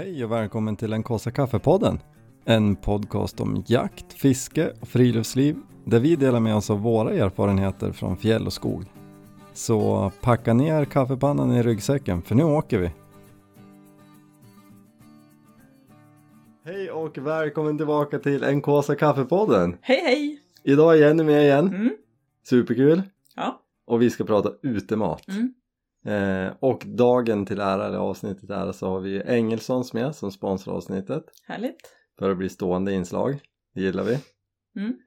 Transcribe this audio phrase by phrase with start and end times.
[0.00, 1.98] Hej och välkommen till en Kåsa Kaffepodden.
[2.44, 7.92] En podcast om jakt, fiske och friluftsliv där vi delar med oss av våra erfarenheter
[7.92, 8.84] från fjäll och skog.
[9.52, 12.90] Så packa ner kaffepannan i ryggsäcken för nu åker vi.
[16.64, 19.76] Hej och välkommen tillbaka till en Kåsa Kaffepodden.
[19.80, 20.40] Hej hej!
[20.64, 21.68] Idag är Jenny med igen.
[21.68, 21.90] Mm.
[22.44, 23.02] Superkul.
[23.36, 23.60] Ja.
[23.86, 25.28] Och vi ska prata utemat.
[25.28, 25.54] Mm.
[26.04, 30.74] Eh, och dagen till ära, eller avsnittet ära, så har vi Engelssons med som sponsrar
[30.74, 31.24] avsnittet.
[31.46, 31.96] Härligt.
[32.18, 33.40] För att bli stående inslag.
[33.74, 34.18] Det gillar vi.
[34.76, 34.98] Mm.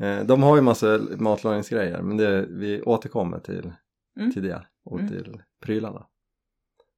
[0.00, 3.72] Eh, de har ju massa matlagningsgrejer men det, vi återkommer till,
[4.16, 4.32] Mm.
[4.32, 5.10] till det och Mm.
[5.10, 6.06] till prylarna.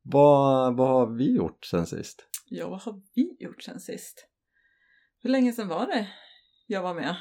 [0.02, 2.24] Vad, vad har vi gjort sen sist?
[2.48, 4.27] Ja, vad har vi gjort sen sist?
[5.22, 6.08] Hur länge sedan var det
[6.66, 7.16] jag var med?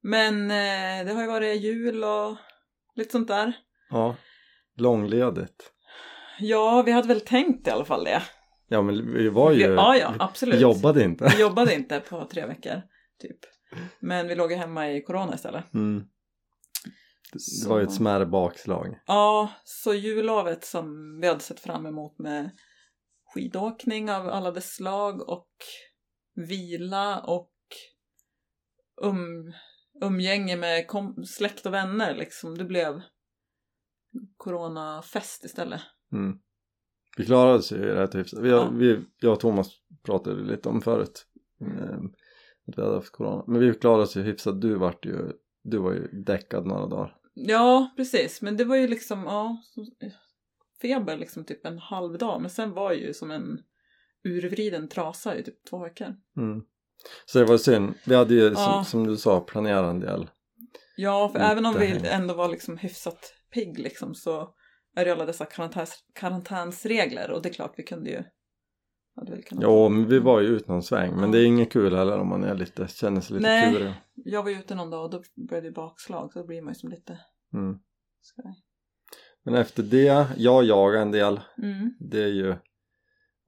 [0.00, 2.36] Men eh, det har ju varit jul och
[2.94, 3.52] lite sånt där.
[3.90, 4.16] Ja,
[4.80, 5.72] långledigt.
[6.38, 8.22] Ja, vi hade väl tänkt i alla fall det.
[8.68, 10.54] Ja men vi var ju, ja, ja, absolut.
[10.54, 11.32] vi jobbade inte.
[11.36, 12.82] Vi jobbade inte på tre veckor,
[13.18, 13.38] typ.
[14.00, 15.74] Men vi låg ju hemma i corona istället.
[15.74, 16.04] Mm.
[17.32, 19.00] Det, var ju ett smärre bakslag.
[19.06, 22.50] Ja, så jullovet som vi hade sett fram emot med
[23.34, 25.50] skidåkning av alla dess slag och
[26.48, 27.52] vila och
[29.02, 29.52] um,
[30.02, 32.58] umgänge med kom- släkt och vänner liksom.
[32.58, 33.02] Det blev
[34.36, 35.80] coronafest istället.
[36.12, 36.38] Mm.
[37.16, 38.40] Vi klarade oss ju rätt hyfsat.
[38.42, 38.70] Vi, Ja.
[38.72, 39.68] vi, jag och Thomas
[40.02, 41.26] pratade lite om förut.
[41.60, 41.96] eh,
[42.68, 43.44] Att vi hade haft corona.
[43.46, 44.60] Men vi klarade oss ju hyfsat.
[44.60, 47.16] Du, vart ju, du var ju däckad några dagar.
[47.34, 48.42] Ja, precis.
[48.42, 49.86] Men det var ju liksom, ja, som-
[50.82, 52.40] feber liksom typ en halv dag.
[52.40, 53.58] Men sen var ju som en
[54.24, 56.14] urvriden trasa i typ två veckor.
[56.36, 56.62] Mm.
[57.26, 57.94] Så det var synd.
[58.06, 58.84] Vi hade ju som, Ja.
[58.84, 60.30] som du sa planerat en del.
[60.96, 64.54] Ja, för även om vi ändå var liksom hyfsat pigg liksom så
[64.96, 68.22] är det alla dessa karantäns, karantänsregler och det är klart vi kunde ju
[69.50, 71.16] Ja men vi var ju ute någon sväng.
[71.16, 73.74] Men det är inget kul heller om man är lite, känner sig lite Nej.
[73.74, 73.94] klurig.
[74.14, 76.70] Jag var ju ute någon dag och då började det bakslag så då blir man
[76.72, 77.18] ju som lite
[77.54, 77.78] Mm.
[79.42, 81.40] Men efter det, jag jagar en del.
[81.62, 81.94] Mm.
[82.00, 82.54] Det är ju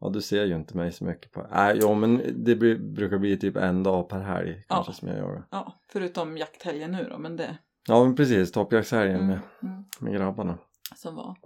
[0.01, 3.19] Ja du ser ju inte mig så mycket på Nej jo men det blir, brukar
[3.19, 4.95] bli typ en dag per helg kanske Ja.
[4.95, 5.47] som jag jagar.
[5.51, 10.15] Ja, förutom jakthelgen nu då, men det Ja men precis, toppjaktshelgen mm, med, mm, med
[10.15, 10.59] grabbarna.
[10.97, 11.37] som var.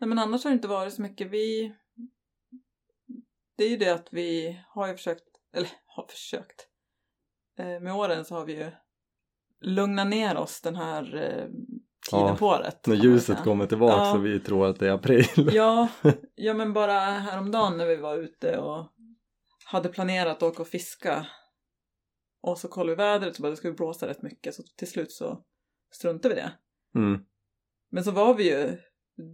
[0.00, 1.30] Nej men annars har det inte varit så mycket.
[1.30, 1.74] Vi
[3.56, 5.24] det är ju det att vi har ju försökt,
[5.54, 6.68] eller har försökt.
[7.58, 8.70] Eh, med åren så har vi ju
[9.60, 11.44] lugnat ner oss den här eh,
[12.10, 12.86] tiden Ja, på året.
[12.86, 14.12] När ljuset kommer tillbaka Ja.
[14.12, 15.50] så vi tror att det är april.
[15.52, 15.88] Ja,
[16.34, 18.86] ja men bara häromdagen när vi var ute och
[19.64, 21.26] hade planerat att åka och fiska
[22.40, 25.12] och så kollade vi vädret och bara det skulle blåsa rätt mycket så till slut
[25.12, 25.44] så
[25.90, 26.52] struntade vi det.
[26.94, 27.20] Mm.
[27.90, 28.76] Men så var vi ju,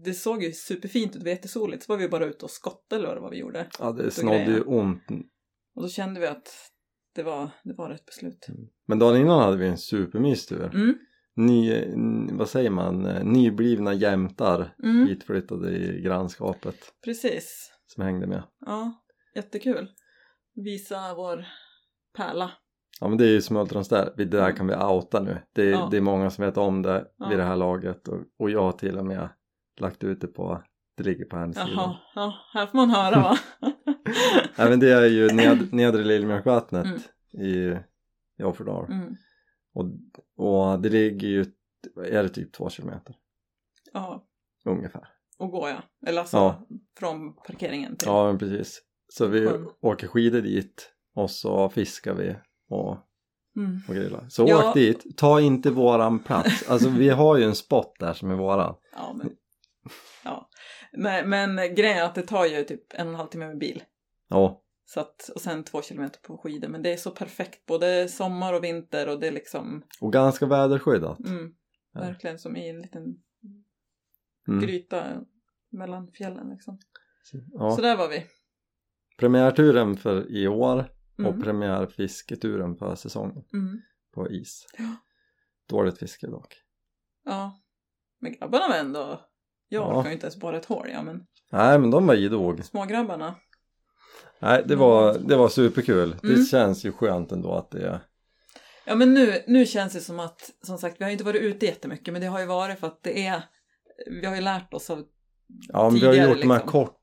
[0.04, 3.08] det såg ju superfint ut, det var jättesoligt, så var vi bara ute och skottade
[3.08, 3.68] eller vad vi gjorde.
[3.78, 5.02] Ja det snodde ju ont.
[5.74, 6.70] Och då kände vi att
[7.14, 8.46] det var, det var rätt beslut.
[8.86, 10.70] Men dagen innan hade vi en supermystur.
[10.74, 10.94] Mm,
[11.36, 11.86] Ny,
[12.32, 17.72] vad säger man, Eh, nyblivna jämtar mm, hitflyttade i grannskapet precis.
[17.86, 18.42] som hängde med.
[18.60, 19.04] Ja,
[19.34, 19.88] jättekul.
[20.54, 21.46] Visa vår
[22.16, 22.50] pärla.
[23.00, 24.56] Ja men det är ju Smultrons där, det där Mm.
[24.56, 25.38] kan vi outa nu.
[25.52, 25.88] Det, är- Ja.
[25.90, 27.28] det är många som vet om det Ja.
[27.28, 29.28] vid det här laget och, och jag har till och med
[29.80, 30.62] lagt ut det på,
[30.96, 31.68] det ligger på hennes sida.
[31.76, 33.36] Jaha, ja, här får man höra va?
[34.56, 37.46] Även det är ju ned, nedre Lillmjölkvattnet Mm.
[37.46, 37.78] i,
[38.38, 38.86] i Offerdal.
[38.92, 39.14] Mm.
[39.74, 39.84] Och,
[40.36, 41.44] och det ligger ju,
[42.04, 43.16] är det typ två kilometer
[43.92, 44.26] Ja,
[44.64, 45.08] ungefär.
[45.38, 45.82] och gå ja.
[46.08, 46.66] Eller alltså Ja.
[46.98, 48.08] från parkeringen till...
[48.08, 48.82] Ja men precis.
[49.08, 49.68] Så vi Sjön.
[49.80, 52.36] åker skidor dit och så fiskar vi
[52.68, 52.98] och,
[53.56, 53.80] Mm.
[53.88, 54.26] och grillar.
[54.28, 54.68] Så Ja.
[54.68, 56.68] åk dit, ta inte våran plats.
[56.70, 58.74] Alltså vi har ju en spot där som är våran.
[58.92, 59.30] Ja, men...
[60.24, 60.48] Ja.
[60.92, 63.58] Nej, men grejen är att det tar ju typ en och en halv timme med
[63.58, 63.82] bil.
[64.28, 66.68] Ja, Så att, och sen två kilometer på skidor.
[66.68, 70.46] Men det är så perfekt, både sommar och vinter och det är liksom, och ganska
[70.46, 71.18] väderskyddat.
[71.20, 71.52] mm,
[71.94, 73.02] verkligen som i en liten
[74.48, 74.60] Mm.
[74.60, 75.04] gryta
[75.72, 76.78] mellan fjällen liksom.
[77.52, 77.70] Ja.
[77.76, 78.26] Så där var vi.
[79.18, 80.84] Premiärturen för i år
[81.18, 81.42] och Mm.
[81.42, 83.80] premiärfisketuren för säsongen Mm.
[84.14, 84.66] på is.
[84.78, 84.96] Ja.
[85.68, 86.54] Dåligt fiske dock.
[87.24, 87.60] Ja.
[88.20, 89.20] Men grabbarna var ändå,
[89.68, 89.98] jag Ja.
[89.98, 92.64] orkar ju inte ens borra ett hål, ja men Nej men de var idog.
[92.64, 93.34] smågrabbarna.
[94.38, 96.16] Nej det var, det var superkul.
[96.22, 96.44] Det Mm.
[96.44, 98.00] känns ju skönt ändå att det är
[98.86, 101.66] Ja men nu, nu känns det som att, som sagt, vi har inte varit ute
[101.66, 103.42] jättemycket men det har ju varit för att det är,
[104.06, 105.04] vi har ju lärt oss av
[105.68, 106.70] Ja men vi har tidigare, gjort de här liksom.
[106.72, 106.96] kort,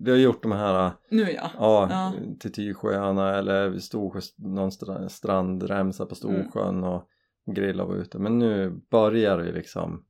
[0.00, 1.50] vi har gjort de här nu ja.
[1.58, 2.12] Ja, Ja.
[2.40, 6.84] till Tysjöarna eller Storsjö, någon stra- strandremsa på Storsjön Mm.
[6.84, 7.08] och
[7.54, 8.18] grilla var ute.
[8.18, 10.04] Men nu börjar det liksom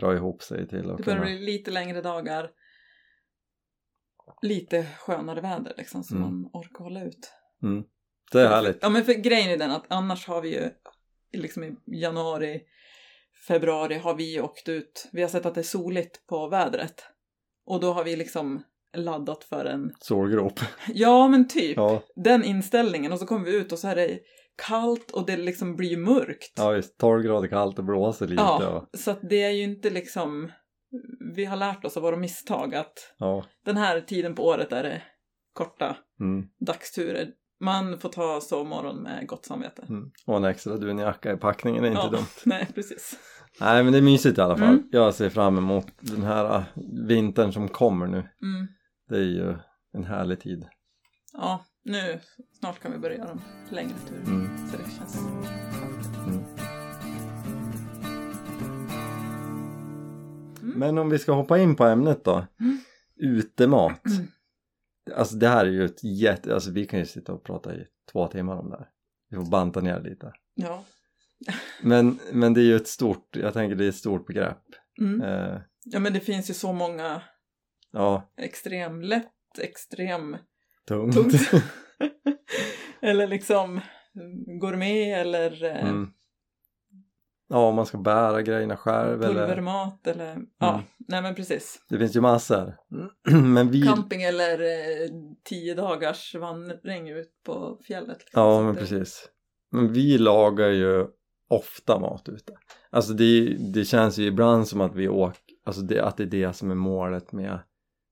[0.00, 1.20] dra ihop sig till att Det kunna...
[1.20, 2.50] börjar bli lite längre dagar.
[4.42, 6.26] lite skönare väder liksom så Mm.
[6.30, 7.32] man orkar hålla ut.
[7.62, 7.84] Mm.
[8.32, 8.78] Det är härligt.
[8.82, 10.70] Ja men för grejen är den att annars har vi ju
[11.32, 12.60] liksom i januari,
[13.48, 15.08] februari har vi åkt ut.
[15.12, 17.04] Vi har sett att det är soligt på vädret.
[17.64, 18.62] Och då har vi liksom
[18.96, 20.60] laddat för en, Sårgrop.
[20.94, 23.12] ja men typ, Ja, den inställningen.
[23.12, 24.18] Och så kommer vi ut och så är det
[24.68, 26.52] kallt och det liksom blir mörkt.
[26.56, 26.98] ja visst.
[26.98, 28.42] 12 grader kallt och blåser lite.
[28.42, 30.52] Ja, Och, så att det är ju inte liksom,
[31.36, 33.44] vi har lärt oss av våra misstag att ja.
[33.64, 35.02] den här tiden på året är det
[35.52, 36.46] korta Mm.
[36.66, 37.28] dagsturer.
[37.60, 39.82] Man får ta sovmorgon med gott samvete.
[39.88, 40.10] Mm.
[40.26, 42.26] Och en extra dunjacka i packningen är inte ja, dumt.
[42.44, 43.18] Nej, precis.
[43.60, 44.68] Nej men det är mysigt i alla fall.
[44.68, 44.88] Mm.
[44.92, 46.62] Jag ser fram emot den här äh,
[47.08, 48.16] vintern som kommer nu.
[48.18, 48.68] Mm.
[49.08, 49.56] Det är ju
[49.92, 50.66] en härlig tid.
[51.32, 52.20] Ja, nu
[52.52, 53.40] snart kan vi börja en
[53.70, 54.22] längre tur.
[54.26, 54.68] Mm.
[54.68, 55.18] Så det känns...
[56.26, 56.44] Mm.
[60.62, 60.78] Mm.
[60.78, 62.46] Men om vi ska hoppa in på ämnet då.
[62.60, 62.78] Mm.
[63.16, 64.06] Utemat.
[64.06, 64.26] Mm.
[65.16, 67.86] Alltså det här är ju ett jätte, alltså vi kan ju sitta och prata i
[68.12, 68.88] två timmar om det här.
[69.30, 70.32] Vi får banta ner lite.
[70.54, 70.84] Ja.
[71.82, 74.64] Men, men det är ju ett stort, jag tänker det är ett stort begrepp.
[75.00, 75.22] Mm.
[75.22, 77.22] Eh, ja, men det finns ju så många
[77.92, 80.36] ja, extrem lätt, extrem
[80.88, 81.14] tungt.
[81.14, 81.34] tungt.
[83.00, 83.80] eller liksom
[84.60, 86.10] gourmet eller eh, Mm.
[87.50, 90.84] Ja, om man ska bära grejerna själv eller pulvermat eller ja, Mm.
[90.98, 91.84] nej men precis.
[91.88, 92.74] Det finns ju massor.
[93.42, 93.82] Men vi...
[93.82, 95.08] Camping eller eh,
[95.44, 98.18] tio dagars vandring ut på fjället.
[98.18, 98.42] liksom.
[98.42, 99.28] Ja, men precis.
[99.72, 101.06] Men vi lagar ju
[101.48, 102.52] ofta mat ute.
[102.90, 106.26] Alltså det, det känns ju ibland som att vi åker, alltså det, att det är
[106.26, 107.58] det som är målet med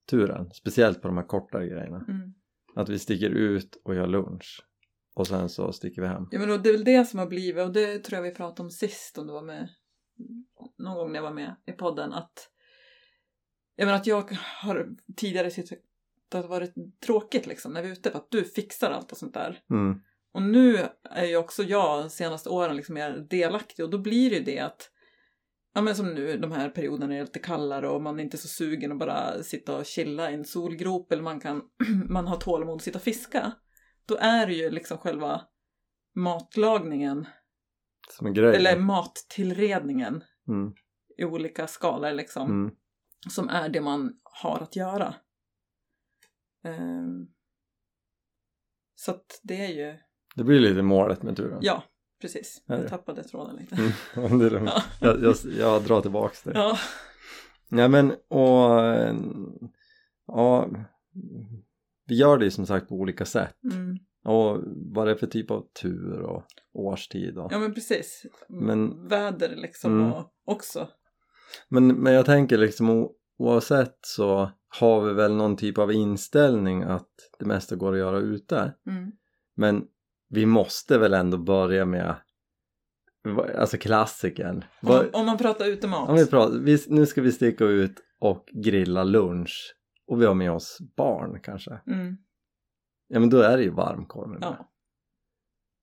[0.07, 0.51] turen.
[0.53, 2.05] Speciellt på de här kortare grejerna.
[2.09, 2.35] Mm.
[2.75, 4.67] Att vi sticker ut och gör lunch.
[5.15, 6.29] Och sen så sticker vi hem.
[6.31, 8.63] Ja men det är väl det som har blivit, och det tror jag vi pratade
[8.63, 9.69] om sist om du var med,
[10.79, 12.51] någon gång när jag var med i podden, att
[13.77, 15.79] jag menar att jag har tidigare tyckt att
[16.29, 19.19] det har varit tråkigt liksom när vi är ute för att du fixar allt och
[19.19, 19.61] sånt där.
[19.71, 20.01] Mm.
[20.33, 24.31] Och nu är ju också jag de senaste åren liksom mer delaktig och då blir
[24.31, 24.91] det ju det att
[25.77, 28.49] Ja men som nu de här perioderna är lite kallare och man är inte så
[28.49, 31.63] sugen att bara sitta och chilla i en solgrop eller man kan
[32.09, 33.53] man har tålamod att sitta och fiska.
[34.07, 35.43] Då är det ju liksom själva
[36.15, 37.27] matlagningen
[38.11, 38.57] Som en grej.
[38.57, 40.73] eller mattillredningen Mm.
[41.19, 42.75] i olika skalor liksom Mm.
[43.31, 45.15] som är det man har att göra.
[46.65, 47.27] Ehm,
[48.95, 49.99] så att det är ju,
[50.37, 51.59] Det blir lite målet med turen.
[51.63, 51.83] ja
[52.21, 52.63] precis.
[52.67, 53.75] Jag tappade tråden lite.
[54.17, 54.39] Mm.
[54.39, 54.71] det är lugnt.
[54.75, 54.83] Ja.
[55.01, 56.53] jag, jag, jag drar tillbaks det.
[56.55, 56.79] Ja.
[57.69, 58.81] Ja men och
[60.27, 60.69] ja
[62.07, 63.97] vi gör det ju som sagt på olika sätt Mm.
[64.25, 64.61] och
[64.95, 66.43] vad det är för typ av tur och
[66.73, 68.23] årstid och Ja men precis.
[68.49, 70.13] Men- Väder liksom Mm.
[70.13, 70.89] och också.
[71.69, 76.83] men, men jag tänker liksom o- oavsett så har vi väl någon typ av inställning
[76.83, 77.09] att
[77.39, 79.13] det mesta går att göra ute Mm.
[79.55, 79.85] men
[80.29, 82.17] vi måste väl ändå börja med
[83.59, 86.09] alltså klassikern Om, om man pratar utemat.
[86.09, 89.75] Om vi pratar, vi, nu ska vi sticka ut och grilla lunch
[90.07, 91.81] och vi har med oss barn kanske.
[91.87, 92.17] Mm.
[93.09, 94.39] Ja men då är det ju varmkorv med.
[94.43, 94.71] Ja.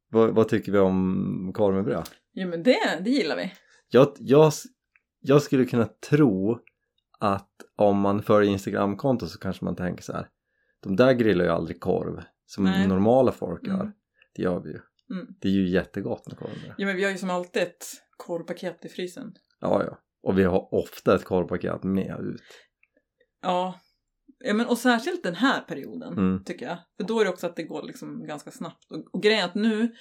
[0.09, 2.09] Vad, vad tycker vi om korv med bröd?
[2.33, 3.53] Jo men det, det gillar vi.
[3.89, 4.51] Jag, jag,
[5.19, 6.59] jag skulle kunna tro
[7.19, 10.27] att om man följer Instagramkonto så kanske man tänker så här.
[10.83, 12.88] De där grillar ju aldrig korv som Nej.
[12.88, 13.73] normala folk gör.
[13.73, 13.93] Mm.
[14.35, 14.79] Det gör vi ju.
[15.15, 15.27] Mm.
[15.41, 16.75] Det är ju jättegott med korv med.
[16.77, 17.85] Jo men vi har ju som alltid ett
[18.17, 19.33] korvpaket i frysen.
[19.59, 19.99] Ja ja.
[20.23, 22.41] Och vi har ofta ett korvpaket med ut.
[23.41, 23.79] Ja.
[24.39, 26.43] ja men, och särskilt den här perioden Mm.
[26.43, 26.77] tycker jag.
[26.97, 28.91] För då är det också att det går liksom ganska snabbt.
[28.91, 29.93] Och, och grejen är att nu,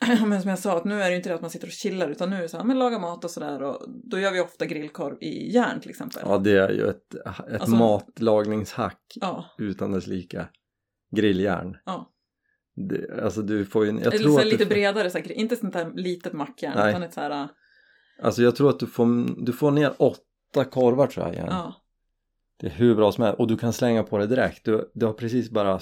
[0.26, 2.08] men som jag sa, att nu är det inte det att man sitter och chillar
[2.08, 4.40] utan nu är det så här, men laga mat och sådär och då gör vi
[4.40, 6.22] ofta grillkorv i järn till exempel.
[6.24, 10.48] Ja det är ju ett, ett Alltså- matlagningshack Ja, utan dess like.
[11.16, 11.76] Grilljärn.
[11.84, 12.09] ja.
[12.88, 15.32] Det, alltså du får ju, en- jag Eller tror så här lite får, bredare, här,
[15.32, 16.90] inte sånt där litet mackjärn Nej.
[16.90, 17.48] utan ett så här,
[18.22, 19.06] alltså jag tror att du får,
[19.46, 21.46] du får ner åtta korvar tror jag igen.
[21.50, 21.74] ja.
[22.60, 24.64] Det är hur bra som helst och du kan slänga på det direkt.
[24.64, 25.80] Du, du har precis bara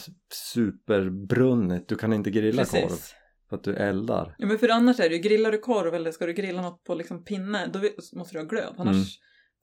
[0.53, 1.89] superbrunnit.
[1.89, 3.15] Du kan inte grilla korv Precis.
[3.49, 4.35] för att du eldar.
[4.39, 6.85] Ja men för annars är det ju, grillar du korv eller ska du grilla något
[6.85, 7.81] på liksom pinne, då
[8.19, 8.75] måste du ha glöd.
[8.79, 9.07] Annars Mm.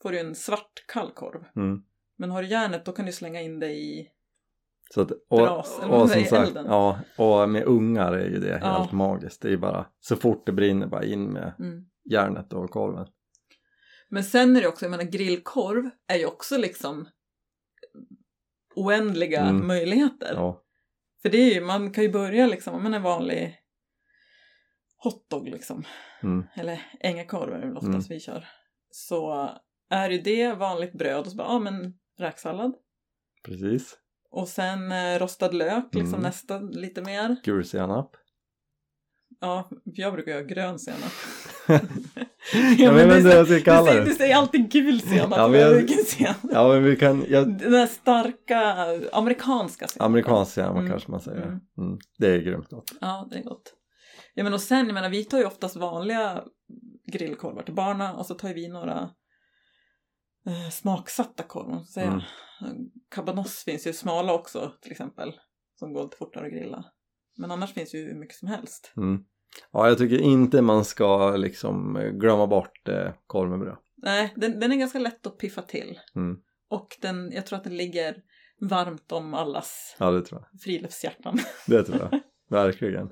[0.01, 1.43] får du en svart kall korv.
[1.55, 1.77] Mm.
[2.17, 4.07] Men har du järnet då kan du slänga in det i...
[4.93, 6.65] Så att, och, Bras, och, som sagt, elden.
[6.65, 8.67] ja, och med ungar är ju det Ja.
[8.77, 9.41] helt magiskt.
[9.41, 11.85] Det är bara så fort det brinner bara in med Mm.
[12.09, 13.07] järnet och korven.
[14.09, 17.07] Men sen är det också, jag menar grillkorv är ju också liksom
[18.75, 19.67] oändliga Mm.
[19.67, 20.33] möjligheter.
[20.35, 20.61] Ja.
[21.21, 23.59] För det är ju, man kan ju börja liksom, om man är vanlig
[24.97, 25.83] hotdog liksom,
[26.23, 26.45] Mm.
[26.55, 28.05] eller ängakorv är det väl oftast Mm.
[28.09, 28.47] vi kör.
[28.89, 29.49] Så
[29.89, 32.75] är ju det vanligt bröd och så bara, ja men räksallad.
[33.45, 33.97] precis.
[34.35, 36.21] Och sen eh, rostad lök, liksom Mm.
[36.21, 37.35] nästa lite mer.
[37.43, 38.11] Gul senap.
[39.41, 41.11] Ja, jag brukar göra grön senap.
[42.77, 44.05] Ja, men du, det jag ska kalla säger, det.
[44.09, 45.33] du säger alltid gul senap.
[45.37, 46.37] Ja, men jag- Vilken senap?
[46.51, 48.59] Ja men vi kan, jag, Den där starka
[49.13, 50.05] amerikanska senapen.
[50.11, 50.89] amerikansk senap Mm.
[50.89, 51.41] kanske man säger.
[51.41, 51.59] Mm.
[51.77, 51.97] Mm.
[52.17, 52.91] Det är grymt gott.
[53.01, 53.73] Ja, det är gott.
[54.33, 56.43] Ja, men och sen, jag menar, vi tar ju oftast vanliga
[57.11, 59.09] grillkorvar till barnen och så tar ju vi några
[60.47, 61.83] eh, smaksatta korvar.
[61.83, 62.07] Säga.
[62.07, 62.21] Mm.
[63.09, 65.33] Cabanos finns ju smala också till exempel,
[65.79, 66.85] som går lite fortare att grilla.
[67.37, 68.93] Men annars finns ju hur mycket som helst.
[68.97, 69.23] Mm.
[69.71, 73.77] Ja jag tycker inte man ska liksom glömma bort eh, korv med bröd.
[73.97, 75.99] Nej, den, den är ganska lätt att piffa till.
[76.15, 76.37] Mm.
[76.69, 78.15] Och den, jag tror att den ligger
[78.61, 80.61] varmt om allas Ja det tror jag.
[80.61, 81.37] friluftshjärtan.
[81.67, 82.19] Det tror jag.
[82.49, 83.09] Verkligen.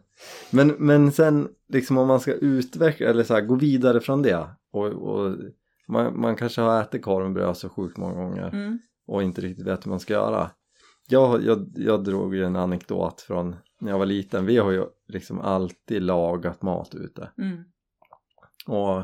[0.51, 4.47] Men, men sen liksom om man ska utveckla eller så här, gå vidare från det
[4.71, 5.35] och, och
[5.88, 8.79] man, man kanske har ätit korv med bröd så sjukt många gånger Mm.
[9.07, 10.51] Och inte riktigt vet hur man ska göra.
[11.07, 14.45] Jag, jag, jag drog ju en anekdot från när jag var liten.
[14.45, 17.31] Vi har ju liksom alltid lagat mat ute.
[17.38, 17.63] Mm.
[18.67, 19.00] Och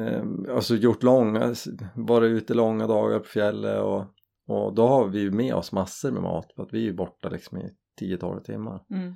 [0.00, 1.54] eh, alltså gjort långa,
[1.94, 4.04] varit ute långa dagar på fjället och,
[4.46, 6.92] och då har vi ju med oss massor med mat för att vi är ju
[6.92, 8.84] borta liksom i 10-12 timmar.
[8.90, 9.14] Mm.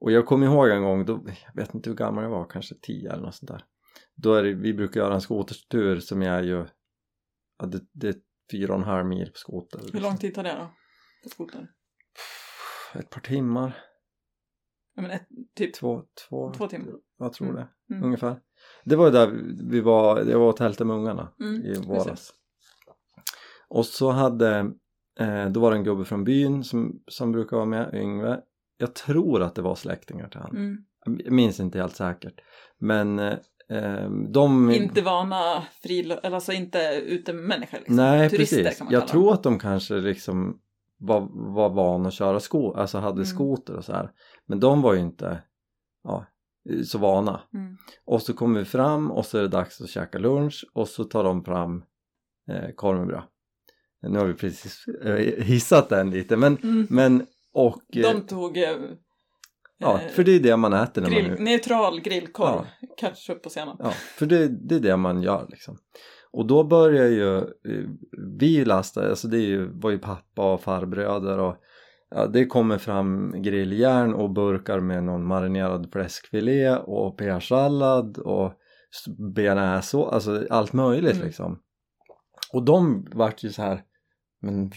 [0.00, 2.74] Och jag kommer ihåg en gång, då, jag vet inte hur gammal jag var, kanske
[2.82, 3.64] 10 eller något sånt där.
[4.14, 6.66] Då är det, vi brukar göra en skotertur som är ju,
[7.58, 8.14] ja, det, det är
[8.50, 9.80] fyra och en halv mil på skoter.
[9.92, 10.70] Hur lång tid tar det då?
[11.22, 11.66] På skotern?
[12.94, 13.76] Ett par timmar,
[14.94, 16.92] Ja, men ett, typ två, två, två timmar.
[17.18, 17.56] jag tror Mm.
[17.88, 18.04] det, Mm.
[18.06, 18.40] ungefär.
[18.84, 19.30] Det var ju där
[19.70, 21.32] vi var, jag var och tältade med ungarna.
[21.40, 21.86] Mm, i precis.
[21.86, 22.32] våras.
[23.68, 24.72] Och så hade,
[25.18, 28.40] eh, då var det en gubbe från byn som, som brukar vara med, Yngve.
[28.76, 30.56] Jag tror att det var släktingar till han.
[30.56, 30.84] Mm.
[31.24, 32.40] Jag minns inte helt säkert.
[32.78, 33.38] Men eh,
[34.32, 34.70] de...
[34.70, 36.14] Inte vana frilo...
[36.22, 37.96] alltså inte utemänniskor liksom.
[37.96, 38.78] Nej Turister precis.
[38.78, 40.58] kan man Jag tror att de kanske liksom
[40.98, 43.24] var, var van att köra sko, alltså hade Mm.
[43.24, 44.10] skoter och så här.
[44.46, 45.42] Men de var ju inte
[46.04, 46.26] ja,
[46.84, 47.40] så vana.
[47.54, 47.76] Mm.
[48.04, 51.04] Och så kommer vi fram och så är det dags att käka lunch och så
[51.04, 51.82] tar de fram
[52.50, 53.22] eh, korv med bröd.
[54.08, 56.86] Nu har vi precis eh, hissat den lite men, Mm.
[56.90, 58.76] men och eh, De tog eh,
[59.82, 62.48] ja, eh, för det är det man äter när grill, man neutral grillkorv,
[62.80, 62.88] Ja.
[63.00, 63.76] ketchup och senap.
[63.78, 65.78] ja, för det, det är det man gör liksom.
[66.30, 67.88] Och då börjar ju eh,
[68.38, 71.56] vi lasta, alltså det är ju, var ju pappa och farbröder och
[72.10, 78.46] ja, det kommer fram grilljärn och burkar med någon marinerad fläskfilé och pearsallad och
[78.94, 81.26] s- bearnaise, alltså allt möjligt Mm.
[81.26, 81.58] liksom.
[82.52, 83.82] Och de vart ju så här,
[84.40, 84.70] men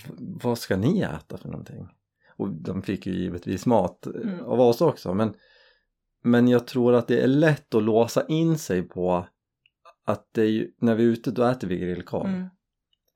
[0.44, 1.88] vad ska ni äta för någonting?
[2.38, 4.46] Och de fick ju givetvis mat eh, Mm.
[4.46, 5.34] av oss också men,
[6.24, 9.28] men jag tror att det är lätt att låsa in sig på
[10.06, 12.28] att det är ju, när vi är ute då äter vi grillkorv.
[12.28, 12.48] Mm.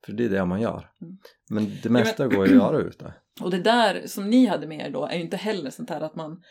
[0.04, 0.90] För det är det man gör.
[1.02, 1.18] Mm.
[1.50, 3.14] Men det mesta går ju att göra ute.
[3.40, 6.00] Och det där som ni hade med er då är ju inte heller sånt här
[6.00, 6.42] att man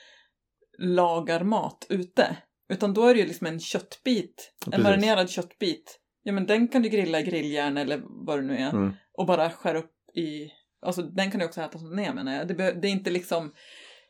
[0.77, 2.38] lagar mat ute.
[2.73, 4.83] Utan då är det ju liksom en köttbit, en Precis.
[4.83, 5.99] marinerad köttbit.
[6.23, 8.69] Ja men den kan du grilla i grilljärn eller vad det nu är.
[8.69, 8.93] Mm.
[9.13, 12.33] Och bara skära upp i, alltså den kan du också äta som den är menar
[12.36, 12.48] jag.
[12.48, 13.53] Det, be- det är inte liksom,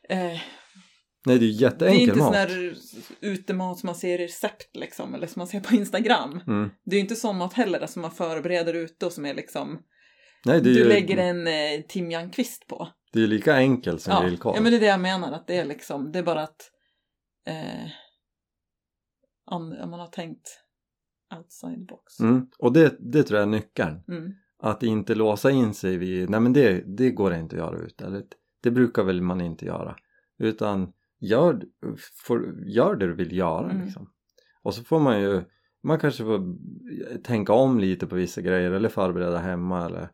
[0.08, 0.40] eh,
[1.26, 2.32] Nej det är ju det är jätteenkel inte sån mat.
[2.48, 2.74] där
[3.20, 6.40] utemat som man ser i recept liksom, eller som man ser på Instagram.
[6.46, 6.70] Mm.
[6.84, 9.82] Det är ju inte sån mat heller som man förbereder ute och som är liksom,
[10.44, 12.88] Nej, det är du ju, lägger en eh, timjankvist på.
[13.12, 14.56] det är ju lika enkelt som Ja, grillkorv.
[14.56, 16.70] ja, men det är det jag menar, att det är liksom, det är bara att
[17.46, 17.90] eh,
[19.46, 20.48] an, man har tänkt
[21.38, 22.20] outside box.
[22.20, 22.46] mm.
[22.58, 24.02] Och det, det tror jag är nyckeln.
[24.08, 24.32] Mm.
[24.62, 28.04] Att inte låsa in sig vid, nej men det, det går inte att göra ute.
[28.04, 28.22] Eller,
[28.62, 29.96] det brukar väl man inte göra.
[30.38, 31.62] Utan gör,
[32.26, 33.84] får, gör det du vill göra Mm.
[33.84, 34.10] liksom.
[34.62, 35.42] Och så får man ju,
[35.82, 36.56] man kanske får
[37.22, 40.10] tänka om lite på vissa grejer eller förbereda hemma eller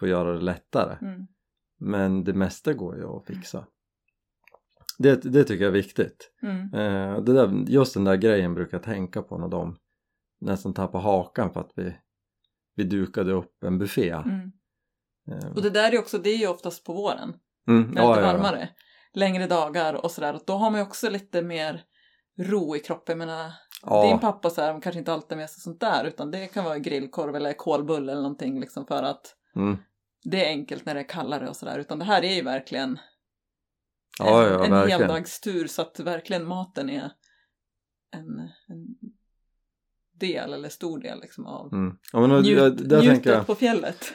[0.00, 0.98] få göra det lättare.
[1.00, 1.26] Mm.
[1.78, 3.66] Men det mesta går ju att fixa.
[4.98, 6.32] Det, det tycker jag är viktigt.
[6.42, 6.74] Mm.
[6.74, 9.76] Eh, det där, just den där grejen brukar jag tänka på när de
[10.40, 11.96] nästan tappar hakan för att vi,
[12.74, 14.10] vi dukade upp en buffé.
[14.10, 14.52] Mm.
[15.30, 17.34] Eh, Och det där är också, det är ju oftast på våren,
[17.68, 18.32] mm, när det ja, är ja, ja.
[18.32, 18.68] varmare.
[19.14, 20.40] Längre dagar och sådär.
[20.46, 21.82] Då har man ju också lite mer
[22.38, 23.20] ro i kroppen.
[23.20, 23.52] Jag menar,
[23.86, 26.04] Ja, din pappa så här, kanske inte alltid har med sig sånt där.
[26.04, 29.76] Utan det kan vara grillkorv eller kolbulle eller någonting liksom för att mm,
[30.24, 31.78] det är enkelt när det är kallare och sådär.
[31.78, 32.98] Utan det här är ju verkligen
[34.18, 35.00] ja, en, ja en verkligen.
[35.00, 37.10] heldagstur så att verkligen maten är
[38.10, 38.38] en,
[38.68, 39.03] en
[40.26, 41.96] del eller stor del liksom av Mm.
[42.12, 44.12] Ja, men, njut, där tänker njutet jag, på fjället.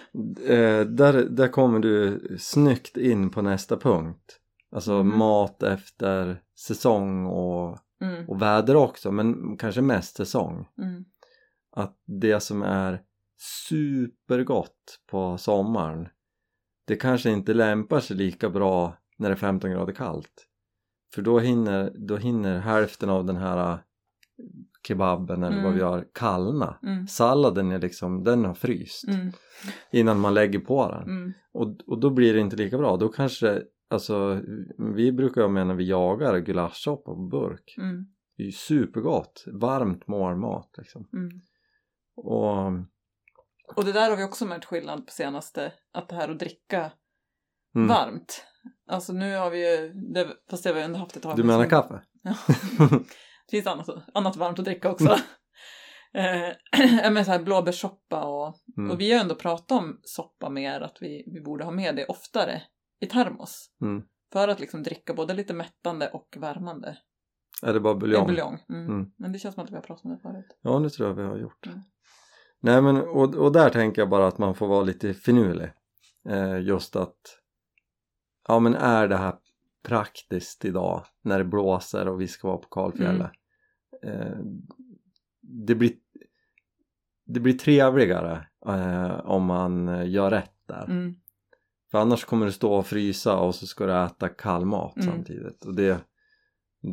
[0.47, 4.39] eh, där, där kommer du snyggt in på nästa punkt.
[4.71, 5.17] Alltså Mm.
[5.17, 10.67] mat efter säsong och, Mm, och väder också men kanske mest säsong.
[10.77, 11.05] mm,
[11.71, 13.01] att det som är
[13.73, 16.07] supergott på sommaren
[16.87, 20.45] det kanske inte lämpar sig lika bra när det är 15 grader kallt
[21.15, 23.77] för då hinner, då hinner hälften av den här
[24.89, 25.75] kebaben eller vad Mm.
[25.77, 27.07] vi har kallna Mm.
[27.07, 29.31] salladen är liksom, den har fryst Mm.
[29.91, 31.33] innan man lägger på den Mm.
[31.53, 34.41] och, och då blir det inte lika bra då kanske alltså
[34.95, 38.05] vi brukar ha med när vi jagar gulaschsoppa på burk Mm.
[38.37, 41.29] det är ju supergott, varmt målmat liksom Mm.
[42.15, 42.71] och
[43.75, 46.91] Och det där har vi också märkt skillnad på senaste, att det här att dricka
[47.75, 47.87] mm.
[47.87, 48.45] varmt.
[48.87, 51.35] Alltså nu har vi ju, det, fast det har vi ändå haft ett tag.
[51.37, 51.81] du menar liksom.
[51.81, 52.01] kaffe?
[52.23, 52.33] Ja.
[53.51, 55.11] Det finns annat, annat varmt att dricka också.
[56.13, 56.49] eh,
[57.11, 58.91] men så här blåbärssoppa och, Mm.
[58.91, 62.05] och vi har ändå pratat om soppa mer, att vi, vi borde ha med det
[62.05, 62.61] oftare
[62.99, 63.69] i termos.
[63.81, 64.03] Mm.
[64.33, 66.97] För att liksom dricka både lite mättande och värmande.
[67.63, 68.27] Är det bara Buljong.
[68.27, 68.57] buljong?
[68.67, 68.81] buljong.
[68.83, 68.95] Mm.
[68.95, 69.11] Mm.
[69.17, 70.57] Men det känns som att vi har pratat om det förut.
[70.61, 71.65] Ja, det tror jag vi har gjort.
[71.65, 71.79] Mm.
[72.59, 75.71] Nej men och, och där tänker jag bara att man får vara lite finurlig.
[76.29, 77.17] Eh, just att
[78.47, 79.35] ja men är det här
[79.83, 83.19] praktiskt idag när det blåser och vi ska vara på kalfjället.
[83.19, 83.31] Mm.
[84.03, 84.37] Eh,
[85.41, 85.91] det, blir,
[87.25, 90.85] det blir trevligare eh, om man gör rätt där.
[90.85, 91.15] Mm.
[91.91, 95.07] För annars kommer du stå och frysa och så ska du äta kall mat Mm.
[95.07, 95.97] samtidigt och det,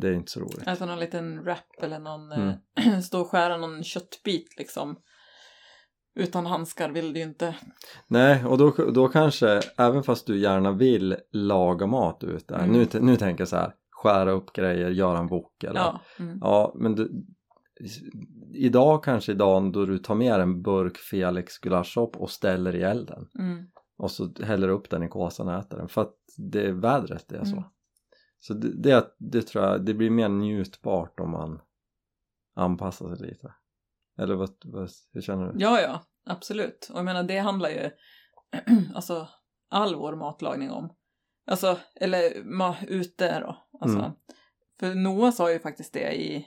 [0.01, 0.67] det är inte så roligt.
[0.67, 2.53] Äta någon liten wrap eller någon, Mm.
[2.79, 4.95] eh, stå och skära någon köttbit liksom.
[6.15, 7.55] Utan handskar vill du ju inte.
[8.07, 12.71] Nej, och då, då kanske, även fast du gärna vill laga mat ut där, Mm.
[12.71, 16.01] nu, nu tänker jag så här, skära upp grejer, göra en wok eller Ja.
[16.19, 16.37] Mm.
[16.41, 17.25] ja men du,
[18.53, 23.27] idag kanske idag då du tar med en burk Felix gulaschsoppa och ställer i elden
[23.39, 23.67] Mm.
[23.97, 27.37] och så häller upp den i kåsan och äter den för att det vädret det
[27.37, 27.63] är så Mm.
[28.39, 31.61] så det, det, det tror jag, det blir mer njutbart om man
[32.55, 33.53] anpassar sig lite
[34.19, 35.59] eller vad, vad, hur känner du?
[35.59, 36.89] Ja, ja, absolut.
[36.93, 37.89] Och jag menar, det handlar ju
[38.95, 39.27] alltså
[39.69, 40.93] all vår matlagning om.
[41.51, 43.57] Alltså, eller ma, ute då.
[43.79, 44.11] Alltså, Mm.
[44.79, 46.45] För Noah sa ju faktiskt det i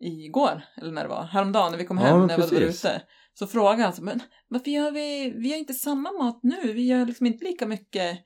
[0.00, 2.60] igår, eller när det var, häromdagen när vi kom Ja, hem men när vi var
[2.62, 3.02] ute.
[3.34, 6.86] Så frågade han så, men varför gör vi, vi gör inte samma mat nu, vi
[6.86, 8.18] gör liksom inte lika mycket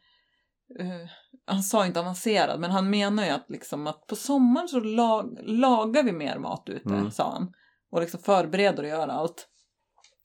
[0.81, 1.09] eh,
[1.47, 5.39] han sa inte avancerad, men han menar ju att, liksom, att på sommaren så lag,
[5.43, 7.11] lagar vi mer mat ute, Mm.
[7.11, 7.53] sa han.
[7.91, 9.49] Och liksom förbereder och gör allt.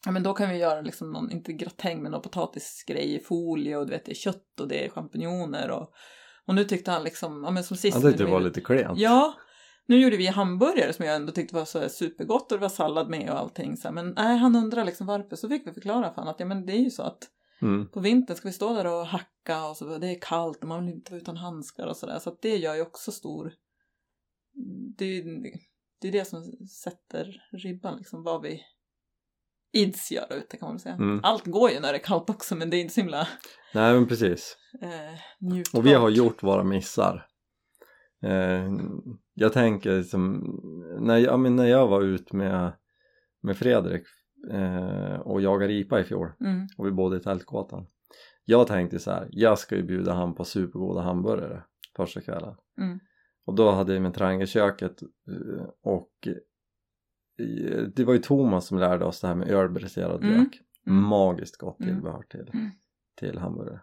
[0.06, 3.78] Ja men då kan vi göra liksom någon, inte gratäng men någon potatisgrej i folie
[3.78, 5.94] och du vet det är kött och det är champinjoner och,
[6.52, 7.98] och nu tyckte han liksom, ja men som sist.
[7.98, 9.34] När tyckte det var lite klent Ja,
[9.86, 13.10] nu gjorde vi hamburgare som jag ändå tyckte var så supergott och det var sallad
[13.10, 16.10] med och allting så här, men nej han undrar liksom varför så fick vi förklara
[16.10, 17.30] för honom att ja men det är ju så att
[17.62, 17.88] mm.
[17.88, 20.86] på vintern ska vi stå där och hacka och så det är kallt och man
[20.86, 23.54] vill inte vara utan handskar och sådär så att det gör ju också stor
[24.98, 25.24] det är
[26.02, 28.62] det, är det som sätter ribban liksom vad vi
[29.74, 30.96] ids göra ute kan man säga.
[30.96, 31.20] Mm.
[31.24, 33.28] Allt går ju när det är kallt också men det är inte så himla
[33.74, 35.60] Nej men precis eh.
[35.74, 37.28] Och vi har gjort våra missar.
[38.24, 38.70] Eh,
[39.34, 40.44] jag tänker liksom,
[41.00, 42.74] när jag, men när jag var ut med,
[43.42, 44.04] med Fredrik
[44.52, 47.88] eh, och jagade ripa i fjol Mm, och vi bodde i tältkåtan.
[48.46, 51.64] Jag tänkte så här, jag ska ju bjuda han på supergoda hamburgare
[51.96, 52.56] första kvällen.
[52.82, 53.00] mm,
[53.46, 56.34] Och då hade jag med triangelköket eh, och eh,
[57.96, 60.38] det var ju Thomas som lärde oss det här med ölbriserad Mm.
[60.38, 60.60] lök.
[60.88, 61.04] mm.
[61.04, 61.94] Magiskt gott Mm.
[61.94, 62.70] tillbehör till, Mm.
[63.20, 63.80] till hamburgare.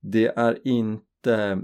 [0.00, 1.58] Det är inte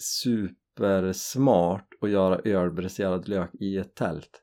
[0.00, 4.40] supersmart att göra ölbriserad lök i ett tält.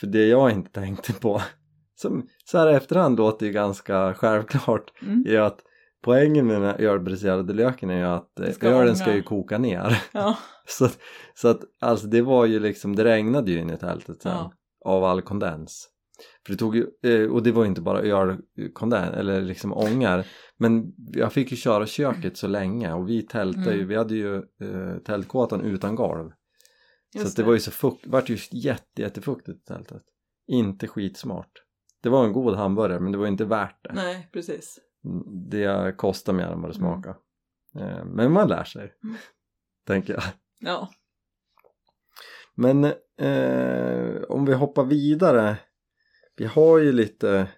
[0.00, 1.42] För det jag inte tänkte på,
[1.94, 5.24] som så här i efterhand låter ju ganska självklart, Mm.
[5.28, 5.60] är att
[6.04, 10.02] poängen med den här ölbriserade löken är ju att ska ölen ska ju koka ner.
[10.12, 10.88] Ja, Så,
[11.34, 14.52] så att alltså det var ju liksom, det regnade ju in i tältet sen Ja.
[14.84, 15.88] Av all kondens.
[16.46, 20.26] För det tog ju, eh, och det var ju inte bara ölkondens eller liksom ångar
[20.58, 23.88] men jag fick ju köra köket så länge och vi tältade ju, Mm.
[23.88, 26.30] vi hade ju eh, tältkåtan utan golv.
[27.12, 30.02] så just att det var ju så fukt, vart ju jätte, jättefuktigt i tältet.
[30.46, 31.50] Inte skitsmart.
[32.02, 33.92] Det var en god hamburgare men det var inte värt det.
[33.94, 34.78] Nej, precis.
[35.50, 36.92] Det kostar mer än vad det Mm.
[36.92, 37.16] smakar.
[37.78, 39.16] Eh, men man lär sig, Mm.
[39.86, 40.22] tänker jag.
[40.60, 40.88] Ja.
[42.54, 42.84] Men
[43.18, 45.56] eh, om vi hoppar vidare.
[46.36, 47.48] Vi har ju lite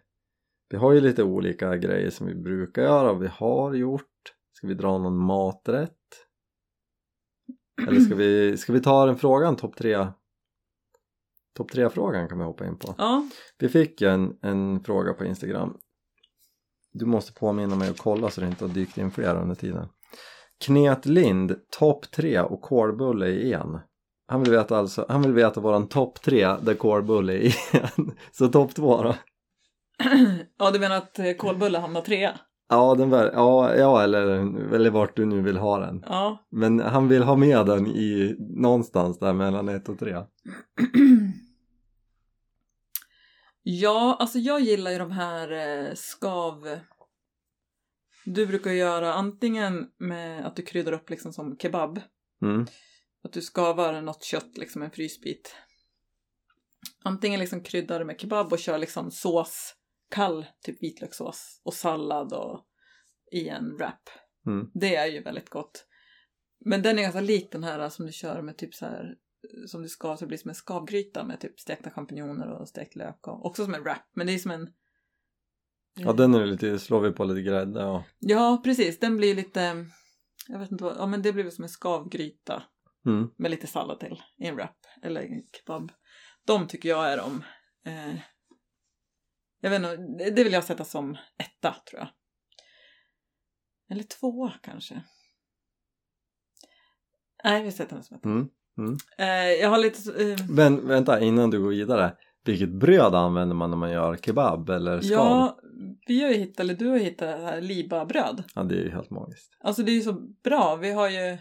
[0.69, 3.11] Vi har ju lite olika grejer som vi brukar göra.
[3.11, 4.11] Och vi har gjort
[4.65, 5.99] Ska vi dra någon maträtt?
[7.89, 10.07] Eller ska vi, ska vi ta den frågan, topp tre?
[11.57, 12.95] Topp tre frågan kan vi hoppa in på.
[12.99, 13.29] Ja,
[13.59, 15.79] Vi fick en, en fråga på Instagram.
[16.93, 19.89] Du måste påminna mig att kolla så det inte har dykt in fler under tiden.
[20.65, 23.79] Knet Lind, topp tre och kålbulle i en
[24.27, 27.55] han vill veta alltså, han vill veta våran topp tre där kålbulle är i
[27.97, 29.15] en Så topp två då?
[30.59, 32.39] ja du menar att eh, kålbulle hamnar trea?
[32.69, 34.27] Ja, den var, ja, ja eller,
[34.75, 36.05] eller vart du nu vill ha den.
[36.09, 36.47] Ja.
[36.51, 40.15] Men han vill ha med den i någonstans där mellan 1 och 3.
[43.67, 46.79] Ja, alltså jag gillar ju de här eh, skav...
[48.25, 52.01] Du brukar göra antingen med att du kryddar upp liksom som kebab.
[52.43, 52.67] Mm.
[53.25, 55.57] Att du skavar något kött, liksom en frysbit.
[57.03, 59.75] Antingen liksom kryddar med kebab och kör liksom sås,
[60.11, 62.67] kall typ vitlökssås och sallad och
[63.33, 64.11] i en wrap.
[64.47, 64.71] Mm.
[64.75, 65.87] Det är ju väldigt gott.
[66.65, 69.15] Men den är ganska lik den här som du kör med typ så här
[69.67, 72.97] som du skav så det blir som en skavgryta med typ stekta champinjoner och stekt
[72.97, 74.11] lök och också som en wrap.
[74.15, 74.69] Men det är som en...
[75.95, 78.03] Ja, den är lite, slår vi på lite grädde och...
[78.19, 78.99] Ja, precis.
[78.99, 79.87] Den blir lite...
[80.49, 80.97] Jag vet inte vad...
[80.97, 82.63] Ja, men det blir som en skavgryta
[83.07, 83.31] Mm.
[83.37, 85.93] med lite sallad till i en wrap eller kebab.
[86.47, 87.45] De tycker jag är de.
[87.87, 88.15] Eh,
[89.61, 89.97] jag vet inte,
[90.31, 92.09] det- vill jag sätta som etta tror jag.
[93.91, 95.03] Eller tvåa kanske.
[97.45, 98.29] Nej, vi sätter den som etta.
[98.29, 98.49] Mm.
[99.19, 100.23] Eh, jag har lite...
[100.33, 102.17] Eh, Men vänta, innan du går vidare.
[102.45, 105.13] Vilket bröd använder man när man gör kebab eller skal?
[105.17, 105.59] ja,
[106.07, 108.45] vi har ju hittat, eller du har hittat det här libabröd.
[108.55, 109.57] ja, det är ju helt magiskt.
[109.61, 110.13] Alltså det är ju så
[110.45, 110.77] bra.
[110.77, 111.39] Vi har ju...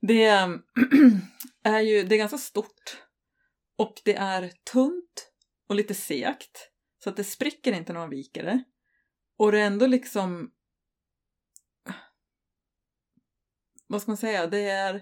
[0.00, 0.24] Det
[1.64, 2.98] är ju det är ganska stort.
[3.78, 5.30] Och det är tunt
[5.68, 6.70] och lite segt.
[7.04, 8.64] Så att det spricker inte när man viker det.
[9.38, 10.50] Och det är ändå liksom...
[13.86, 14.46] Vad ska man säga?
[14.46, 14.94] Det är...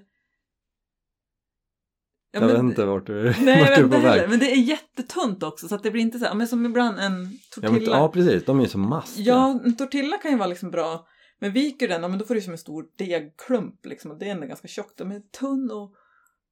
[2.31, 4.03] Ja, jag vet men- inte vart du, Nej, jag vart vet du är inte på
[4.03, 4.21] heller.
[4.21, 4.31] väg.
[4.31, 6.99] Men det är jättetunt också så att det blir inte så här, men som ibland
[6.99, 7.73] en Ja, tortilla.
[7.73, 8.45] men, ja, precis.
[8.45, 9.27] De är ju så mastiga.
[9.35, 11.09] Ja, en tortilla kan ju vara liksom bra.
[11.38, 14.11] Men viker den, ja, men då får du som en stor degklump liksom.
[14.11, 14.96] Och det är ändå ganska tjockt.
[14.98, 15.94] Den är tunn och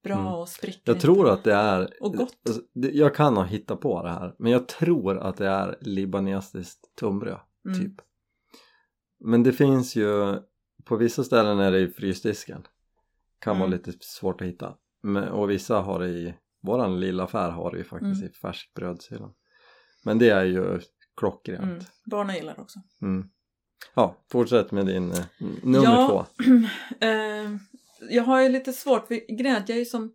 [0.02, 0.26] bra Mm.
[0.26, 1.02] och spricker Jag inte.
[1.06, 1.90] tror att det är...
[2.00, 2.36] Och gott.
[2.48, 4.34] Alltså, Jag kan ha hittat på det här.
[4.38, 7.40] Men jag tror att det är libanesiskt tunnbröd.
[7.66, 7.80] Mm.
[7.80, 7.94] Typ.
[9.20, 10.38] Men det finns ju...
[10.84, 12.66] På vissa ställen är det i frysdisken.
[13.38, 13.78] Kan vara Mm.
[13.78, 14.76] lite svårt att hitta.
[15.02, 16.34] Men, och vissa har det i...
[16.62, 18.30] Våran lilla affär har det ju faktiskt Mm.
[18.30, 19.34] i färskbrödshyllan.
[20.04, 20.80] Men det är ju
[21.16, 21.62] klockrent.
[21.62, 21.78] Mm.
[22.10, 22.78] Barnen gillar det också.
[23.02, 23.28] Mm.
[23.94, 25.24] Ja, fortsätt med din eh,
[25.62, 26.08] nummer Ja.
[26.08, 26.44] två.
[27.06, 27.56] Eh,
[28.10, 30.14] jag har ju lite svårt, för grejen jag är ju som...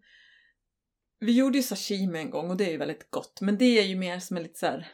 [1.20, 3.42] Vi gjorde ju sashimi en gång och det är ju väldigt gott.
[3.42, 4.92] Men det är ju mer som en lite så här...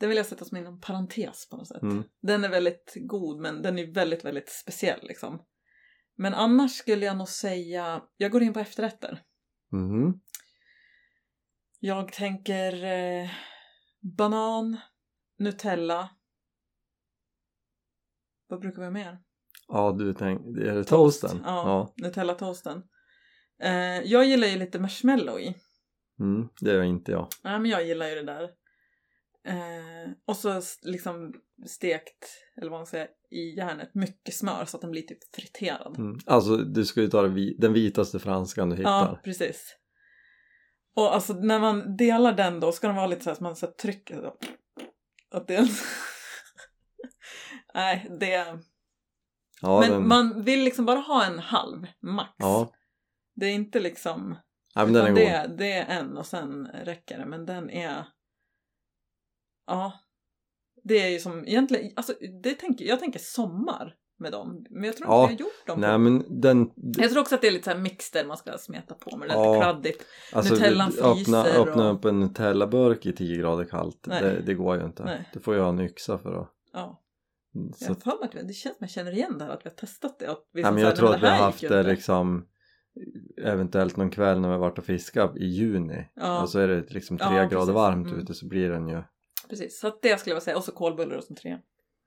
[0.00, 1.82] Den vill jag sätta som inom parentes på något sätt.
[1.82, 2.04] Mm.
[2.22, 5.42] Den är väldigt god men den är väldigt, väldigt speciell liksom.
[6.16, 9.22] Men annars skulle jag nog säga, jag går in på efterrätter.
[9.72, 10.20] Mhm.
[11.80, 13.30] Jag tänker eh,
[14.00, 14.80] banan,
[15.38, 16.10] Nutella.
[18.52, 19.18] Vad brukar vi ha mer?
[19.68, 20.60] Ja, du tänker...
[20.60, 21.40] Är det toasten?
[21.44, 22.82] Ja, Nutella-toasten.
[23.62, 25.54] Eh, jag gillar ju lite marshmallow i.
[26.20, 27.28] Mm, det gör inte jag.
[27.44, 28.42] Nej, men jag gillar ju det där.
[29.48, 31.34] Eh, och så liksom
[31.66, 35.98] stekt, eller vad man säger, i järnet mycket smör så att den blir typ friterad.
[35.98, 36.18] Mm.
[36.26, 39.20] Alltså du ska ju ta vi- den vitaste franskan du Ja, hittar.
[39.24, 39.76] precis.
[40.94, 43.56] Och alltså när man delar den då ska den vara lite så här som man
[43.56, 44.36] så här trycker så.
[45.36, 45.68] Att det...
[47.74, 48.58] Nej, det...
[49.62, 52.30] Ja, men den, man vill liksom bara ha en halv, max.
[52.38, 52.72] ja.
[53.34, 54.36] Det är inte liksom...
[54.74, 55.14] ja men den är utan
[55.48, 55.50] god.
[55.50, 57.26] det, det är en och sen räcker det.
[57.26, 58.04] Men den är...
[59.66, 59.92] Ja.
[60.84, 61.92] Det är ju som egentligen...
[61.96, 64.66] Alltså, det tänker, jag tänker sommar med dem.
[64.70, 65.26] Men jag tror inte Ja.
[65.26, 65.80] vi har gjort dem.
[65.80, 66.70] Nej på- men den...
[66.76, 69.28] Jag tror också att det är lite så här mixter man ska smeta på med
[69.28, 69.34] det.
[69.34, 69.52] Ja.
[69.52, 70.04] Lite kladdigt.
[70.32, 74.04] Alltså, Nutellan öppna, fryser öppna och- upp en Nutella-burk i 10 grader kallt.
[74.06, 74.22] Nej.
[74.22, 75.04] Det, det går ju inte.
[75.04, 75.30] Nej.
[75.32, 76.48] Du får ju ha en yxa för att...
[76.72, 77.01] Ja.
[77.74, 80.18] Så, Jag att det känns som jag känner igen det här att vi har testat
[80.18, 80.30] det.
[80.30, 81.82] Att vi nej, som men jag här, tror "Nej, att vi har haft det inte."
[81.82, 82.46] liksom
[83.36, 86.42] eventuellt någon kväll när vi har varit och fiskat i juni Ja.
[86.42, 87.74] och så är det liksom Ja, tre grader precis.
[87.74, 88.20] varmt Mm.
[88.20, 89.02] ute så blir den ju
[89.48, 90.56] Precis, så att det skulle jag säga.
[90.56, 91.58] Och så kolbullar och som tre.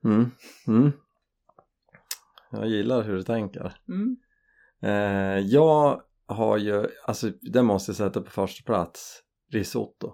[0.04, 0.32] mm.
[0.68, 0.92] Mm.
[2.52, 4.18] jag gillar hur du tänker Mm.
[4.82, 10.14] eh, jag har ju alltså den måste jag sätta på första plats risotto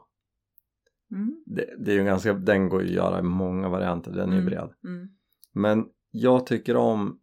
[1.12, 1.44] Mm.
[1.46, 4.34] det, det är ju ganska, den går ju att göra i många varianter, den är
[4.34, 4.46] ju Mm.
[4.46, 5.10] bred Mm.
[5.52, 7.20] Men jag tycker om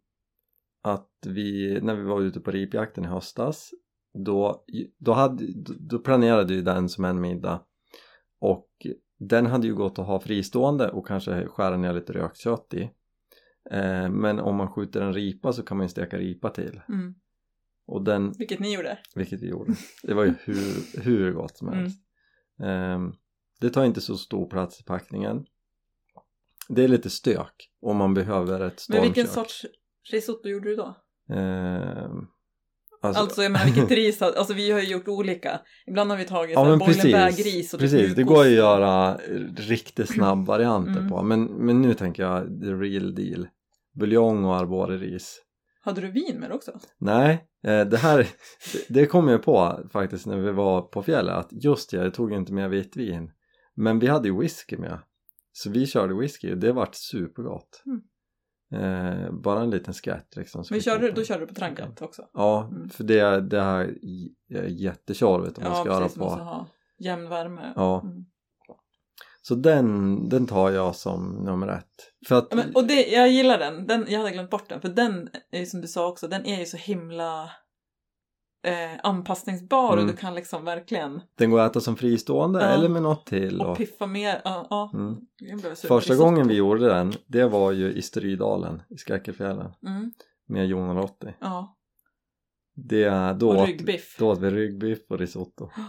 [0.81, 3.69] att vi, när vi var ute på ripjakten i höstas
[4.13, 4.65] då,
[4.97, 5.45] då, hade,
[5.79, 7.63] då planerade ju den som en middag
[8.39, 8.69] och
[9.17, 12.81] den hade ju gått att ha fristående och kanske skära ner lite rökt i
[13.71, 17.15] eh, men om man skjuter en ripa så kan man ju steka ripa till Mm.
[17.85, 18.97] och den, Vilket ni gjorde.
[19.15, 21.79] vilket vi gjorde det var ju hur, hur gott som Mm.
[21.79, 22.01] helst
[22.63, 23.13] Ehm,
[23.59, 25.45] det tar inte så stor plats i packningen
[26.75, 29.65] det är lite stök om man behöver ett Men vilken stormkök sorts
[30.11, 30.95] risotto gjorde du då?
[31.35, 32.27] Ehm,
[33.01, 35.59] Alltså, Alltså jag menar vilket ris, alltså vi har ju gjort olika.
[35.87, 38.15] Ibland har vi tagit ja ja, men boilenberg-ris och typ precis.
[38.15, 39.17] Det går ju att göra
[39.57, 41.09] riktigt snabb varianter Mm.
[41.09, 41.23] på.
[41.23, 43.47] Men, men nu tänker jag the real deal.
[43.99, 45.41] Buljong och arboriris.
[45.81, 46.71] Hade du vin med också?
[46.97, 48.27] Nej, eh, det här
[48.89, 52.33] det- kom jag på faktiskt när vi var på fjället att just det, jag tog
[52.33, 53.31] inte med vitt vin.
[53.75, 54.99] Men vi hade ju whisky med.
[55.51, 57.83] Så vi körde whisky och det vart supergott.
[57.85, 58.01] Mm.
[58.73, 60.63] Eh, bara en liten skvätt liksom.
[60.69, 62.25] Men körde, då körde du på trankat också?
[62.33, 62.89] Ja, Mm.
[62.89, 63.95] för det, det här
[64.49, 65.99] är jättetjorvigt om man Ja, ska göra.
[65.99, 66.43] Man på.
[66.43, 66.67] ha
[66.99, 67.73] jämn värme.
[67.75, 68.01] Ja.
[68.01, 68.25] Mm.
[69.41, 71.85] Så den, den tar jag som nummer ett.
[72.27, 73.87] För att, Ja, Men, och det, jag gillar den.
[73.87, 74.05] den.
[74.07, 74.81] Jag hade glömt bort den.
[74.81, 77.51] För den är ju som du sa också, den är ju så himla
[78.63, 80.05] eh, anpassningsbar Mm.
[80.05, 82.65] och du kan liksom verkligen den går att äta som fristående Ja.
[82.67, 83.61] eller med något till.
[83.61, 84.41] och Och, piffa mer.
[84.43, 84.91] Ja, ja.
[84.93, 85.17] mm.
[85.75, 90.11] Första gången vi gjorde den, det var ju i Strydalen i Skräckelfjällen Mm,
[90.47, 91.33] med Jon och Lottie.
[91.39, 91.75] ja.
[92.75, 94.15] Det, då, Och åt, ryggbiff.
[94.19, 95.69] då åt vi ryggbiff och risotto.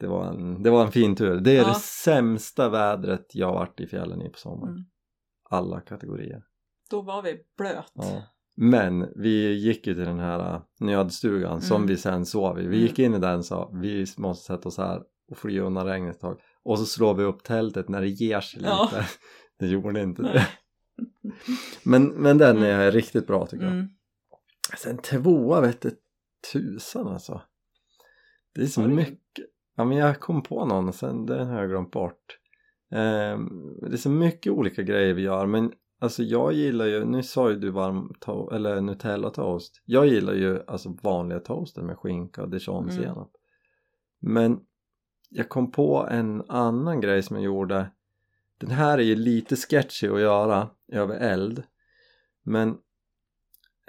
[0.00, 1.40] Det var, en, det var en fin tur.
[1.40, 1.68] Det är Ja.
[1.68, 4.72] det sämsta vädret jag har varit i fjällen i på sommaren.
[4.74, 4.84] Mm.
[5.50, 6.42] Alla kategorier.
[6.90, 7.92] Då var vi blöt.
[7.94, 8.22] Ja.
[8.56, 11.86] Men vi gick ju till den här äh, nödstugan som Mm.
[11.88, 12.62] vi sen sov i.
[12.62, 12.80] Vi Mm.
[12.80, 16.14] gick in i den och sa vi måste sätta oss här och fly undan regnet
[16.14, 16.40] ett tag.
[16.62, 18.70] Och så slår vi upp tältet när det ger sig lite.
[18.72, 18.90] Ja.
[19.58, 20.32] Det gjorde inte Nej.
[20.32, 20.46] det.
[21.84, 22.80] Men, men den Mm.
[22.80, 23.72] är riktigt bra tycker jag.
[23.74, 23.88] Mm.
[24.78, 25.90] Sen tvåa vette
[26.52, 27.42] tusan alltså.
[28.54, 28.88] Det är så du?
[28.88, 29.44] mycket.
[29.76, 32.38] Ja men jag kom på någon och sen den har jag glömt bort.
[32.92, 33.48] Ehm,
[33.80, 37.50] det är så mycket olika grejer vi gör men alltså jag gillar ju, nu sa
[37.50, 39.82] ju du varm to- eller Nutella toast.
[39.84, 43.16] Jag gillar ju alltså vanliga toaster med skinka och dijonsenap.
[43.16, 44.34] Mm.
[44.34, 44.60] Men
[45.30, 47.90] jag kom på en annan grej som jag gjorde.
[48.58, 51.62] Den här är ju lite sketchy att göra över eld.
[52.42, 52.68] Men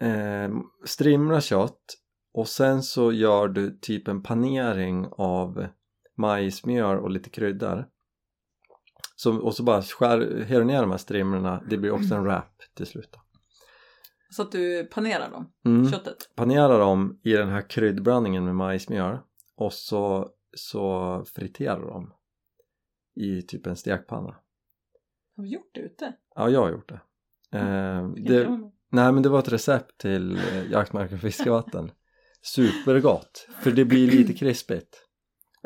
[0.02, 0.50] eh,
[0.86, 1.98] strimla kött
[2.34, 5.68] och sen så gör du typ en panering av
[6.16, 7.88] majsmjöl och lite kryddor.
[9.16, 12.62] Så, och så bara skär, här ner de här strimlorna, det blir också en wrap
[12.74, 13.10] till slut.
[13.12, 13.20] då.
[14.30, 15.92] Så att du panerar dem, Mm.
[15.92, 16.30] köttet.
[16.36, 19.18] Panera dem i den här kryddblandningen med majsmjöl
[19.56, 22.14] och så, så friterar dem
[23.16, 24.36] i typ en stekpanna.
[25.36, 26.14] Har vi gjort det ute?
[26.36, 27.00] Ja, jag har gjort det.
[27.60, 31.92] Eh, Fick inte det nej, men det var ett recept till eh, jaktmark och fiskevatten.
[32.42, 35.05] Supergott, för det blir lite krispigt.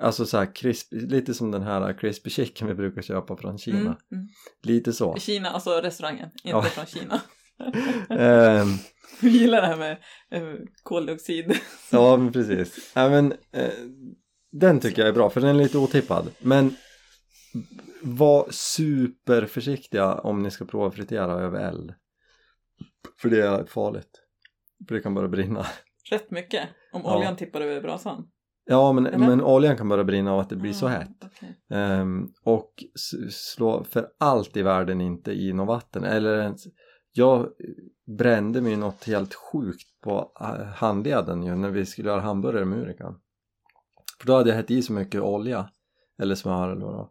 [0.02, 3.80] Alltså så här krisp, lite som den här crispy chicken vi brukar köpa från Kina.
[3.80, 4.28] Mm, mm.
[4.64, 5.16] Lite så.
[5.18, 6.62] Kina, alltså restaurangen, inte Ja.
[6.64, 7.22] från Kina.
[8.10, 8.68] Ehm,
[9.22, 9.92] Vi gillar det här med
[10.32, 11.58] eh, koldioxid.
[11.92, 12.92] ja, men precis.
[12.96, 13.70] Ja, men, eh,
[14.52, 16.32] den tycker jag är bra, för den är lite otippad.
[16.40, 16.76] Men
[18.02, 21.94] var superförsiktiga om ni ska prova fritera över eld.
[23.22, 24.22] För det är farligt.
[24.88, 25.66] För det kan börja brinna.
[26.10, 26.70] Rätt mycket.
[26.92, 27.18] Om Ja.
[27.18, 28.28] oljan tippar över brasan.
[28.72, 29.18] Ja, men, Eller?
[29.18, 31.10] men oljan kan börja brinna av att det blir så Ah, hett.
[31.26, 31.58] okej.
[31.70, 32.74] Ehm, och
[33.32, 36.04] slå för allt i världen inte i något vatten.
[36.04, 36.64] Eller ens,
[37.12, 37.48] jag
[38.18, 42.80] brände mig något helt sjukt på eh, handleden ju när vi skulle göra hamburgare med
[42.80, 43.20] Urikan.
[44.20, 45.70] För då hade jag hett i så mycket olja,
[46.22, 47.10] eller smör eller vad.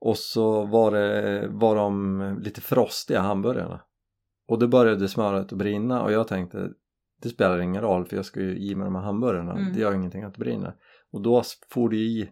[0.00, 3.80] Och så var, det, var de lite frostiga hamburgarna.
[4.48, 6.70] Och då började smöret att brinna och jag tänkte
[7.22, 9.52] det spelar ingen roll för jag ska ju i med de här hamburgarna.
[9.52, 9.72] Mm.
[9.74, 10.74] Det gör ingenting att det brinner.
[11.12, 12.30] Och då får det i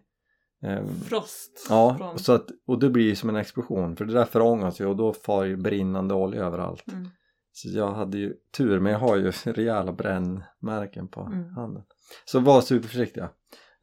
[0.63, 1.65] eh, Frost.
[1.69, 4.81] Ja, från- så att, och det blir ju som en explosion för det där förångas
[4.81, 6.91] ju och då far ju brinnande olja överallt.
[6.91, 7.09] Mm.
[7.51, 11.49] Så jag hade ju tur men jag har ju rejäla brännmärken på Mm.
[11.55, 11.83] handen.
[12.25, 13.29] Så var superförsiktiga.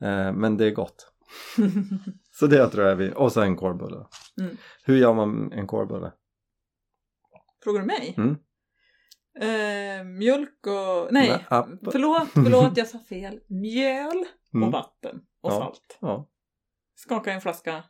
[0.00, 1.12] Eh, men det är gott.
[2.30, 4.06] Så det tror jag vi, och sen en korvbulle.
[4.40, 4.56] Mm.
[4.84, 6.12] Hur gör man en korvbulle?
[7.64, 8.14] Frågar du mig?
[9.40, 10.00] Mm.
[10.00, 11.12] Eh, mjölk och...
[11.12, 11.68] Nej, Nej, app.
[11.92, 13.40] förlåt, förlåt, jag sa fel.
[13.46, 14.66] Mjöl Mm.
[14.66, 15.58] och vatten och Ja.
[15.58, 15.98] salt.
[16.00, 16.28] Ja,
[16.94, 17.84] Skaka en flaska.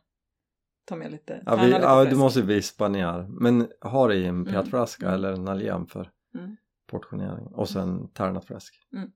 [0.85, 1.43] Ta med lite.
[1.45, 3.27] ja, vi, lite ja du måste vispa ner.
[3.41, 4.53] Men ha det i en Mm.
[4.53, 5.15] petflaska Mm.
[5.15, 6.55] eller en allium för Mm.
[6.87, 7.45] portionering.
[7.47, 8.87] Och sen tärnat fläsk.
[8.93, 9.11] Mm.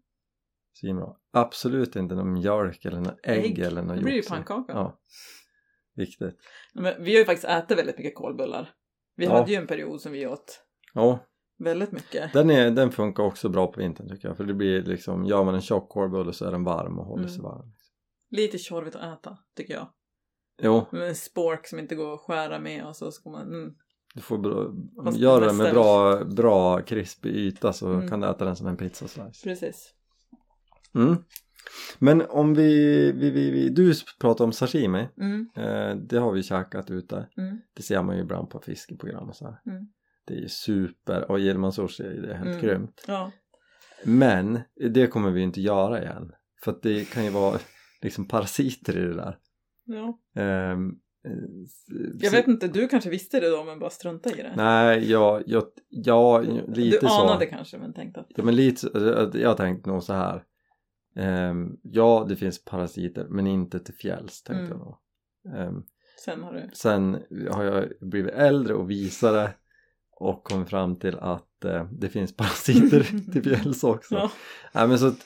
[0.73, 1.15] Svinbra.
[1.31, 3.59] Absolut inte någon mjölk eller någon ägg, Ägg.
[3.59, 4.73] eller någon Det blir ju pannkaka.
[4.73, 4.99] Ja.
[5.95, 6.39] Viktigt.
[6.73, 8.69] Men vi har ju faktiskt ätit väldigt mycket kolbullar.
[9.15, 9.33] Vi Ja.
[9.33, 10.63] hade ju en period som vi åt
[10.93, 11.19] Ja,
[11.59, 12.33] väldigt mycket.
[12.33, 14.37] den, är, den funkar också bra på vintern tycker jag.
[14.37, 17.23] För det blir liksom, gör man en tjock korvbulle så är den varm och håller
[17.23, 17.33] Mm.
[17.35, 17.73] sig varm.
[18.29, 19.87] Lite tjorvigt att äta, tycker jag.
[20.61, 23.47] Jo, Med en spork som inte går att skära med och så ska man...
[23.47, 23.73] Mm.
[24.15, 28.07] du får bra, Fast gör det den med bra, bra krispig yta så Mm.
[28.09, 29.43] kan du äta den som en pizzaslice.
[29.43, 29.93] Precis.
[30.95, 31.15] Mm.
[31.99, 32.71] Men om vi,
[33.11, 35.07] vi, vi, vi, du pratar om sashimi.
[35.17, 35.49] Mm.
[35.55, 37.27] Eh, det har vi käkat ute.
[37.37, 37.61] Mm.
[37.73, 39.61] Det ser man ju ibland på fiskeprogram och så här.
[39.65, 39.87] Mm.
[40.27, 42.61] Det är super, och sushi är det helt Mm.
[42.61, 43.03] grymt.
[43.07, 43.31] Ja.
[44.03, 44.59] Men
[44.91, 46.31] det kommer vi inte göra igen.
[46.63, 47.59] För att det kan ju vara
[48.01, 49.37] liksom parasiter i det där.
[49.85, 50.19] Ja.
[50.35, 50.77] Eh,
[52.19, 54.53] Jag så- vet inte, du kanske visste det då men bara strunta i det.
[54.55, 57.21] Nej, jag, jag, ja, lite du så.
[57.21, 58.27] anade kanske men tänkte att...
[58.29, 60.43] Ja men lite, så- jag, jag tänkte nog så här.
[61.15, 64.77] Ehm, ja, det finns parasiter men inte till fjälls tänkte Mm.
[64.77, 64.97] jag nog.
[65.57, 65.83] Ehm,
[66.25, 66.69] Sen har du...
[66.73, 67.17] sen
[67.51, 69.49] har jag blivit äldre och visare
[70.19, 74.15] och kommit fram till att eh, det finns parasiter till fjälls också.
[74.15, 74.31] Ja.
[74.73, 75.25] Nej, men, så att,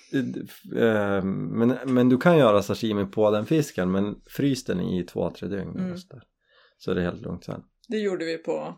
[0.75, 5.29] eh, men, men du kan göra sashimi på den fisken men frys den i två,
[5.29, 5.79] tre dygn.
[5.79, 5.97] Mm.
[5.97, 6.21] Så,
[6.77, 7.63] så är det helt lugnt sen.
[7.87, 8.75] Det gjorde vi på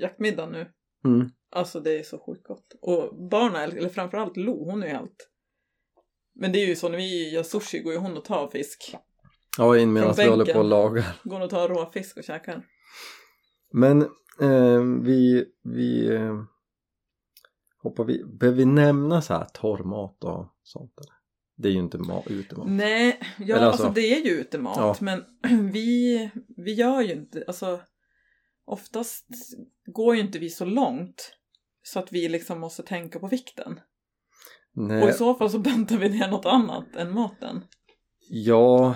[0.00, 0.66] jaktmiddagen nu.
[1.04, 1.30] Mm.
[1.50, 2.74] Alltså det är så sjukt gott.
[2.80, 5.30] Och barnen, eller framförallt Lo, hon är helt...
[6.34, 8.94] Men det är ju så när vi gör sushi går ju hon och tar fisk.
[9.58, 11.04] Ja, in medan vi håller på och lagar.
[11.24, 12.62] Går och tar råfisk och käkar.
[13.72, 14.08] Men
[14.40, 16.42] eh, vi, vi eh,
[17.82, 21.16] hoppar vi, behöver vi nämna så här torrmat och sånt eller?
[21.58, 22.66] Det är ju inte ma- utemat.
[22.70, 24.76] Nej, ja Eller alltså, alltså- det är ju utemat.
[24.76, 24.96] Ja.
[25.00, 25.24] Men
[25.72, 27.80] vi, vi gör ju inte, alltså
[28.66, 29.26] oftast
[29.86, 31.32] går ju inte vi så långt.
[31.82, 33.72] Så att vi liksom måste tänka på vikten.
[34.76, 37.64] Och i Nej, så fall så bantar vi ner något annat än maten.
[38.30, 38.94] ja,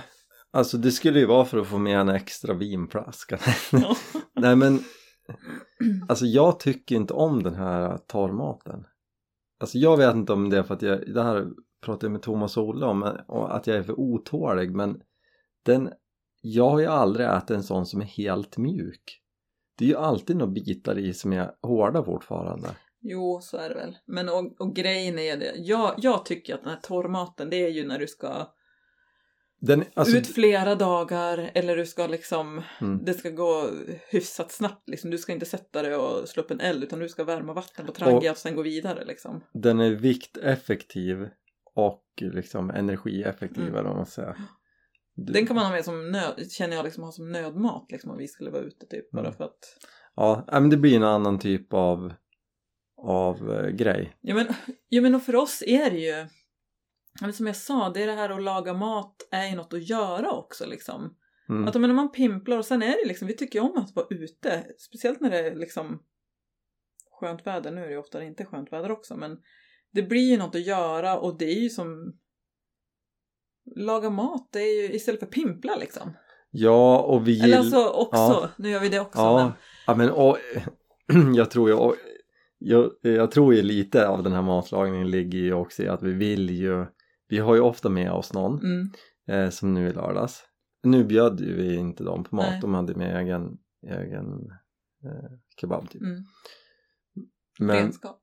[0.51, 3.39] alltså det skulle ju vara för att få med en extra vinflaska.
[3.73, 3.97] Ja.
[4.35, 4.85] Nej men,
[6.09, 8.87] alltså jag tycker inte om den här torrmaten.
[9.61, 11.47] Alltså jag vet inte om det är för att jag, det här
[11.85, 15.03] pratade jag med Thomas och Olle om, och att jag är för otålig men
[15.63, 15.91] den,
[16.43, 19.21] jag har ju aldrig ätit en sån som är helt mjuk.
[19.79, 22.69] Det är ju alltid några bitar i som är hårda fortfarande.
[23.01, 23.97] Jo, så är det väl.
[24.07, 27.71] Men och, och grejen är det, jag, jag tycker att den här torrmaten det är
[27.71, 28.47] ju när du ska
[29.63, 33.71] den, alltså, ut flera dagar eller du ska liksom, mm, det ska gå
[34.11, 35.11] hyfsat snabbt liksom.
[35.11, 37.87] Du ska inte sätta dig och slå upp en eld utan du ska värma vatten
[37.87, 39.45] på trangia och sen gå vidare liksom.
[39.55, 41.29] den är vikteffektiv
[41.75, 43.75] och liksom energieffektiv Mm.
[43.77, 44.37] eller man säger.
[45.15, 48.11] Du- Den kan man ha med som nöd, känner jag liksom ha som nödmat liksom
[48.11, 49.11] om vi skulle vara ute typ.
[49.11, 49.33] Bara Mm.
[49.37, 49.59] för att,
[50.17, 52.13] Ja, men det blir en annan typ av,
[53.03, 54.17] av eh, grej.
[54.21, 54.47] ja men,
[54.89, 56.27] ja men och för oss är det ju,
[57.23, 59.89] eller som jag sa, det är det här att laga mat är ju något att
[59.89, 61.17] göra också liksom.
[61.49, 61.69] Mm.
[61.69, 64.07] Att men man pimplar och sen är det liksom, vi tycker ju om att vara
[64.11, 64.65] ute.
[64.79, 66.03] Speciellt när det är liksom
[67.21, 67.71] skönt väder.
[67.71, 69.39] Nu är det ju ofta inte skönt väder också men
[69.93, 72.13] det blir ju något att göra och det är ju som
[73.77, 76.13] laga mat, det är ju istället för pimpla liksom.
[76.51, 78.49] Ja, och vi Eller gill- alltså också, Ja.
[78.59, 79.19] nu gör vi det också.
[79.21, 79.53] Ja, Men,
[79.87, 80.37] ja men och,
[81.37, 81.95] jag tror och,
[82.59, 86.13] jag, jag tror ju lite av den här matlagningen ligger ju också i att vi
[86.13, 86.87] vill ju
[87.31, 88.91] vi har ju ofta med oss någon mm,
[89.29, 90.43] eh, som nu i lördags
[90.83, 92.59] nu bjöd ju vi inte dem på mat, Nej.
[92.61, 94.27] de hade med egen, egen
[95.05, 96.25] eh, kebab typ mm,
[97.59, 98.21] men, renskap.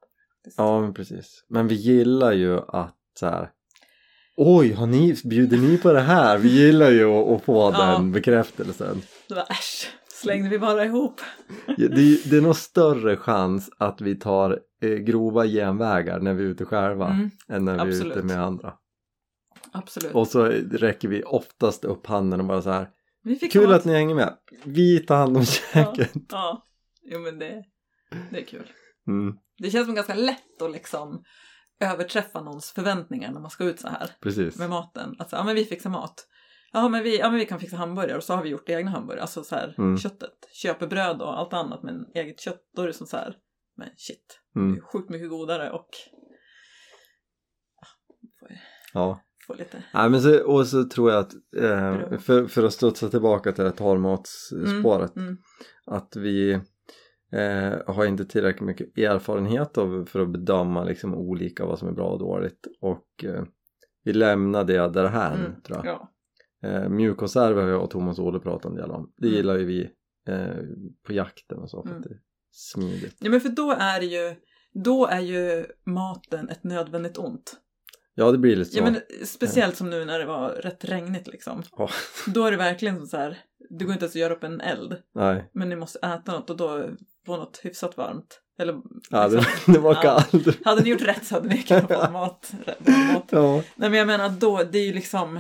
[0.58, 3.52] Ja men precis, men vi gillar ju att så här
[4.40, 6.38] Oj, har ni, bjuder ni på det här?
[6.38, 7.86] Vi gillar ju att, att få Ja.
[7.98, 11.22] den bekräftelsen Det var äsch, slängde vi bara ihop.
[11.78, 16.44] Det, är- det är nog större chans att vi tar eh, grova genvägar när vi
[16.44, 18.26] är ute själva Mm, än när vi är ute absolut.
[18.26, 18.74] med andra.
[19.78, 20.16] Absolut.
[20.16, 22.90] Och så räcker vi oftast upp handen och bara så här
[23.52, 24.38] Kul att ni hänger med!
[24.64, 26.12] Vi tar hand om Ja, käket!
[26.30, 26.66] ja.
[27.04, 27.64] Jo men det,
[28.32, 28.72] det är kul.
[29.08, 31.24] Mm, Det känns som ganska lätt att liksom
[31.80, 34.58] överträffa någons förväntningar när man ska ut så här precis.
[34.58, 35.16] med maten.
[35.20, 36.28] Alltså, ja men vi fixar mat.
[36.72, 38.92] Ja men vi, ja, men vi kan fixa hamburgare och så har vi gjort egna
[38.92, 39.22] hamburgare.
[39.22, 39.98] Alltså så här Mm.
[39.98, 40.50] köttet.
[40.54, 42.62] Köper bröd och allt annat men eget kött.
[42.76, 43.36] Då är det som så här,
[43.78, 44.40] men shit.
[44.54, 45.90] Det Mm, är sjukt mycket godare och
[48.94, 49.22] ja.
[49.48, 49.84] Får lite.
[49.94, 53.64] Nej, men så, och så tror jag att eh, för, för att studsa tillbaka till
[53.64, 55.38] det här torrmatsspåret Mm,
[55.86, 56.52] att vi
[57.32, 61.92] eh, har inte tillräckligt mycket erfarenhet av för att bedöma liksom olika vad som är
[61.94, 63.44] bra och dåligt och eh,
[64.04, 65.86] vi lämnar det därhän mm, tror jag.
[65.86, 66.12] ja.
[66.70, 69.14] Eh, mjukkonserver har jag och Thomas Olle pratat en del om.
[69.18, 69.38] Det Mm.
[69.38, 69.90] gillar ju vi
[70.28, 70.48] eh,
[71.08, 72.02] på jakten och så för Mm.
[72.02, 72.20] att det är
[72.52, 73.16] smidigt.
[73.20, 74.36] ja men för då är ju,
[74.74, 77.56] då är ju maten ett nödvändigt ont.
[78.20, 78.78] Ja det blir lite så.
[78.78, 81.64] Ja men speciellt som nu när det var rätt regnigt liksom.
[81.78, 81.90] Ja,
[82.28, 83.38] Då är det verkligen så här,
[83.70, 84.96] det går inte ens att göra upp en eld.
[85.16, 86.90] nej, Men ni måste äta något och då
[87.26, 88.42] få något hyfsat varmt.
[88.60, 90.02] Eller, ja, det, liksom, det var ja.
[90.02, 90.66] kallt.
[90.66, 92.54] Hade ni gjort rätt så hade ni kunnat få mat.
[93.14, 93.28] mat.
[93.30, 93.64] Ja.
[93.76, 95.40] Nej men jag menar då, det är ju liksom,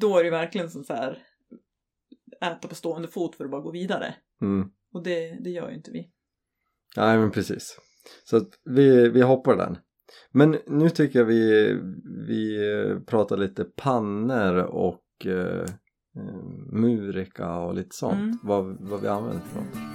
[0.00, 1.18] då är det verkligen som så här,
[2.40, 4.14] äta på stående fot för att bara gå vidare.
[4.42, 4.68] Mm.
[4.92, 6.10] Och det, det gör ju inte vi.
[6.96, 7.78] Nej men precis.
[8.24, 9.78] Så vi, vi hoppar den.
[10.32, 11.74] Men nu tycker jag vi,
[12.28, 15.64] vi eh, pratar lite pannor och eh,
[16.16, 16.42] eh,
[16.72, 18.14] murika och lite sånt.
[18.14, 18.38] Mm.
[18.42, 19.94] Vad, vad vi använder för något.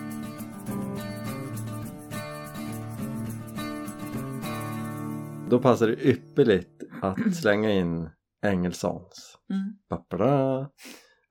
[5.49, 8.09] då passar det ypperligt att slänga in
[8.45, 9.37] Engelsons.
[9.49, 9.73] Mm.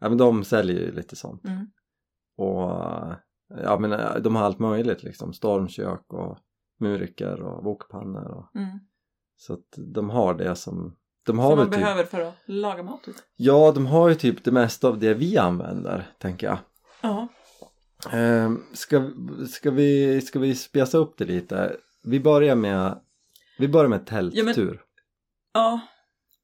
[0.01, 1.45] Ja men de säljer ju lite sånt.
[1.45, 1.67] Mm.
[2.37, 2.61] Och
[3.49, 5.33] ja men eh, de har allt möjligt liksom.
[5.33, 6.39] Stormkök och
[6.79, 8.31] muriker och wokpannor.
[8.31, 8.79] Och, Mm.
[9.37, 12.83] så att de har det som de har Som man typ, behöver för att laga
[12.83, 13.03] mat.
[13.03, 13.17] Typ.
[13.37, 16.59] Ja, de har ju typ det mesta av det vi använder, tänker jag.
[17.01, 17.29] Ja.
[18.11, 19.11] Ehm, ska,
[19.51, 21.77] ska, vi, ska vi spesa upp det lite?
[22.03, 23.01] Vi börjar med,
[23.59, 24.83] vi börjar med tälttur.
[25.53, 25.81] Ja.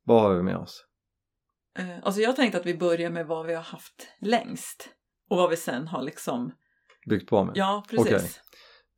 [0.05, 0.85] Vad har vi med oss?
[1.79, 4.89] Eh, alltså jag tänkte att vi börjar med vad vi har haft längst.
[5.29, 6.53] Och vad vi sen har liksom...
[7.07, 7.57] Byggt på med?
[7.57, 8.07] Ja, precis.
[8.07, 8.31] Okej.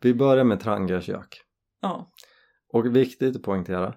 [0.00, 1.42] Vi börjar med Trangia kök.
[1.80, 2.12] Ja.
[2.72, 3.94] Och viktigt att poängtera,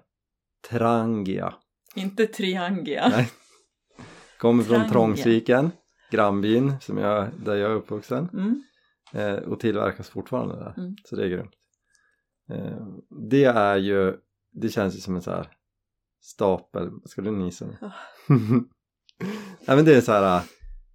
[0.68, 1.54] Trangia.
[1.94, 3.08] Inte Triangia.
[3.08, 3.30] Nej.
[4.38, 4.90] Kommer från Trangia.
[4.92, 5.70] Trångsviken,
[6.10, 8.28] grannbyn som jag, där jag är uppvuxen.
[8.32, 8.62] Mm.
[9.12, 10.74] eh, och tillverkas fortfarande där.
[10.76, 10.96] Mm.
[11.04, 11.54] Så det är grymt.
[12.50, 12.86] Eh,
[13.30, 14.16] det är ju,
[14.52, 15.48] det känns ju som en så här
[16.22, 17.76] stapel, ska du nisa nu?
[17.80, 17.92] Ja.
[19.66, 20.36] Nej men det är så här,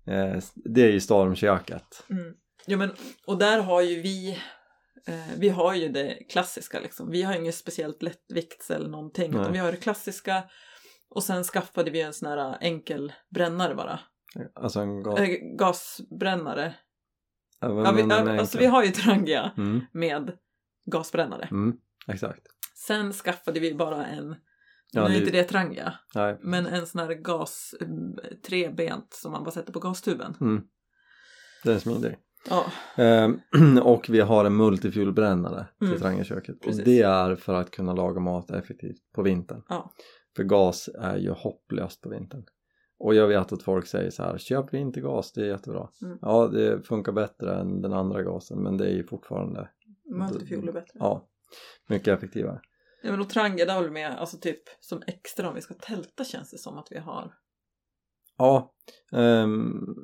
[0.07, 2.05] eh, det är ju stormköket.
[2.09, 2.33] Mm.
[2.67, 2.91] Jo, men,
[3.27, 4.39] och där har ju vi,
[5.07, 7.09] eh, vi har ju det klassiska liksom.
[7.11, 9.41] Vi har inget speciellt lättvikts eller någonting, Nej.
[9.41, 10.43] utan vi har det klassiska.
[11.09, 13.99] Och sen skaffade vi en sån här enkel brännare bara.
[14.53, 15.19] Alltså en gas...
[15.19, 15.27] Äh,
[15.57, 16.75] gasbrännare.
[17.59, 20.37] Ja, vi, alltså vi har ju Trangia mm, med
[20.91, 21.47] gasbrännare.
[21.51, 21.77] mm,
[22.07, 22.47] exakt.
[22.87, 24.35] Sen skaffade vi bara en,
[24.91, 26.37] Ja, nu är det- inte det Trangia, Nej.
[26.41, 28.15] men en sån här gas, mm,
[28.47, 30.37] trebent som man bara sätter på gastuben.
[30.41, 30.63] Mm.
[31.63, 32.17] Den är smidig.
[32.49, 32.65] Ja,
[32.95, 33.39] Ehm,
[33.83, 35.99] och vi har en multifuelbrännare till Mm.
[35.99, 36.65] Trangiaköket.
[36.65, 39.61] Och det är för att kunna laga mat effektivt på vintern.
[39.69, 39.91] Ja.
[40.35, 42.45] För gas är ju hopplöst på vintern.
[42.97, 45.89] Och jag vet att folk säger så här, köp vintergas, det är jättebra.
[46.01, 46.17] Mm.
[46.21, 49.69] Ja, det funkar bättre än den andra gasen, men det är ju fortfarande,
[50.05, 50.91] multifuel är bättre.
[50.99, 51.27] ja,
[51.87, 52.61] mycket effektivare.
[53.03, 56.23] Ja men och Trangia, det håller med, alltså typ som extra om vi ska tälta
[56.23, 57.33] känns det som att vi har.
[58.37, 58.73] Ja,
[59.13, 59.95] ehm,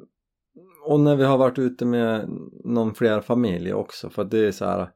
[0.86, 2.30] och när vi har varit ute med
[2.64, 4.90] någon fler familj också, för att det är så här,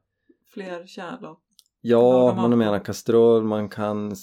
[0.54, 1.40] Fler kärl och...
[1.80, 4.14] Ja, man menar kastrull, man kan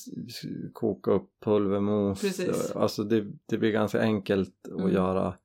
[0.74, 2.22] koka upp pulvermos.
[2.22, 2.72] Precis.
[2.72, 4.94] Alltså det, det blir ganska enkelt att Mm.
[4.94, 5.36] göra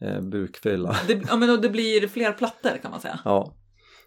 [0.00, 0.96] eh, bukfylla.
[1.08, 3.20] Det, ja men och det blir fler plattor kan man säga.
[3.24, 3.56] Ja,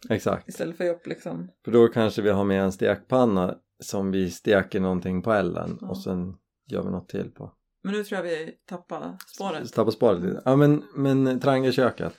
[0.10, 0.50] exakt.
[0.50, 1.48] Istället för upp liksom.
[1.66, 5.88] För då kanske vi har med en stekpanna som vi steker någonting på elden Ja.
[5.90, 6.36] och sen
[6.68, 7.54] gör vi något till på.
[7.88, 9.74] Men nu tror jag vi tappar spåret.
[9.74, 10.42] Tappa sparet lite.
[10.46, 12.16] Ja men, men Trangiaköket.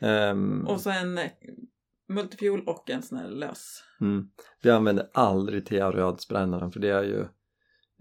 [0.00, 1.30] Ehm, Och så en eh,
[2.08, 3.82] multifuel och en sån här lös.
[4.00, 4.28] mm.
[4.62, 7.20] Vi använder aldrig tearödsbrännaren för det är ju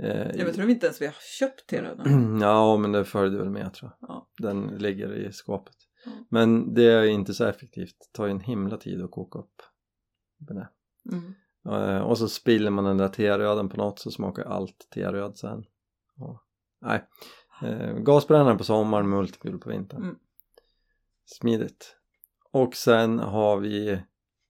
[0.03, 2.03] eh, Jag tror inte ens vi har köpt röda.
[2.41, 4.09] ja men det följde väl med tror jag.
[4.09, 4.29] Ja.
[4.37, 5.75] Den ligger i skåpet.
[6.05, 6.11] Ja.
[6.29, 7.95] Men det är inte så effektivt.
[7.99, 9.61] Det tar ju en himla tid att koka upp
[10.39, 10.69] det.
[11.11, 11.33] Mm.
[11.69, 15.63] Eh, Och så spiller man den där teröden på något så smakar allt teröd sen.
[16.17, 16.43] Ja.
[16.81, 17.07] Nej.
[17.63, 20.03] Eh, gasbrännaren på sommaren, multifuel på vintern.
[20.03, 20.15] Mm.
[21.25, 21.95] Smidigt.
[22.51, 24.01] Och sen har vi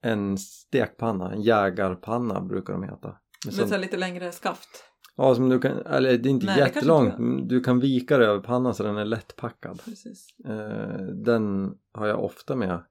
[0.01, 3.17] en stekpanna, en jägarpanna brukar de heta.
[3.45, 4.83] Med Med så lite längre skaft.
[5.15, 8.17] Ja, som du kan, eller det är inte Nej, jättelångt, inte men du kan vika
[8.17, 9.81] det över pannan så den är lättpackad.
[9.85, 10.27] Precis.
[10.45, 12.83] Eh, den har jag ofta med.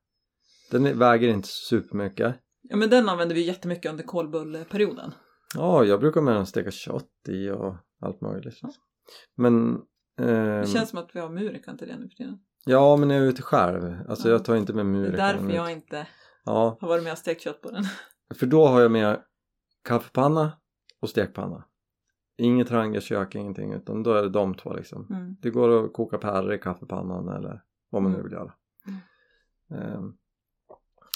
[0.70, 2.36] Den väger inte supermycket.
[2.62, 5.12] Ja men den använder vi jättemycket under kolbulleperioden.
[5.55, 8.45] Ja, jag brukar med den steka kött i och allt möjligt.
[8.45, 8.72] liksom.
[9.36, 9.74] Men
[10.20, 12.38] ehm, Det känns som att vi har murikan till det nu för tiden.
[12.64, 13.96] Ja, men jag är ute själv.
[14.08, 14.32] Alltså Ja.
[14.34, 15.16] jag tar inte med Det är murikan.
[15.16, 16.06] därför jag inte
[16.44, 17.84] Ja, har varit med och stekt kött på den.
[18.34, 19.22] för då har jag med
[19.84, 20.52] kaffepanna
[21.00, 21.64] och stekpanna.
[22.38, 25.06] Inget trangiakök, ingenting, utan då är det de två liksom.
[25.11, 25.36] Mm.
[25.40, 28.28] Det går att koka pärlor i kaffepannan eller vad man nu Mm.
[28.28, 28.52] vill göra.
[28.86, 29.82] Mm.
[29.82, 30.12] Ehm,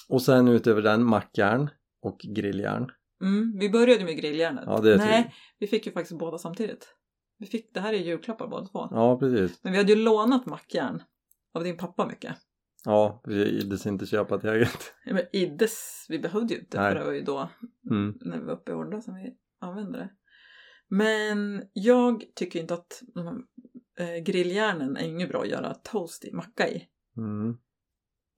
[0.08, 1.70] och sen utöver den mackjärn
[2.02, 2.90] och grilljärn.
[3.22, 3.58] Mm.
[3.58, 4.64] Vi började med grilljärnet.
[4.66, 6.94] Ja, Nej, vi fick ju faktiskt båda samtidigt.
[7.38, 8.88] Vi fick, det här är julklappar båda två.
[8.90, 9.58] Ja, precis.
[9.62, 11.02] Men vi hade ju lånat mackjärn
[11.54, 12.36] av din pappa mycket.
[12.84, 14.92] Ja, vi ides inte köpa ett eget.
[15.04, 16.92] Ja, men Iddes, vi behövde ju inte Nej.
[16.92, 17.48] för det var ju då
[17.90, 18.14] Mm.
[18.20, 20.10] när vi var uppe i Orda som vi använde det.
[20.88, 23.36] Men jag tycker inte att de här,
[24.16, 26.88] eh, grilljärnen är inget bra att göra toast i, macka i.
[27.16, 27.56] Mm.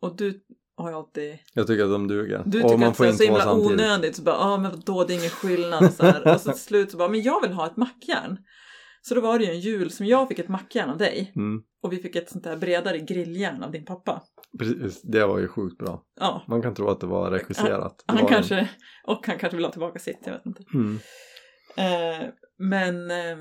[0.01, 0.45] Och du
[0.77, 2.43] har ju alltid Jag tycker att de duger.
[2.47, 3.73] Du tycker man att det är så himla samtidigt.
[3.73, 4.17] onödigt.
[4.17, 5.95] Så bara, ja men då det är ingen skillnad.
[5.95, 6.35] Så här.
[6.35, 8.39] Och så till slut så bara, men jag vill ha ett mackjärn.
[9.09, 11.33] Så då var det ju en jul som jag fick ett mackjärn av dig.
[11.37, 11.63] Mm.
[11.83, 14.23] Och vi fick ett sånt där bredare grilljärn av din pappa.
[14.59, 16.05] Precis, det var ju sjukt bra.
[16.21, 17.99] Ja, Man kan tro att det var regisserat.
[17.99, 18.71] Det han var kanske,
[19.07, 20.65] och han kanske vill ha tillbaka sitt, jag vet inte.
[20.75, 20.81] En...
[20.81, 22.23] Mm.
[22.23, 22.29] Eh,
[22.59, 23.39] men, eh,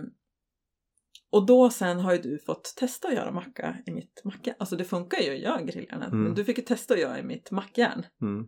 [1.32, 4.56] och då sen har ju du fått testa att göra macka i mitt mackjärn.
[4.60, 6.12] Alltså det funkar ju att göra grilljärnet.
[6.12, 6.24] Mm.
[6.24, 8.06] Men du fick ju testa att göra i mitt mackjärn.
[8.22, 8.48] Mm.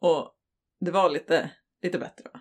[0.00, 0.34] Och
[0.80, 1.50] det var lite,
[1.82, 2.40] lite bättre va?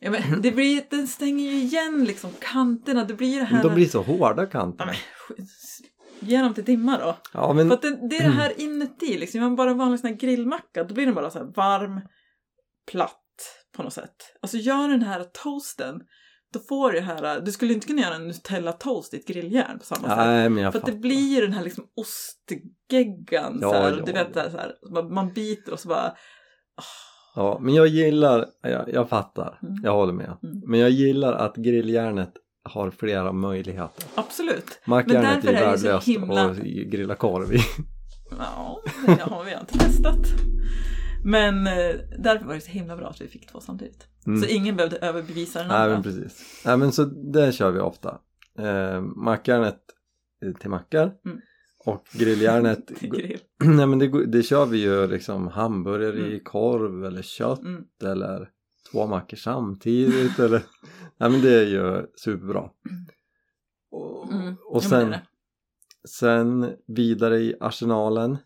[0.00, 3.04] Ja, men det blir, den stänger ju igen liksom kanterna.
[3.04, 3.62] Det blir det här...
[3.62, 4.86] De blir så hårda Ja, kanterna.
[4.92, 4.94] men,
[5.36, 5.50] skit.
[6.20, 7.16] Ge dem till Dimma då.
[7.32, 9.40] Ja men För att det, det är det här inuti, liksom.
[9.40, 12.00] Om man bara en vanlig sån här grillmacka, då blir den bara så här varm,
[12.90, 13.24] platt
[13.76, 14.16] på något sätt.
[14.42, 16.00] Alltså gör den här toasten,
[16.52, 19.84] då får du här, du skulle inte kunna göra en Nutella-toast i ett grilljärn på
[19.84, 20.16] samma sätt.
[20.16, 23.96] Nej men jag För att det blir ju den här liksom ostgeggan, Ja, så här,
[23.98, 24.50] ja, du vet ja.
[24.50, 26.16] så här, man- man biter och så bara,
[27.34, 29.74] Ja men jag gillar, jag, jag fattar, Mm.
[29.82, 30.36] jag håller med.
[30.42, 30.62] Mm.
[30.66, 32.32] Men jag gillar att grilljärnet
[32.64, 34.04] har flera möjligheter.
[34.14, 34.80] absolut.
[34.86, 36.56] Mackjärnet därför är så värdelöst himla- att
[36.90, 37.58] grilla korv i.
[38.38, 40.26] Ja, det har vi inte testat.
[41.24, 44.06] Men eh, därför var det så himla bra att vi fick två samtidigt.
[44.26, 44.40] Mm.
[44.42, 45.94] Så ingen behövde överbevisa den Nej andra.
[45.94, 46.62] men precis.
[46.66, 48.18] Nej men så det kör vi ofta.
[48.58, 49.78] Eh, mackjärnet
[50.60, 51.38] till mackar Mm.
[51.88, 53.38] Och grilljärnet grill.
[53.64, 56.40] Nej men det, det kör vi ju liksom hamburgare i Mm.
[56.44, 57.84] korv eller kött Mm.
[58.04, 58.50] eller
[58.92, 60.62] två mackor samtidigt eller
[61.20, 62.70] Nej men det är ju superbra.
[63.90, 64.56] Och, Mm.
[64.70, 65.14] och det är sen,
[66.08, 68.36] sen vidare i arsenalen.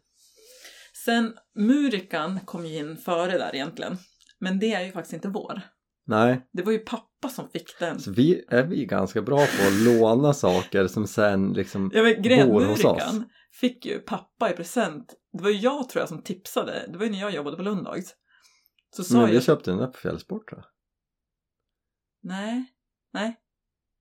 [1.04, 3.96] Sen Murikan kom ju in före där egentligen.
[4.38, 5.60] Men det är ju faktiskt inte vår.
[6.06, 8.00] Nej, Det var ju pappa som fick den.
[8.00, 12.48] så vi är vi ganska bra på att låna saker som sen liksom Ja men
[12.48, 13.02] bor hos oss.
[13.60, 15.14] Fick ju pappa i present.
[15.32, 16.86] Det var ju jag tror jag som tipsade.
[16.88, 18.14] Det var ju när jag jobbade på Lundags.
[18.96, 19.28] Så sa Men jag...
[19.32, 20.64] vi köpte den där på Fjällsport jag.
[22.22, 22.64] Nej,
[23.12, 23.36] nej,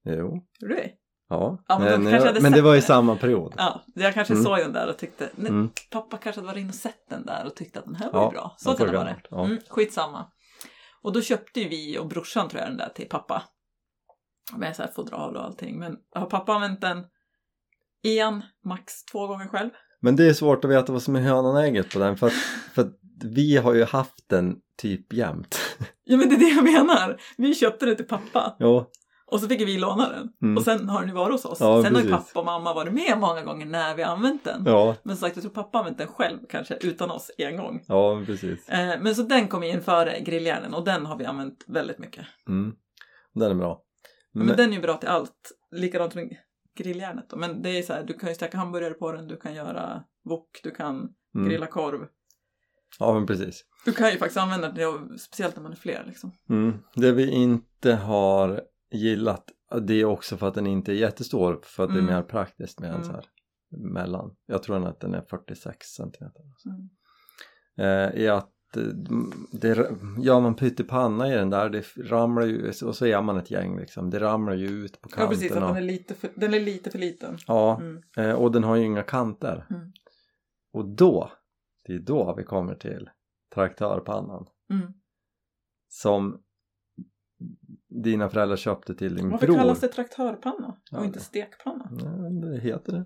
[0.06, 0.92] Jo, gjorde vi?
[1.30, 1.64] ja.
[1.68, 3.54] Ja, men jag, hade men det var i samma period.
[3.58, 4.44] Ja, jag kanske Mm.
[4.46, 5.70] såg den där och tyckte, nej, Mm.
[5.92, 8.20] pappa kanske hade varit inne och sett den där och tyckte att den här var
[8.22, 8.56] Ja, ju bra.
[8.58, 9.46] Så kan det vara, ja.
[9.46, 10.32] Mm, skitsamma.
[11.04, 13.44] Och då köpte ju vi och brorsan tror jag den där till pappa.
[14.58, 15.80] Med så här fodral och allting.
[15.80, 17.06] Men har pappa använt den
[18.04, 19.70] en, max två gånger själv?
[20.00, 22.28] Men det är svårt att veta vad som är hönan och ägget på den för
[22.28, 22.34] att,
[22.74, 25.60] för att vi har ju haft den typ jämt.
[26.04, 27.22] Ja men det är det jag menar.
[27.38, 28.86] Vi köpte den till pappa jo,
[29.32, 30.30] och så fick vi låna den.
[30.42, 30.58] Mm.
[30.58, 31.60] Och sen har den ju varit hos oss.
[31.60, 32.28] Ja, sen har ju precis.
[32.28, 34.64] pappa och mamma varit med många gånger när vi har använt den.
[34.66, 37.58] ja, Men som sagt, jag tror pappa har använt den själv kanske utan oss en
[37.58, 37.84] gång.
[37.88, 38.70] ja precis.
[38.70, 42.26] Eh, men så den kom in före grilljärnen och den har vi använt väldigt mycket.
[42.48, 42.76] Mm.
[43.34, 43.82] Den är bra.
[44.34, 45.52] Men, Men, den är ju bra till allt.
[45.72, 46.38] Likadant med
[46.78, 47.38] grilljärnet då.
[47.38, 50.04] Men det är så här, du kan ju steka hamburgare på den, du kan göra
[50.26, 51.50] wok, du kan mm.
[51.50, 52.08] grilla korv.
[53.00, 53.66] Ja men precis.
[53.86, 56.32] Du kan ju faktiskt använda till- speciellt när man är fler liksom.
[56.50, 56.74] Mm.
[56.96, 58.62] Det vi inte har
[58.92, 59.50] gillat
[59.82, 62.10] det är också för att den inte är jättestor för att det Mm.
[62.10, 63.06] är mer praktiskt med en Mm.
[63.08, 63.26] så här
[63.78, 64.36] mellan.
[64.46, 66.42] Jag tror att den är 46 centimeter.
[66.66, 66.90] Mm.
[67.78, 68.84] eh, är att eh,
[69.52, 69.76] det,
[70.22, 73.80] gör man pyttipanna i den där det ramlar ju och så är man ett gäng
[73.80, 76.54] liksom det ramlar ju ut på Ja kanterna precis, att den är lite för, den
[76.54, 77.38] är lite för liten.
[77.48, 78.02] ja Mm.
[78.18, 79.92] eh, och den har ju inga kanter Mm.
[80.74, 81.32] och då
[81.86, 83.10] det är då vi kommer till
[83.54, 84.94] traktörpannan Mm.
[85.88, 86.44] som
[87.92, 91.90] dina föräldrar köpte till din Varför bror kallas det traktörpanna och Ja, inte stekpanna?
[91.92, 93.06] Nej, det heter det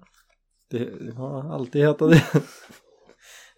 [0.69, 2.23] det har alltid hetat det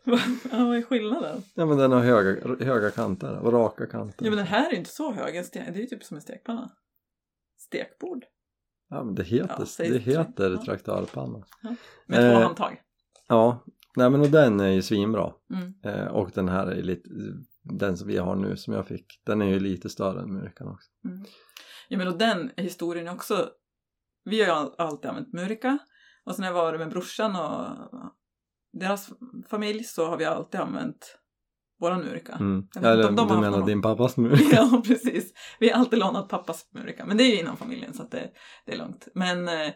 [0.04, 1.42] ja, vad är skillnaden?
[1.56, 4.76] ja men den har höga, höga kanter och raka kanter Ja men den här är
[4.78, 6.72] inte så hög, det är ju typ som en stekpanna.
[7.58, 8.24] Stekbord.
[8.90, 10.64] Ja men det heter, Ja, det heter Ja.
[10.66, 11.44] traktörpanna.
[12.06, 12.82] Med två Eh, handtag.
[13.28, 13.64] Ja,
[13.96, 15.34] nej men och den är ju svinbra.
[15.54, 15.74] Mm.
[15.84, 17.10] Eh, och den här är lite,
[17.70, 20.68] den som vi har nu som jag fick, den är ju lite större än Murikan
[20.68, 20.90] också.
[21.06, 21.26] Mm.
[21.90, 23.50] Ja men och den historien också,
[24.24, 25.78] vi har ju all- alltid använt Murika
[26.26, 27.68] och sen när jag var med brorsan och
[28.74, 29.10] deras
[29.50, 31.18] familj så har vi alltid använt
[31.80, 32.34] våran Murika.
[32.34, 32.68] Mm.
[32.76, 34.56] Jag Eller de har du menar någon- din pappas Murika?
[34.56, 35.34] ja precis.
[35.60, 38.30] Vi har alltid lånat pappas Murika men det är ju inom familjen så att det,
[38.66, 39.08] det är lugnt.
[39.16, 39.68] Men eh,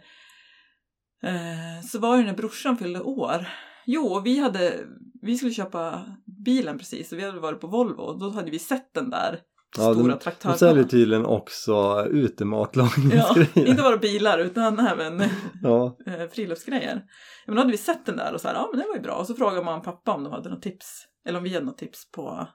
[1.24, 3.48] eh, så var det när brorsan fyllde år.
[3.86, 4.86] Jo, vi hade,
[5.22, 6.06] vi skulle köpa
[6.46, 9.40] bilen precis och vi hade varit på Volvo och då hade vi sett den där
[9.78, 13.68] Ja, stora de, de säljer tydligen också Ja, utematlagningsgrejer.
[13.68, 15.24] inte bara bilar utan även
[15.64, 16.96] Ja, eh, friluftsgrejer.
[16.96, 17.04] Ja,
[17.46, 19.02] men då hade vi sett den där och så här, ja men det var ju
[19.02, 19.14] bra.
[19.16, 21.78] Och så frågade man pappa om de hade något tips, eller om vi hade något
[21.78, 22.48] tips på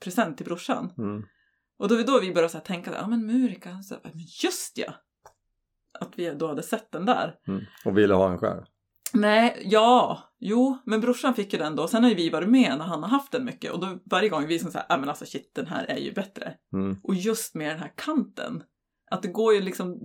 [0.00, 0.92] present till brorsan.
[0.98, 1.22] mm.
[1.78, 4.12] Och då, då vi började så tänka, ja men Murika, så, här, men
[4.42, 4.94] just ja!
[6.00, 7.34] Att vi då hade sett den där.
[7.48, 7.64] Mm.
[7.84, 8.62] Och ville ha en själv.
[9.14, 11.88] Nej, ja, jo, men brorsan fick ju den då.
[11.88, 13.72] Sen har ju vi varit med när han har haft den mycket.
[13.72, 16.12] Och då varje gång vi som säger, ja men alltså shit, den här är ju
[16.12, 16.54] bättre.
[16.72, 16.96] Mm.
[17.02, 18.62] Och just med den här kanten.
[19.10, 20.00] Att det går ju liksom...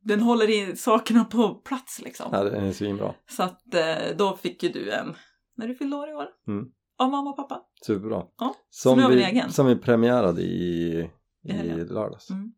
[0.00, 2.28] Den håller i sakerna på plats liksom.
[2.32, 3.14] Ja, den är svinbra.
[3.30, 5.14] Så att eh, då fick ju du en,
[5.56, 6.26] när du fyllde år i år.
[6.48, 6.64] Mm.
[6.98, 7.62] Av mamma och pappa.
[7.86, 8.22] Superbra.
[8.38, 9.52] Ja, Som, nu har vi en egen.
[9.52, 10.98] som vi premiärade i,
[11.44, 12.30] I i lördags.
[12.30, 12.52] Mm.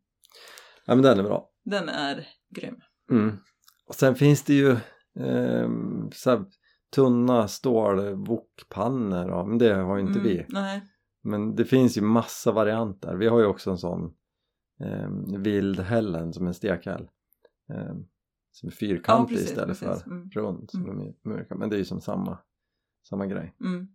[0.85, 1.49] Ja men den är bra.
[1.65, 2.75] Den är grym.
[3.11, 3.37] Mm.
[3.87, 4.77] Och sen finns det ju
[5.19, 6.45] ehm, så här,
[6.95, 10.45] tunna stål wokpannor och, men det har ju inte Mm, vi.
[10.49, 10.81] Nej.
[11.23, 13.15] Men det finns ju massa varianter.
[13.15, 14.13] Vi har ju också en sån
[14.83, 17.09] eh, vildhällen som en stekhäll.
[17.73, 17.93] Eh,
[18.51, 20.03] som är fyrkantig precis, istället precis.
[20.03, 20.29] för Mm.
[20.29, 20.69] rund.
[20.71, 20.99] Som Mm.
[21.07, 21.55] är mörka.
[21.55, 22.37] Men det är ju som samma,
[23.09, 23.55] samma grej.
[23.65, 23.87] Mm.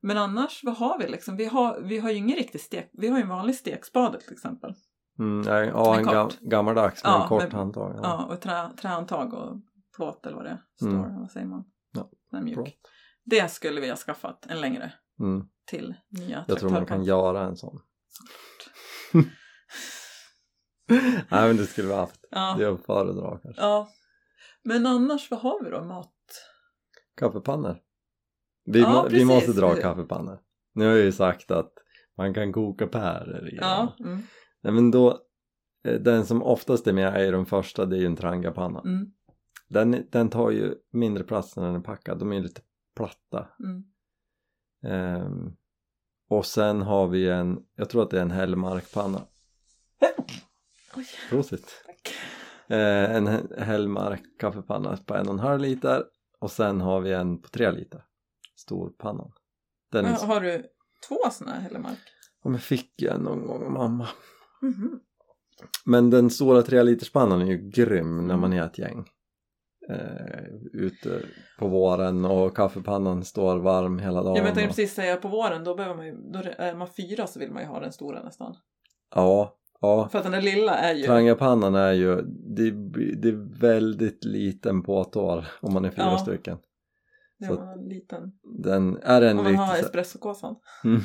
[0.00, 1.36] Men annars, vad har vi liksom?
[1.36, 4.32] Vi har, vi har ju ingen riktig stek, vi har ju en vanlig stekspade till
[4.32, 4.74] exempel.
[5.18, 6.38] Mm, nej, ja, En en ga, kort.
[6.40, 7.92] gammaldags med Ja, en kort med- handtag.
[7.96, 8.00] Ja.
[8.02, 9.56] Ja, och trä, trähandtag och
[9.96, 11.20] plåt eller vad det står, Mm.
[11.20, 11.64] vad säger man?
[11.92, 12.54] Ja, Den mjuk.
[12.54, 12.68] plåt.
[13.24, 15.46] Det skulle vi ha skaffat en längre Mm.
[15.66, 17.80] till nya Jag tror man kan göra en sån.
[21.30, 22.20] nej men det skulle vi ha haft.
[22.30, 22.54] Ja.
[22.58, 23.62] Det är att föredra kanske.
[23.62, 23.88] ja.
[24.62, 25.84] Men annars, vad har vi då?
[25.84, 26.14] Mat?
[27.16, 27.78] Kaffepannor.
[28.64, 29.26] Vi, Ja, må, vi precis.
[29.26, 30.38] måste dra kaffepannor.
[30.74, 31.72] Nu har jag ju sagt att
[32.16, 33.94] man kan koka pärlor i Ja.
[34.00, 34.22] Mm.
[34.60, 35.20] Nej men då,
[35.84, 38.80] eh, den som oftast är med är de första, det är ju en trangapanna.
[38.80, 39.12] Mm.
[39.68, 42.60] Den, den tar ju mindre plats när den är packad, de är lite
[42.96, 43.48] platta.
[43.64, 43.84] Mm.
[44.82, 45.52] Ehm,
[46.28, 49.22] och sen har vi en, jag tror att det är en Hellmarkpanna.
[51.30, 51.84] Prosit!
[52.68, 56.04] Eh, en He- Hellmark kaffepanna på en och en halv liter
[56.38, 58.04] och sen har vi en på tre liter.
[58.56, 59.32] Storpannan.
[59.92, 60.66] Den är, Har du
[61.08, 61.98] två sådana här Hellemark?
[62.42, 64.08] ja, men fick jag någon gång av mamma.
[64.62, 65.00] Mhm.
[65.84, 68.40] Men den stora tre literspannan är ju grym när Mm.
[68.40, 69.04] man är ett gäng.
[69.90, 71.22] Eh, ute
[71.58, 74.36] på våren och kaffepannan står varm hela dagen.
[74.36, 76.88] Ja, men jag tänkte precis säga på våren, då behöver man ju, då är man
[76.96, 78.54] fyra så vill man ju ha den stora nästan.
[79.14, 80.08] Ja, ja.
[80.12, 81.02] För att den där lilla är ju...
[81.02, 82.16] Trangapannan är ju,
[82.56, 82.70] det,
[83.22, 86.18] det är väldigt liten påtår om man är fyra Ja.
[86.18, 86.58] stycken.
[87.38, 88.32] Det så- var en liten.
[88.64, 90.56] Den är en Om man lite har espressokåsan.
[90.84, 91.00] Mm.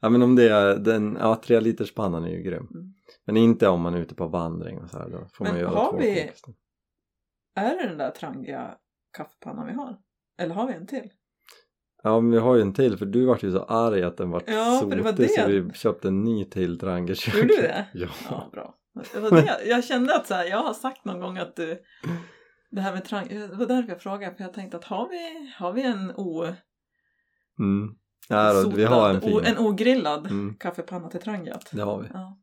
[0.00, 2.68] Ja men om det är den, ja tre liters pannan är ju grym.
[2.74, 2.94] Mm.
[3.24, 5.62] Men inte om man är ute på vandring och så här, då får man Men
[5.62, 6.30] göra har två vi-.
[7.54, 8.74] Är det den där trangiga
[9.16, 9.96] kaffepannan vi har?
[10.38, 11.10] Eller har vi en till?
[12.02, 14.30] Ja men vi har ju en till för du vart ju så arg att den
[14.30, 15.60] vart Ja, det var sotig så det.
[15.60, 17.34] vi köpte en ny till Trangerkök.
[17.34, 17.86] Gjorde du det?
[17.94, 18.08] Ja.
[18.30, 18.74] Ja, bra.
[19.12, 19.64] Det var det.
[19.64, 21.82] Jag kände att så här, jag har sagt någon gång att du...
[22.70, 23.28] Det här med trang...
[23.28, 26.44] Det var därför jag frågade, för jag tänkte att har vi, har vi en o...
[27.58, 27.94] Mm.
[28.28, 29.34] Ja, då, vi har en fin.
[29.34, 30.54] o, en ogrillad Mm.
[30.60, 31.68] kaffepanna till trangiat?
[31.72, 32.08] Det har vi.
[32.12, 32.38] Ja.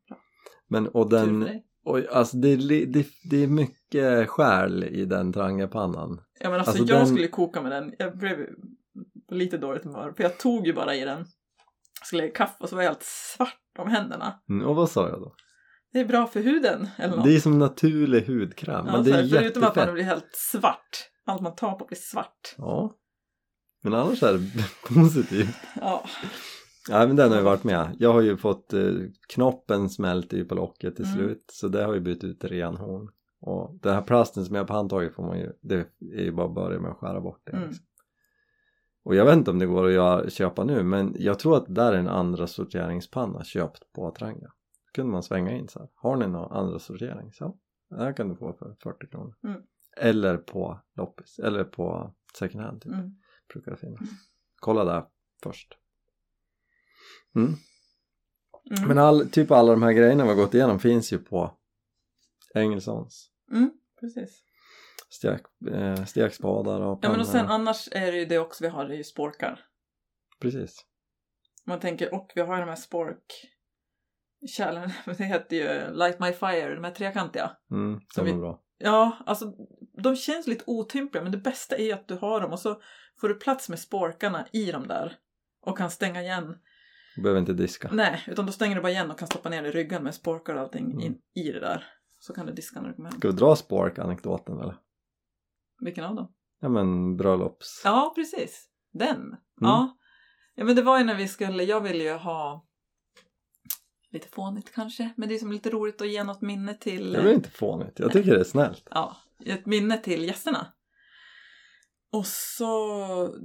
[0.67, 1.49] Men och den,
[1.86, 2.55] oj, alltså det,
[2.86, 6.21] det, det är mycket själ i den Trangapannan.
[6.39, 7.93] Ja men alltså, Alltså, jag den- skulle koka med den.
[7.99, 8.38] Jag blev
[9.31, 10.13] lite dåligt humör.
[10.17, 11.25] För jag tog ju bara i den.
[12.03, 14.39] Skulle kaffe och så var jag helt svart om händerna.
[14.49, 15.36] Mm, och vad sa jag då?
[15.93, 17.25] Det är bra för huden eller något.
[17.25, 18.86] Det är som naturlig hudkräm.
[18.86, 19.93] ja, men det är här, förutom att man jättefett.
[19.93, 21.09] blir helt svart.
[21.25, 22.55] Allt man tar på blir svart.
[22.57, 22.93] Ja.
[23.86, 24.39] Men annars är det
[24.95, 25.55] positivt.
[25.81, 26.03] Ja.
[26.89, 27.95] Ja men den har ju varit med.
[27.99, 28.91] Jag har ju fått eh,
[29.33, 31.17] knoppen smälter ju på locket till Mm.
[31.17, 33.09] slut så det har ju bytt ut renhorn.
[33.41, 35.75] Och den här plasten som är på handtaget får man ju, det
[36.15, 37.51] är ju bara att börja med att skära bort det.
[37.51, 37.67] Mm.
[37.67, 37.86] Liksom.
[39.03, 41.65] Och jag vet inte om det går att göra, köpa nu men jag tror att
[41.65, 44.47] det där är en andra sorteringspanna köpt på Tranga.
[44.47, 45.89] Då kunde man svänga in så här.
[45.95, 47.31] Har ni någon andra sortering?
[47.33, 47.55] Så
[47.89, 49.36] det här kan du få för 40 kronor.
[49.43, 49.61] Mm.
[49.97, 52.93] Eller på loppis, eller på second hand typ.
[52.93, 53.15] Mm.
[53.54, 54.10] Brukar det finnas.
[54.56, 55.06] Kolla där
[55.43, 55.78] först.
[57.36, 57.48] Mm.
[58.78, 58.88] Mm.
[58.88, 61.58] Men all, typ alla de här grejerna vi har gått igenom finns ju på
[62.56, 63.72] Engelsons Mm.
[64.00, 64.41] Precis.
[65.10, 65.41] stek,
[65.72, 67.20] eh, stekspadar och Ja men pannor.
[67.20, 69.66] och sen annars är det ju det också vi har, det är ju sporkar.
[70.41, 70.86] Precis.
[71.66, 73.52] Man tänker, och vi har ju de här spork
[74.48, 77.58] kärlen, det heter ju Light My Fire, de här trekantiga.
[77.72, 78.62] Mm, Som vi- bra.
[78.78, 79.53] Ja, alltså
[80.03, 82.82] de känns lite otympliga men det bästa är att du har dem och så
[83.21, 85.17] får du plats med sporkarna i dem där
[85.61, 86.57] och kan stänga igen.
[87.15, 87.89] Du behöver inte diska.
[87.93, 90.55] Nej, utan då stänger du bara igen och kan stoppa ner i ryggen med sporkar
[90.55, 90.99] och allting Mm.
[90.99, 91.86] in, i det där.
[92.19, 93.19] Så kan du diska när du kommer hem.
[93.19, 94.78] Ska vi dra Spork-anekdoten eller?
[95.80, 96.34] Vilken av dem?
[96.61, 97.82] Ja men bröllops.
[97.84, 98.69] Ja, precis.
[98.93, 99.15] Den.
[99.17, 99.36] Mm.
[99.61, 99.97] Ja.
[100.55, 102.67] ja, men det var ju när vi skulle, jag ville ju ha
[104.12, 107.20] lite fånigt kanske, men det är som lite roligt att ge något minne till Det
[107.20, 107.99] är inte fånigt?
[107.99, 108.88] Jag tycker det är snällt.
[108.91, 110.72] ja, ett minne till gästerna.
[112.12, 112.68] Och så,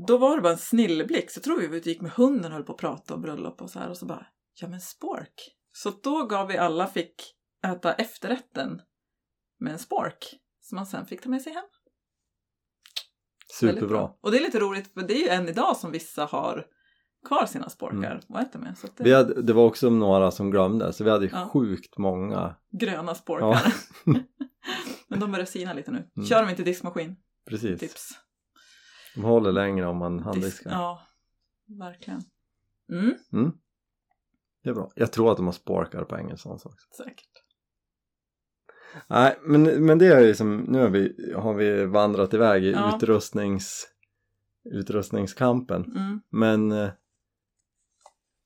[0.06, 1.30] då var det bara en snilleblick.
[1.30, 3.14] Så jag tror vi var ute och gick med hunden och höll på att prata
[3.14, 3.88] om bröllop och så här.
[3.90, 5.56] Och så bara, ja men spork.
[5.72, 7.14] Så då gav vi alla fick
[7.66, 8.82] äta efterrätten
[9.58, 10.40] med en spork.
[10.60, 11.64] Som man sen fick ta med sig hem.
[13.52, 13.88] Superbra.
[13.88, 14.18] bra.
[14.20, 16.66] Och det är lite roligt för det är ju än idag som vissa har
[17.28, 18.78] kvar sina sporkar och äter med.
[18.78, 21.48] Så det Vi hade, det var också några som glömde så vi hade Ja.
[21.52, 22.54] sjukt många.
[22.70, 23.46] gröna sporkar.
[23.46, 23.72] Ja.
[25.08, 26.10] men de börjar sina lite nu.
[26.16, 26.26] Mm.
[26.28, 27.16] Kör dem inte i diskmaskin.
[27.48, 27.80] Precis.
[27.80, 28.08] Tips.
[29.14, 30.70] De håller längre om man Disk, handdiskar.
[30.70, 31.02] ja,
[31.78, 32.20] verkligen.
[32.92, 33.52] Mm, Mm.
[34.62, 34.90] Det är bra.
[34.94, 36.86] Jag tror att de har sporkar på Engelsons också.
[36.96, 37.26] säkert.
[39.06, 42.70] Nej, men, men det är ju som, nu har vi, har vi vandrat iväg i
[42.72, 42.96] Ja.
[42.96, 43.86] utrustnings,
[44.64, 45.84] utrustningskampen.
[45.84, 46.20] Mm.
[46.30, 46.90] Men eh,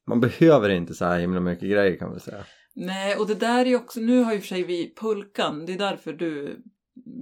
[0.06, 2.44] man behöver inte så här himla mycket grejer kan man säga.
[2.74, 5.72] Nej, och det där är ju också, nu har ju för sig vi pulkan, det
[5.72, 6.62] är därför du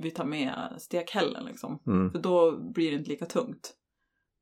[0.03, 1.83] vi tar med stekhällen liksom.
[1.87, 2.11] Mm.
[2.11, 3.75] För då blir det inte lika tungt.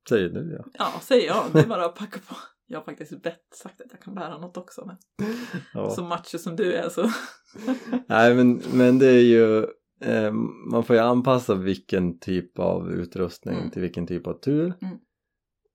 [0.09, 0.65] Säger du ja.
[0.73, 1.45] Ja, säger jag.
[1.53, 2.37] Det är bara att packa på.
[2.67, 4.87] Jag har faktiskt bett sagt att jag kan bära något också.
[4.87, 4.97] Men
[5.75, 5.91] ja.
[5.91, 7.03] så macho som du är så.
[8.07, 9.67] Nej men, men det är ju
[10.05, 10.33] eh,
[10.71, 13.71] man får ju anpassa vilken typ av utrustning Mm.
[13.71, 14.75] till vilken typ av tur.
[14.83, 14.99] Mm.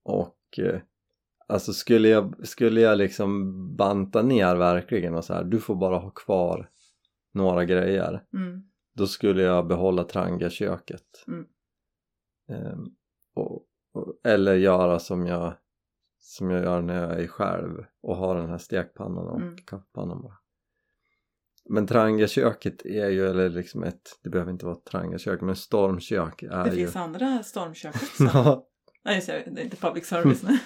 [0.04, 0.80] Och eh,
[1.46, 5.98] alltså skulle jag, skulle jag liksom banta ner verkligen och så här, du får bara
[5.98, 6.70] ha kvar
[7.34, 8.24] några grejer.
[8.32, 8.62] Mm.
[8.94, 11.24] Då skulle jag behålla trangaköket.
[11.28, 11.46] Mm.
[12.48, 12.84] Ehm,
[13.34, 15.54] och, och, eller göra som jag,
[16.18, 19.56] som jag gör när jag är själv och har den här stekpannan och Mm.
[19.56, 20.38] kaffepannan bara.
[21.68, 26.42] Men trangaköket är ju, eller liksom ett, det behöver inte vara ett trangaköket, men stormkök
[26.42, 26.76] är Det ju...
[26.76, 28.62] finns andra stormkök också.
[29.06, 30.42] Nej, just det, det är inte public service.
[30.42, 30.58] Nej.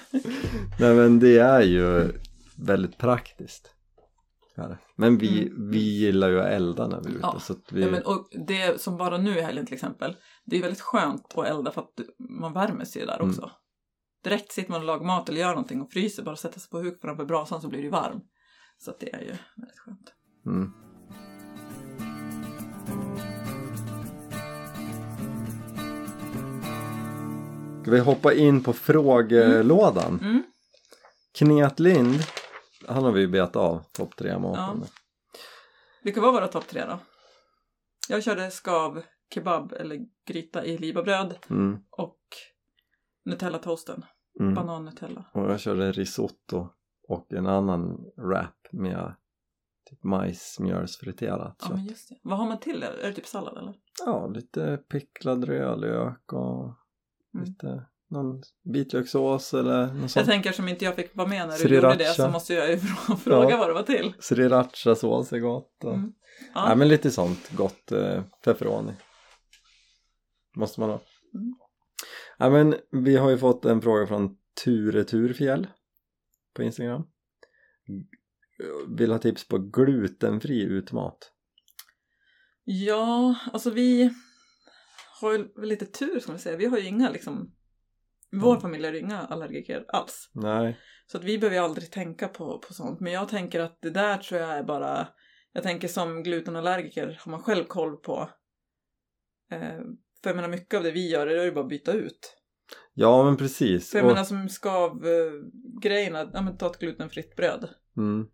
[0.80, 2.12] nej men det är ju
[2.56, 3.74] väldigt praktiskt.
[4.96, 5.70] Men vi, Mm.
[5.70, 7.40] vi gillar ju att elda när vi är ute Ja.
[7.40, 7.82] så vi...
[7.82, 10.16] Ja, men, och det som bara nu i helgen till exempel.
[10.44, 11.90] Det är väldigt skönt att elda för att
[12.40, 13.28] man värmer sig där Mm.
[13.30, 13.50] också.
[14.24, 16.78] Direkt sitter man och lagar mat eller gör någonting och fryser, bara sätter sig på
[16.78, 18.20] huk framför brasan så blir det ju varm.
[18.78, 20.12] Så det är ju väldigt skönt.
[20.46, 20.72] Mm.
[27.90, 30.18] Ska vi hoppa in på frågelådan?
[30.22, 30.42] Mm.
[31.38, 32.14] Knetlind,
[32.88, 34.84] han har vi ju betat av, topp tre maten.
[36.02, 36.98] Vilka var våra topp tre då?
[38.08, 39.02] Jag körde skav,
[39.34, 42.18] kebab eller gryta i libabröd Mm, och
[43.24, 44.04] Nutella-toasten.
[44.40, 44.54] mm.
[44.54, 45.24] Banan-Nutella.
[45.32, 46.68] Och jag körde risotto
[47.08, 49.14] och en annan wrap med
[49.90, 51.76] typ majsmjölsfriterat Ja, kött.
[51.76, 52.18] men just det.
[52.22, 52.86] Vad har man till det?
[52.86, 53.74] Är det typ sallad eller?
[54.06, 56.74] Ja, lite picklad rödlök och
[57.34, 57.46] Mm.
[57.46, 60.26] lite någon vitlökssås eller något Jag sånt.
[60.26, 61.86] tänker som inte jag fick vara med när du Sriracha.
[61.92, 63.56] gjorde det så måste jag ju frå- fråga Ja.
[63.56, 64.12] vad det var till.
[64.20, 65.84] Srirachasås är gott.
[65.84, 65.94] Och...
[65.94, 66.12] Mm.
[66.54, 66.68] Ja.
[66.68, 66.74] Ja.
[66.74, 68.92] men lite sånt gott eh, pepperoni.
[70.56, 71.00] Måste man ha.
[71.34, 71.54] Mm.
[72.38, 72.74] Ja men
[73.04, 75.66] vi har ju fått en fråga från Ture Turfjäll
[76.56, 77.02] på Instagram.
[78.98, 81.32] Vill ha tips på glutenfri utmat.
[82.64, 84.10] Ja, alltså vi
[85.20, 86.56] har lite tur ska man säga.
[86.56, 87.54] Vi har ju inga liksom,
[88.32, 88.60] vår Mm.
[88.60, 90.30] familj är det inga allergiker alls.
[90.32, 90.78] Nej.
[91.06, 93.00] Så att vi behöver ju aldrig tänka på, på sånt.
[93.00, 95.08] Men jag tänker att det där tror jag är bara,
[95.52, 98.30] jag tänker som glutenallergiker har man själv koll på.
[99.52, 99.78] Eh,
[100.22, 102.36] för jag menar mycket av det vi gör är det ju bara att byta ut.
[102.94, 103.90] Ja men precis.
[103.90, 105.32] För jag Och- menar som skav eh,
[106.32, 107.68] ja men ta ett glutenfritt bröd.
[107.96, 108.26] mm.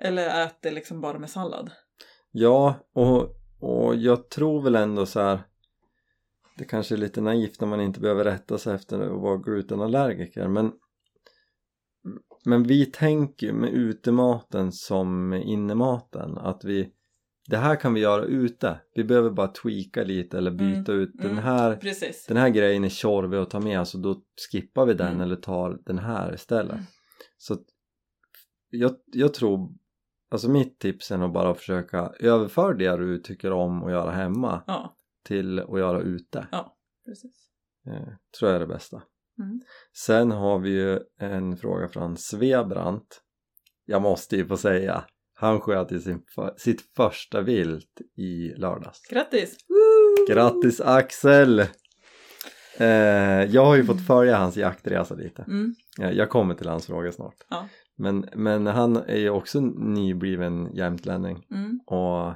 [0.00, 1.70] Eller ät det liksom bara med sallad.
[2.30, 5.40] Ja och, och jag tror väl ändå så här.
[6.58, 10.48] Det kanske är lite naivt när man inte behöver rätta sig efter att vara glutenallergiker
[10.48, 10.72] men
[12.44, 16.90] Men vi tänker med utematen som innematen att vi
[17.50, 21.30] Det här kan vi göra ute Vi behöver bara tweaka lite eller byta ut den
[21.30, 21.44] mm.
[21.44, 22.26] här Precis.
[22.28, 25.20] Den här grejen är tjorvig att ta med så då skippar vi den Mm.
[25.20, 26.84] eller tar den här istället Mm.
[27.38, 27.56] Så
[28.70, 29.74] jag, jag tror
[30.30, 34.10] Alltså mitt tips är nog bara att försöka överföra det du tycker om att göra
[34.10, 36.46] hemma Ja, till att göra ute
[37.06, 37.48] precis.
[37.86, 38.08] eh,
[38.38, 39.02] Tror jag är det bästa
[39.38, 39.60] Mm.
[39.96, 43.22] Sen har vi ju en fråga från Svebrant
[43.84, 45.04] Jag måste ju få säga
[45.34, 49.56] Han sköt ju sin, för- sitt första vilt i lördags Grattis!
[50.28, 51.60] Grattis Axel!
[52.78, 52.86] Eh,
[53.44, 55.74] jag har ju fått följa hans jaktresa lite Mm.
[56.00, 57.68] Eh, Jag kommer till hans fråga snart Ja.
[57.96, 61.80] men, men han är ju också nybliven jämtlänning Mm.
[61.86, 62.34] och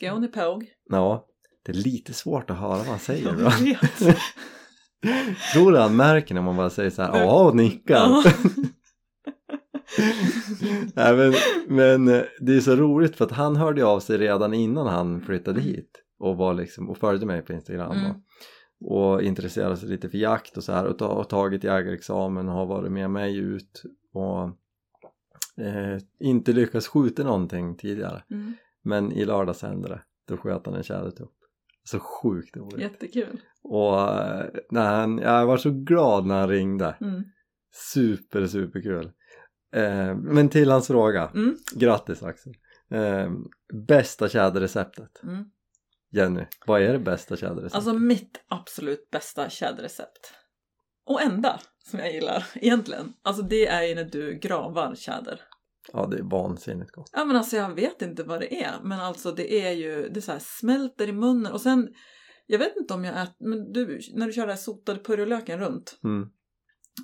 [0.00, 0.66] Skånepåg.
[0.84, 1.26] ja
[1.66, 3.32] Det är lite svårt att höra vad han säger
[3.64, 4.16] vet.
[5.52, 8.08] Tror du han märker när man bara säger så här ja och nickar?
[10.94, 11.34] Nej, men,
[11.68, 15.20] men eh, det är så roligt för att han hörde av sig redan innan han
[15.20, 18.10] flyttade hit och var liksom och följde mig på Instagram Mm.
[18.10, 22.48] och, och intresserade sig lite för jakt och så här och, ta, och tagit jägarexamen
[22.48, 24.42] och har varit med mig ut och
[25.64, 28.54] eh, inte lyckats skjuta någonting tidigare Mm.
[28.82, 31.32] men i lördags hände det då sköt han en tjädertupp
[31.88, 33.40] så sjukt roligt Jättekul.
[33.62, 37.24] och eh, när han, jag var så glad när han ringde Mm.
[37.92, 39.12] super super
[39.74, 41.56] eh, men till hans fråga Mm.
[41.74, 42.52] Grattis Axel!
[42.90, 43.30] Eh,
[43.88, 45.22] bästa tjäderreceptet?
[45.22, 45.44] Mm.
[46.10, 47.74] Jenny, vad är det bästa tjäderreceptet?
[47.74, 50.32] Alltså mitt absolut bästa tjäderrecept.
[51.04, 51.60] Och enda
[51.90, 53.12] som jag gillar egentligen.
[53.22, 55.40] Alltså det är ju när du gravar tjäder.
[55.92, 57.10] Ja, det är vansinnigt gott.
[57.12, 58.80] Ja men alltså jag vet inte vad det är.
[58.82, 61.88] Men alltså det är ju, det så här smälter i munnen och sen
[62.46, 65.58] jag vet inte om jag äter, men du, när du kör den här sotade purjolöken
[65.58, 66.28] runt Mm.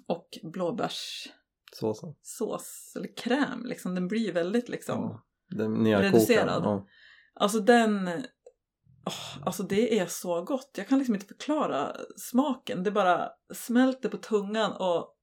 [0.07, 1.33] och blåbärssåsen
[1.73, 2.15] såsen.
[2.23, 3.95] sås eller kräm liksom.
[3.95, 4.99] Den blir väldigt liksom.
[5.01, 5.27] Ja.
[5.57, 5.87] Den.
[6.03, 6.63] Reducerad.
[6.65, 6.87] Ja.
[7.35, 8.09] Alltså den,
[9.07, 10.71] åh, alltså det är så gott.
[10.77, 12.83] Jag kan liksom inte förklara smaken.
[12.83, 15.17] Det bara smälter på tungan och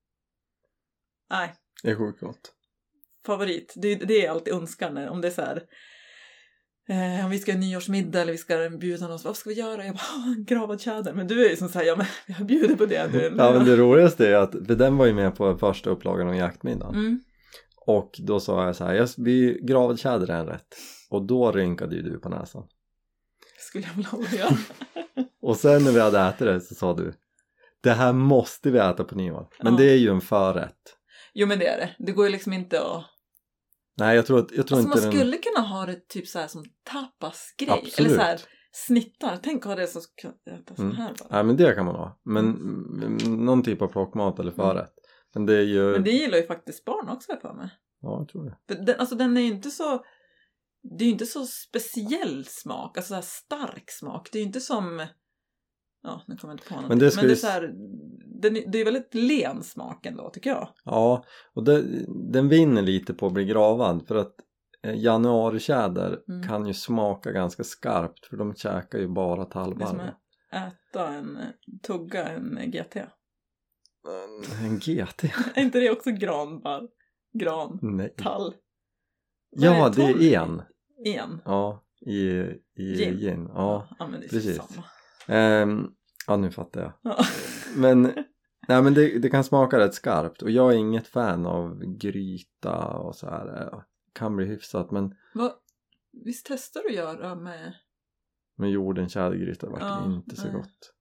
[1.30, 2.54] nej, Det är sjukt gott.
[3.26, 3.74] Favorit.
[3.78, 5.62] Det, det är alltid önskan om det är så här.
[6.90, 9.86] Eh, om vi ska ha nyårsmiddag eller vi ska bjuda någon, vad ska vi göra?
[9.86, 11.14] Jag bara, "Ah, en gravad tjäder.
[11.14, 12.06] Men du är ju som säger, ja men
[12.38, 13.34] jag bjuder på det nu.
[13.38, 16.36] Ja men det roligaste är att, för den var ju med på första upplagan av
[16.36, 16.96] jaktmiddagen.
[16.96, 17.20] Mm.
[17.86, 20.76] Och då sa jag så här, jag, vi gravad tjäder är en rätt.
[21.10, 22.64] Och då rynkade ju du på näsan.
[23.60, 24.58] Skulle jag vilja göra.
[25.42, 27.14] Och sen när vi hade ätit det så sa du,
[27.84, 29.48] det här måste vi äta på nyår.
[29.64, 29.80] Men Ja.
[29.80, 30.96] det är ju en förrätt.
[31.34, 31.96] Jo men det är det.
[32.06, 33.04] Det går ju liksom inte att...
[33.98, 35.18] Nej jag tror, att- jag tror Alltså man inte den...
[35.20, 37.68] skulle kunna ha det typ så här som tapasgrej.
[37.70, 38.12] Eller Absolut.
[38.12, 39.40] så här snittar.
[39.44, 40.96] Tänk att ha det som kan äta så Mm.
[40.96, 41.28] här bara.
[41.32, 42.20] Nej men det kan man ha.
[42.24, 44.94] Men mm, någon typ av plockmat eller förrätt.
[45.34, 45.92] Men det är ju...
[45.92, 47.70] Men det gillar ju faktiskt barn också jag för mig.
[48.02, 48.58] Ja jag tror det.
[48.76, 50.04] För den, alltså den är ju inte så...
[50.98, 54.30] Det är ju inte så speciell smak, alltså så stark smak.
[54.32, 55.06] Det är ju inte som...
[56.04, 56.90] Ja, nu kommer jag inte på någonting.
[56.90, 57.74] Men det Men det är så här,
[58.42, 60.70] den, det är väldigt len smak ändå, tycker jag.
[60.86, 61.24] Ja,
[61.54, 61.84] och det,
[62.32, 64.36] den vinner lite på att bli gravad för att
[64.84, 66.48] eh, januaritjäder Mm.
[66.48, 70.16] kan ju smaka ganska skarpt för de käkar ju bara Det är som tallbarr.
[70.52, 71.38] att äta en,
[71.88, 72.96] tugga en GT.
[74.64, 75.24] En GT?
[75.56, 76.88] Är inte det också granbarr?
[77.34, 78.14] Gran, Nej.
[78.18, 78.54] tall,
[79.52, 80.04] Ja, Vad det
[80.36, 80.62] är en.
[81.06, 81.42] en.
[81.46, 82.14] Ja, i,
[82.76, 83.18] i Gin.
[83.18, 83.50] gin.
[83.54, 83.88] Ja.
[84.00, 84.58] ja men det är precis.
[84.58, 84.84] samma.
[85.30, 85.88] Ehm,
[86.28, 86.92] ja, nu fattar jag.
[87.02, 87.18] Ja.
[87.76, 88.02] Men,
[88.68, 92.88] nej, men det, det kan smaka rätt skarpt och jag är inget fan av gryta
[92.88, 93.62] och så här.
[93.62, 93.80] Eh,
[94.14, 95.52] Kan bli hyfsat men Vad,
[96.26, 97.74] visst testar du att göra med...
[98.58, 100.54] med jorden tjädergryta vart Ja, det inte så nej.
[100.54, 100.94] gott.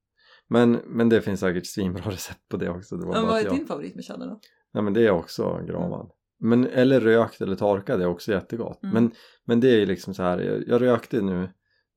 [0.48, 2.96] Men, men det finns säkert svinbra recept på det också.
[2.96, 3.54] Det var Men vad är jag...
[3.54, 4.40] din favorit med cheddar då?
[4.72, 6.10] Nej men det är också gravad.
[6.40, 8.82] Men, eller rökt eller torkad är också jättegott.
[8.82, 8.94] Mm.
[8.94, 9.12] Men,
[9.44, 11.48] men det är ju liksom så här, jag, jag rökte nu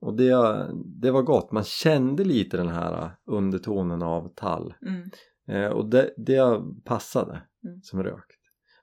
[0.01, 1.51] och det, det var gott.
[1.51, 4.73] Man kände lite den här undertonen av tall.
[4.87, 5.09] Mm.
[5.47, 7.81] Eh, och det, det passade Mm.
[7.81, 8.37] som rökt.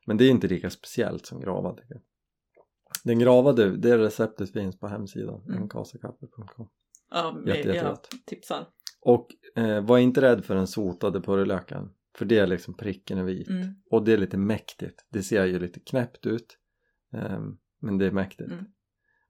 [0.07, 1.81] Men det är inte lika speciellt som gravad.
[3.05, 5.63] Den gravade, det receptet finns på hemsidan, Mm.
[5.63, 6.69] enkasakaffe.com.
[7.11, 8.67] Ja, Jätte, jag tipsar.
[9.01, 11.91] Och eh, var inte rädd för den sotade purjolöken.
[12.17, 13.49] För det är liksom pricken är vit.
[13.49, 13.67] Mm.
[13.91, 15.07] Och det är lite mäktigt.
[15.11, 16.59] Det ser ju lite knäppt ut.
[17.13, 18.51] ehm, men det är mäktigt.
[18.53, 18.65] Mm.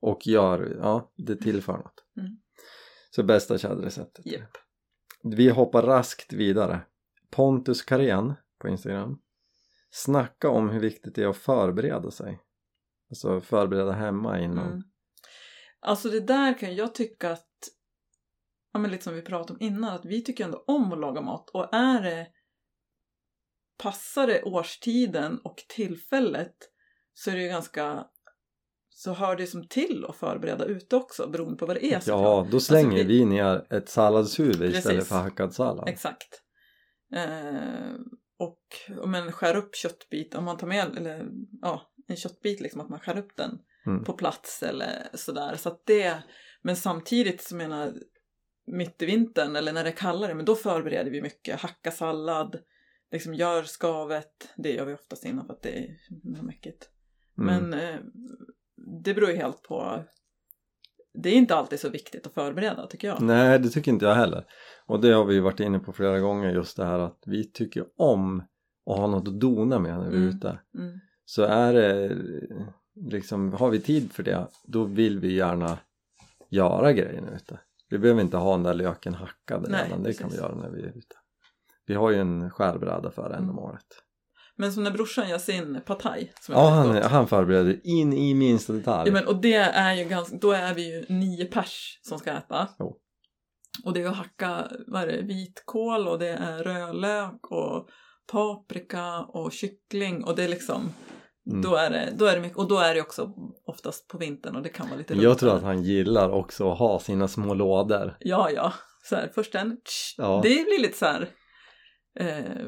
[0.01, 2.05] Och gör, ja, det tillför något.
[2.17, 2.41] Mm.
[3.11, 4.27] Så bästa tjäderreceptet.
[4.27, 4.57] Japp.
[5.23, 6.81] Vi hoppar raskt vidare.
[7.31, 9.19] Pontus Karen på Instagram.
[9.91, 12.41] Snacka om hur viktigt det är att förbereda sig.
[13.11, 14.67] Alltså förbereda hemma innan.
[14.67, 14.83] Mm.
[15.81, 17.69] Alltså det där kan jag tycka att,
[18.73, 21.21] ja men lite som vi pratade om innan, att vi tycker ändå om att laga
[21.21, 22.27] mat och är det,
[23.79, 26.57] passar det årstiden och tillfället
[27.15, 28.07] så är det ju ganska,
[29.01, 32.47] så hör det som till att förbereda ute också beroende på vad det är såklart.
[32.47, 35.89] Ja, då slänger Alltså, vi- vi ner ett salladshuvud istället för hackad sallad.
[35.89, 36.43] Exakt.
[37.15, 37.95] Eh,
[38.39, 38.63] och
[39.03, 41.29] om man skär upp köttbit, om man tar med eller,
[41.63, 44.05] ja, en köttbit, liksom att man skär upp den Mm.
[44.05, 45.57] på plats eller sådär.
[45.57, 46.23] Så att det,
[46.63, 47.95] men samtidigt så menar
[48.67, 51.61] mitt i vintern eller när det är kallare, men då förbereder vi mycket.
[51.61, 52.59] Hacka sallad,
[53.13, 56.89] liksom gör skavet, det gör vi oftast innan för att det är mäckigt.
[57.39, 57.71] Mm.
[57.71, 57.97] Men eh,
[59.05, 60.05] det beror ju helt på,
[61.15, 63.21] det är inte alltid så viktigt att förbereda tycker jag.
[63.23, 64.45] Nej, det tycker inte jag heller.
[64.87, 67.51] Och det har vi ju varit inne på flera gånger just det här att vi
[67.53, 68.43] tycker om
[68.91, 70.37] att ha något att dona med när vi är Mm.
[70.37, 70.59] ute.
[70.79, 71.01] Mm.
[71.25, 72.17] Så är det
[73.11, 75.79] liksom, har vi tid för det då vill vi gärna
[76.51, 77.61] göra grejen ute.
[77.91, 80.41] Vi behöver inte ha den där löken hackad Nej, redan, det kan vi precis.
[80.41, 81.17] göra när vi är ute.
[81.87, 83.57] Vi har ju en skärbräda för Mm.
[84.59, 86.33] Men som när brorsan gör sin partaj.
[86.41, 87.05] Som Ja, han, gott.
[87.05, 89.09] han förbereder in i minsta detalj.
[89.09, 92.31] Ja, men, och det är ju ganska, då är vi ju nio pers som ska
[92.31, 92.69] äta.
[92.79, 92.97] Jo.
[93.85, 97.89] Och det är att hacka, vad är det, vitkål och det är rödlök och
[98.33, 100.91] paprika och kyckling och det är liksom,
[101.51, 101.63] Mm.
[101.63, 103.33] då, är det, då är det mycket, och då är det också
[103.67, 106.79] oftast på vintern och det kan vara lite Jag tror att han gillar också att
[106.79, 108.17] ha sina små lådor.
[108.21, 108.73] Ja, ja.
[109.05, 110.41] Så här, först en, tsch, Ja.
[110.43, 111.29] det blir lite så här
[112.21, 112.67] eh,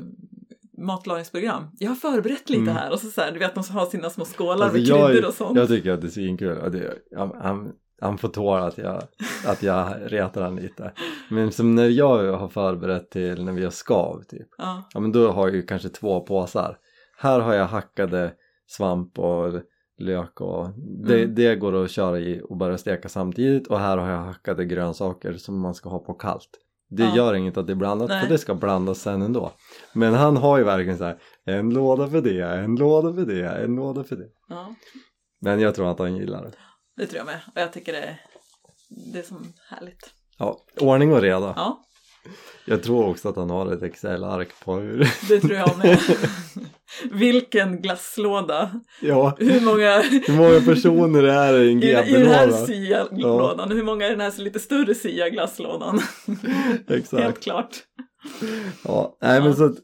[0.87, 1.64] matlagningsprogram.
[1.78, 2.76] Jag har förberett lite Mm.
[2.76, 4.81] här och så, så här, du vet de som har sina små skålar Alltså, med
[4.87, 5.57] jag- kryddor och sånt.
[5.59, 6.59] Jag tycker att det är svinkul.
[7.16, 9.03] Han, han, han får tåra att jag,
[9.47, 10.93] att jag retar han lite.
[11.31, 14.49] Men som när jag har förberett till när vi har skav typ.
[14.59, 14.83] Ja.
[14.95, 16.76] Ja men då har jag ju kanske två påsar.
[17.18, 18.33] Här har jag hackade
[18.66, 19.53] svamp och
[19.99, 20.68] lök och
[21.07, 21.35] det, Mm.
[21.35, 25.33] det går att köra i och bara steka samtidigt och här har jag hackade grönsaker
[25.33, 26.49] som man ska ha på kallt.
[26.91, 27.16] Det Ja.
[27.16, 28.22] gör inget att det är blandat Nej.
[28.22, 29.53] för det ska blandas sen ändå.
[29.95, 33.49] Men han har ju verkligen så här en låda för det, en låda för det,
[33.49, 34.28] en låda för det.
[34.49, 34.74] Ja,
[35.41, 36.53] Men jag tror att han gillar det.
[36.97, 37.41] det tror jag med.
[37.55, 38.20] Och jag tycker det är,
[39.12, 40.11] det är som härligt.
[40.38, 41.53] Ja, ordning och reda.
[41.57, 41.80] Ja,
[42.66, 44.99] Jag tror också att han har ett Excel-ark på hur...
[45.28, 45.99] det tror jag med.
[47.11, 48.80] Vilken glasslåda.
[49.01, 52.66] ja, Hur många hur många personer det är i en i, i den här GB-låda.
[52.66, 53.70] Sia-lådan?
[53.72, 56.01] Hur många är i den här lite större Sia-glasslådan?
[56.88, 57.22] Exakt.
[57.22, 57.76] Helt klart.
[58.85, 59.77] Ja, nej men så att,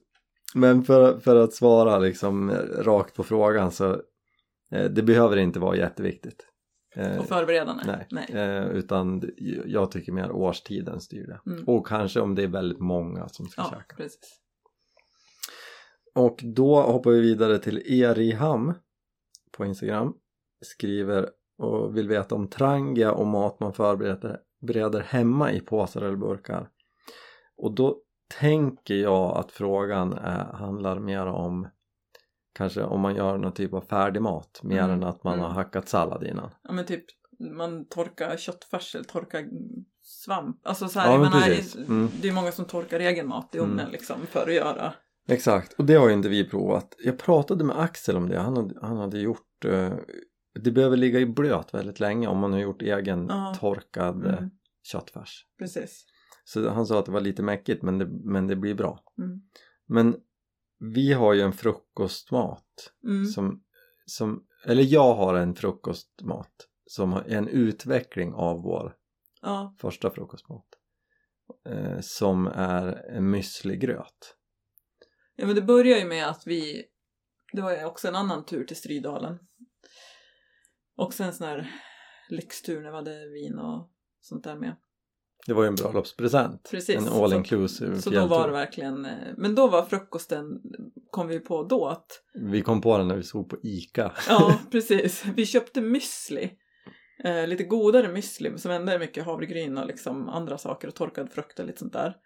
[0.55, 3.93] men för, för att svara liksom rakt på frågan så
[4.73, 6.47] eh, det behöver inte vara jätteviktigt.
[6.97, 7.83] Eh, Och förberedande?
[7.87, 8.27] nej, Nej.
[8.33, 9.31] Eh, utan
[9.67, 11.51] jag tycker mer årstiden styr det.
[11.51, 11.65] Mm.
[11.65, 13.97] Och kanske om det är väldigt många som ska Ja, käka.
[13.97, 14.41] precis.
[16.15, 18.73] Och då hoppar vi vidare till Eriham
[19.57, 20.15] på Instagram.
[20.65, 21.29] Skriver
[21.59, 26.69] och vill veta om trangia och mat man förbereder bereder hemma i påsar eller burkar.
[27.57, 27.99] Och då
[28.41, 31.69] tänker jag att frågan är, handlar mer om
[32.55, 35.45] kanske om man gör någon typ av färdig mat mer Mm, än att man mm.
[35.45, 36.51] har hackat sallad innan.
[36.63, 37.05] Ja men typ
[37.57, 39.45] man torkar köttfärs eller torkar
[40.03, 40.61] svamp.
[40.67, 41.77] Alltså så här, Ja, men menar.
[41.89, 42.09] Mm.
[42.23, 43.93] det är många som torkar egen mat i ugnen Mm.
[43.93, 44.93] liksom för att göra.
[45.29, 46.95] Exakt, och det har ju inte vi provat.
[47.05, 49.93] Jag pratade med Axel om det, han hade, han hade gjort eh,
[50.61, 53.55] det behöver ligga i blöt väldigt länge om man har gjort egen Ja.
[53.61, 54.51] torkad eh, Mm,
[54.93, 55.45] köttfärs.
[55.59, 56.05] precis.
[56.49, 59.03] Så han sa att det var lite mäckigt men det, men det blir bra.
[59.19, 59.41] Mm.
[59.87, 60.17] Men
[60.79, 63.27] vi har ju en frukostmat Mm.
[63.27, 63.65] som,
[64.07, 68.97] som eller jag har en frukostmat som är en utveckling av vår
[69.43, 70.67] Ja, första frukostmat.
[71.69, 74.35] Eh, som är en müsligröt.
[75.37, 76.85] ja men det börjar ju med att vi,
[77.53, 79.39] det var ju också en annan tur till Strydalen.
[80.97, 81.71] Också en sån här
[82.29, 83.91] lyxtur när vi hade vin och
[84.21, 84.77] sånt där med.
[85.47, 86.69] Det var ju en bröllopspresent.
[86.71, 86.97] Precis.
[86.97, 90.61] En all inclusive Så då var det verkligen, eh, men då var frukosten,
[91.11, 94.13] kom vi på då att Vi kom på den när vi såg på ICA.
[94.29, 95.25] Ja, precis.
[95.37, 96.51] Vi köpte müsli.
[97.25, 101.31] Eh, lite godare müsli som ändå är mycket havregryn och liksom andra saker och torkad
[101.31, 102.17] frukt och lite sånt där.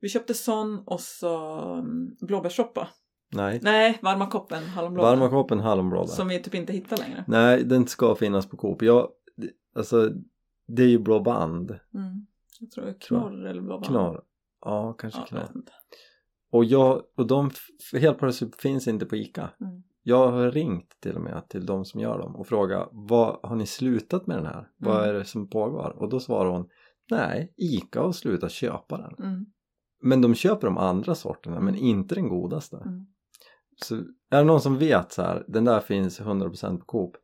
[0.00, 2.88] Vi köpte sån och så mm, blåbärssoppa.
[3.32, 3.60] Nej.
[3.62, 5.10] Nej, varma koppen, hallonblåbär.
[5.10, 6.06] Varma koppen hallonblåbär.
[6.06, 7.24] Som vi typ inte hittar längre.
[7.26, 8.82] Nej, den ska finnas på Coop.
[8.82, 9.08] Jag,
[9.74, 10.10] alltså,
[10.66, 11.70] det är ju blå band.
[11.94, 12.26] Mm.
[12.60, 13.86] Jag tror är knorr eller blåbär.
[13.88, 14.22] Knorr.
[14.64, 15.64] Ja, kanske Ja, jag knorr.
[16.52, 17.50] Och jag, och de
[18.18, 19.50] plötsligt finns inte på ICA.
[19.60, 19.82] Mm.
[20.02, 23.56] Jag har ringt till och med till de som gör dem och frågat vad har
[23.56, 24.68] ni slutat med den här?
[24.76, 25.08] Vad Mm.
[25.08, 25.96] är det som pågår?
[25.98, 26.68] Och då svarar hon
[27.10, 29.26] nej, ICA har slutat köpa den.
[29.26, 29.46] Mm.
[30.02, 31.86] Men de köper de andra sorterna men Mm.
[31.86, 32.76] inte den godaste.
[32.76, 33.06] Mm.
[33.82, 33.94] Så
[34.30, 37.16] är det någon som vet så här, den där finns 100% på Coop.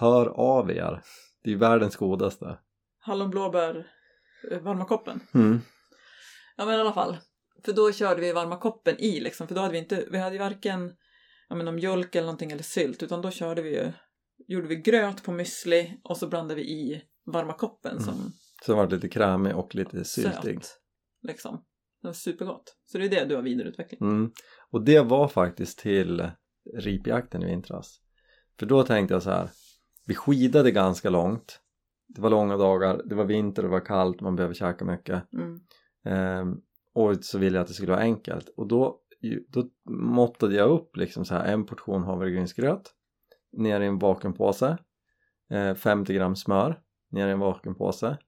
[0.00, 1.02] Hör av er.
[1.44, 2.58] Det är världens godaste.
[2.98, 3.86] Hallonblåbär,
[4.62, 5.20] varma koppen.
[5.34, 5.60] Mm.
[6.56, 7.16] Ja men i alla fall.
[7.64, 9.48] För då körde vi varma koppen i liksom.
[9.48, 10.92] För då hade vi inte, vi hade ju varken
[11.48, 13.02] ja, men, mjölk eller någonting eller sylt.
[13.02, 13.92] Utan då körde vi ju,
[14.48, 18.04] gjorde vi gröt på müsli och så blandade vi i varma koppen Mm.
[18.04, 18.32] som
[18.66, 20.64] Så var lite krämig och lite syltig.
[20.64, 20.78] söt.
[21.22, 21.64] Liksom.
[22.02, 22.76] Det var supergott.
[22.84, 24.00] Så det är det du har vidareutvecklat.
[24.00, 24.32] Mm.
[24.70, 26.30] Och det var faktiskt till
[26.78, 28.00] ripjakten i vintras.
[28.58, 29.50] För då tänkte jag så här,
[30.06, 31.60] vi skidade ganska långt.
[32.06, 35.32] Det var långa dagar, det var vinter, det var kallt, man behöver käka mycket.
[35.32, 35.60] Mm.
[36.04, 36.60] Ehm,
[36.94, 38.48] och så ville jag att det skulle vara enkelt.
[38.56, 39.00] Och då,
[39.48, 42.94] då måttade jag upp liksom så här en portion havregrynsgröt
[43.52, 44.78] ner i en vakuumpåse.
[45.50, 46.80] Eh, 50 gram smör
[47.10, 48.18] ner i en vakuumpåse.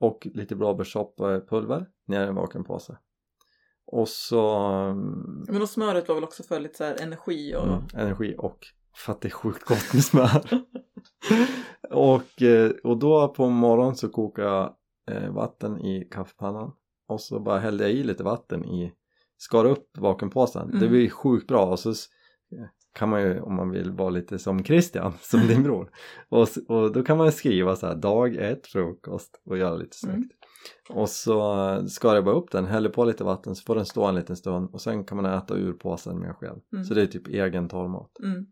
[0.00, 2.98] Och lite blåbärssoppapulver ner i en vakuumpåse.
[3.86, 7.66] Och så mm, Men och smöret var väl också för lite så här energi och...
[7.66, 10.44] Mm, energi och för att det är sjukt gott med smör.
[11.90, 14.74] och, eh, och då på morgonen så kokade jag
[15.10, 16.72] eh, vatten i kaffepannan
[17.08, 18.92] och så bara hällde jag i lite vatten i,
[19.36, 20.70] skar upp vakuumpåsen.
[20.70, 20.88] Det Mm.
[20.90, 22.06] blir sjukt bra och så s-
[22.92, 25.90] kan man ju om man vill vara lite som Christian, som din bror.
[26.28, 30.32] Och, och då kan man skriva så här dag ett frukost och göra lite snyggt.
[30.90, 31.00] Mm.
[31.02, 33.86] Och så eh, skar jag bara upp den, häller på lite vatten så får den
[33.86, 36.60] stå en liten stund och sen kan man äta ur påsen med sked.
[36.72, 36.84] Mm.
[36.84, 38.10] Så det är typ egen torrmat.
[38.22, 38.46] Mm.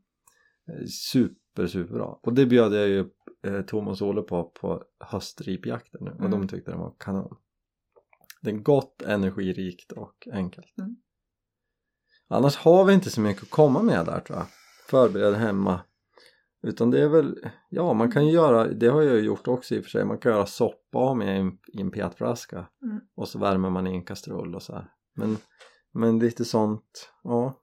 [0.69, 0.85] Eh,
[1.57, 2.05] Super, superbra.
[2.07, 3.05] Och det bjöd jag ju
[3.47, 6.31] eh, Thomas och Olle på på höstripjakten nu och Mm.
[6.31, 7.37] de tyckte den var kanon.
[8.43, 10.79] Det är gott, energirikt och enkelt.
[10.79, 10.97] Mm.
[12.29, 14.47] Annars har vi inte så mycket att komma med där tror jag.
[14.89, 15.81] Förbered hemma.
[16.63, 17.39] Utan det är väl,
[17.71, 20.05] ja man kan ju göra, det har jag ju gjort också i och för sig,
[20.05, 23.01] man kan göra soppa med i en, i en petflaska Mm.
[23.17, 24.91] och så värmer man i en kastrull och så här.
[25.15, 25.37] Men,
[25.93, 27.63] men lite sånt, ja.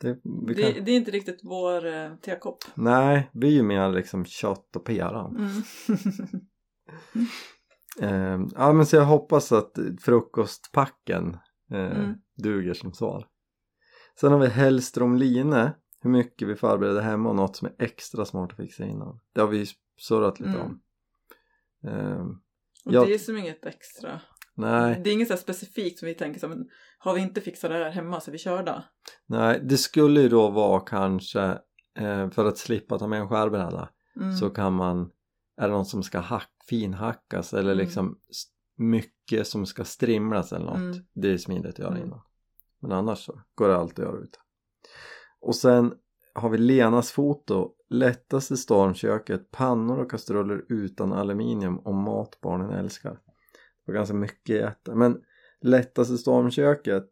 [0.00, 2.64] Det, vi kan, Det, det är inte riktigt vår eh, tekopp.
[2.74, 5.36] Nej, vi är ju mer liksom kött och peran.
[5.36, 5.50] Mm.
[8.00, 11.36] Eh, ja men så jag hoppas att frukostpacken
[11.70, 12.14] eh, Mm.
[12.36, 13.26] duger som svar.
[14.20, 15.70] Sen har vi Hellström line.
[16.02, 19.20] Hur mycket vi förbereder hemma och något som är extra smart att fixa innan.
[19.34, 19.66] Det har vi
[19.98, 20.62] surrat lite Mm.
[20.62, 20.80] om.
[21.84, 22.20] Eh,
[22.84, 23.04] Och Ja.
[23.04, 24.20] det är som inget extra.
[24.60, 27.76] Nej, Det är inget så specifikt som vi tänker men har vi inte fixat det
[27.76, 28.84] här hemma så vi körda.
[29.26, 31.42] nej, det skulle ju då vara kanske
[31.98, 34.36] eh, för att slippa ta med en skärbräda Mm.
[34.36, 35.10] så kan man,
[35.56, 37.78] är det något som ska hack, finhackas eller Mm.
[37.84, 38.18] liksom
[38.76, 40.76] mycket som ska strimlas eller något.
[40.76, 40.96] Mm.
[41.14, 42.02] Det är smidigt att göra Mm.
[42.06, 42.20] innan.
[42.80, 44.38] Men annars så går det alltid att göra ute.
[45.40, 45.94] Och sen
[46.34, 53.18] har vi Lenas foto, lättaste stormköket, pannor och kastruller utan aluminium och mat barnen älskar.
[53.90, 54.88] Var ganska mycket i ett.
[54.94, 55.22] Men
[55.60, 57.10] lättaste stormköket,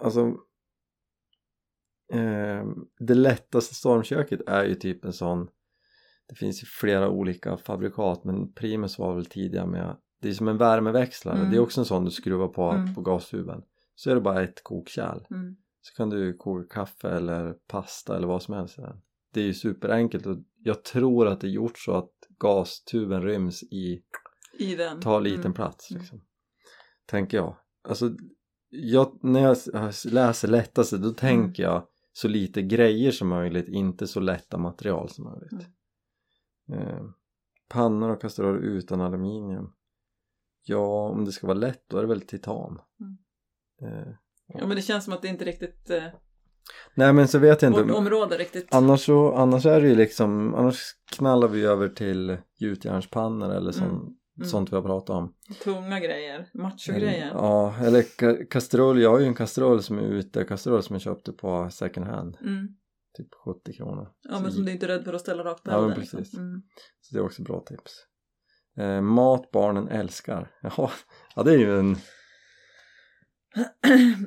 [0.00, 0.20] alltså
[2.12, 2.66] eh,
[2.98, 5.48] det lättaste stormköket är ju typ en sån
[6.28, 10.48] det finns ju flera olika fabrikat men Primus var väl tidiga med det är som
[10.48, 11.50] en värmeväxlare, Mm.
[11.50, 12.94] det är också en sån du skruvar på Mm.
[12.94, 13.62] på gastuben
[13.94, 15.56] så är det bara ett kokkärl Mm.
[15.80, 18.78] så kan du koka kaffe eller pasta eller vad som helst
[19.32, 23.62] det är ju superenkelt och jag tror att det är gjort så att gastuben ryms
[23.62, 24.02] i
[24.58, 25.00] I den.
[25.00, 25.52] tar liten Mm.
[25.54, 26.00] plats Mm.
[26.02, 26.20] liksom.
[27.06, 27.56] tänker jag
[27.88, 28.10] alltså
[28.70, 29.56] jag, när jag
[30.04, 31.08] läser lättaste Mm.
[31.08, 35.66] då tänker jag så lite grejer som möjligt inte så lätta material som möjligt
[36.68, 36.88] Mm.
[36.88, 37.02] eh,
[37.68, 39.72] pannor och kastruller utan aluminium
[40.64, 43.18] ja om det ska vara lätt då är det väl titan Mm.
[43.82, 44.12] eh,
[44.46, 46.04] Ja men det känns som att det inte riktigt eh,
[46.94, 48.74] nej men så vet jag inte område riktigt.
[48.74, 53.88] annars så annars är det ju liksom annars knallar vi över till gjutjärnspannor eller sån,
[53.90, 54.16] Mm.
[54.36, 54.48] Mm.
[54.48, 57.30] sånt vi har pratat om Tunga grejer, machogrejer.
[57.34, 59.00] Ja, eller ka- kastrull.
[59.02, 62.36] Jag har ju en kastrull som är ute, kastrull som jag köpte på second hand.
[62.40, 62.68] Mm.
[63.16, 64.08] Typ 70 kronor.
[64.22, 66.18] Ja men som du inte är rädd för att ställa rakt på Ja, men liksom.
[66.18, 66.38] precis.
[66.38, 66.62] Mm.
[67.00, 67.92] så det är också bra tips.
[68.76, 70.50] Eh, mat barnen älskar.
[70.62, 70.90] Jaha,
[71.36, 71.96] ja det är ju en...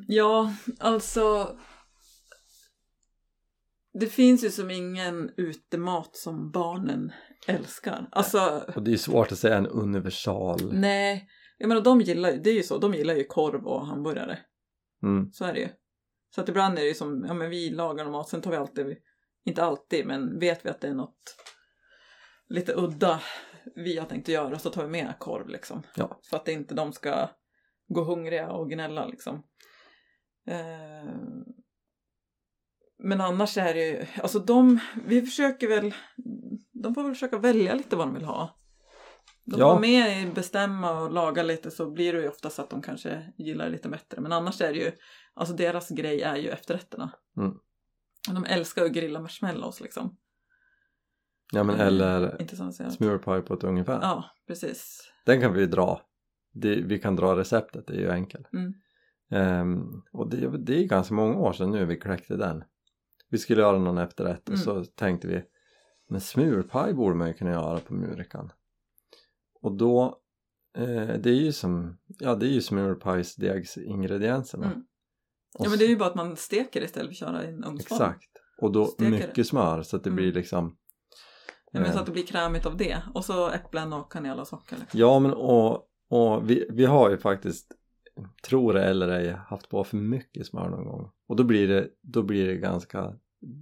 [0.08, 1.56] Ja, alltså
[4.00, 7.12] det finns ju som ingen utemat som barnen
[7.48, 8.10] älskar.
[8.12, 10.74] Alltså, Och det är ju svårt att säga en universal.
[10.74, 11.28] nej.
[11.58, 14.40] Jag menar de gillar ju, det är ju så, de gillar ju korv och hamburgare.
[15.04, 15.32] Mm.
[15.32, 15.70] Så är det ju.
[16.36, 18.58] Så att ibland är det ju som, ja men vi lagar mat, sen tar vi
[18.58, 18.98] alltid,
[19.46, 21.36] inte alltid, men vet vi att det är något
[22.50, 23.22] lite udda
[23.76, 25.84] vi har tänkt att göra så tar vi med korv liksom.
[25.96, 26.20] Ja.
[26.30, 27.30] För att inte de ska
[27.88, 29.44] gå hungriga och gnälla liksom.
[30.48, 31.14] Eh,
[33.04, 35.94] men annars är det ju, alltså de, vi försöker väl,
[36.84, 38.60] de får väl försöka välja lite vad de vill ha.
[39.46, 39.74] De Ja.
[39.74, 43.34] får med i bestämma och laga lite så blir det ju oftast att de kanske
[43.38, 44.22] gillar det lite bättre.
[44.22, 44.92] Men annars är det ju,
[45.34, 47.12] alltså deras grej är ju efterrätterna.
[47.38, 47.54] Mm.
[48.30, 50.18] De älskar att grilla marshmallows liksom.
[51.54, 51.88] Ja men Mm.
[51.88, 54.00] eller smörpaj på ett ungefär.
[54.02, 55.12] Ja, precis.
[55.26, 56.02] Den kan vi dra.
[56.54, 58.48] Det, vi kan dra receptet, det är ju enkelt.
[58.54, 58.74] Mm.
[59.32, 62.64] Ehm, och det, det är ganska många år sedan nu vi kläckte den.
[63.36, 64.64] Vi skulle göra någon efterrätt och Mm.
[64.64, 65.44] så tänkte vi
[66.10, 68.52] men smulpaj borde man ju kunna göra på murikan.
[69.62, 70.20] Och då,
[70.78, 74.66] eh, det är ju som, ja det är ju smulpajsdegsingredienserna.
[74.66, 74.84] Mm.
[75.60, 77.64] Ja men det är ju bara att man steker istället för att köra i en
[77.64, 77.78] ugnsform.
[78.02, 78.30] Exakt.
[78.62, 79.18] Och då Steker det.
[79.18, 80.16] mycket smör så att det Mm.
[80.16, 80.78] blir liksom
[81.72, 82.98] Ja, men så eh, att det blir krämigt av det.
[83.14, 84.78] Och så äpplen och kanel och socker.
[84.80, 85.00] Liksom.
[85.00, 87.72] Ja men och, och vi, vi har ju faktiskt
[88.48, 91.90] tror det eller ej haft på för mycket smör någon gång och då blir det,
[92.02, 93.14] då blir det ganska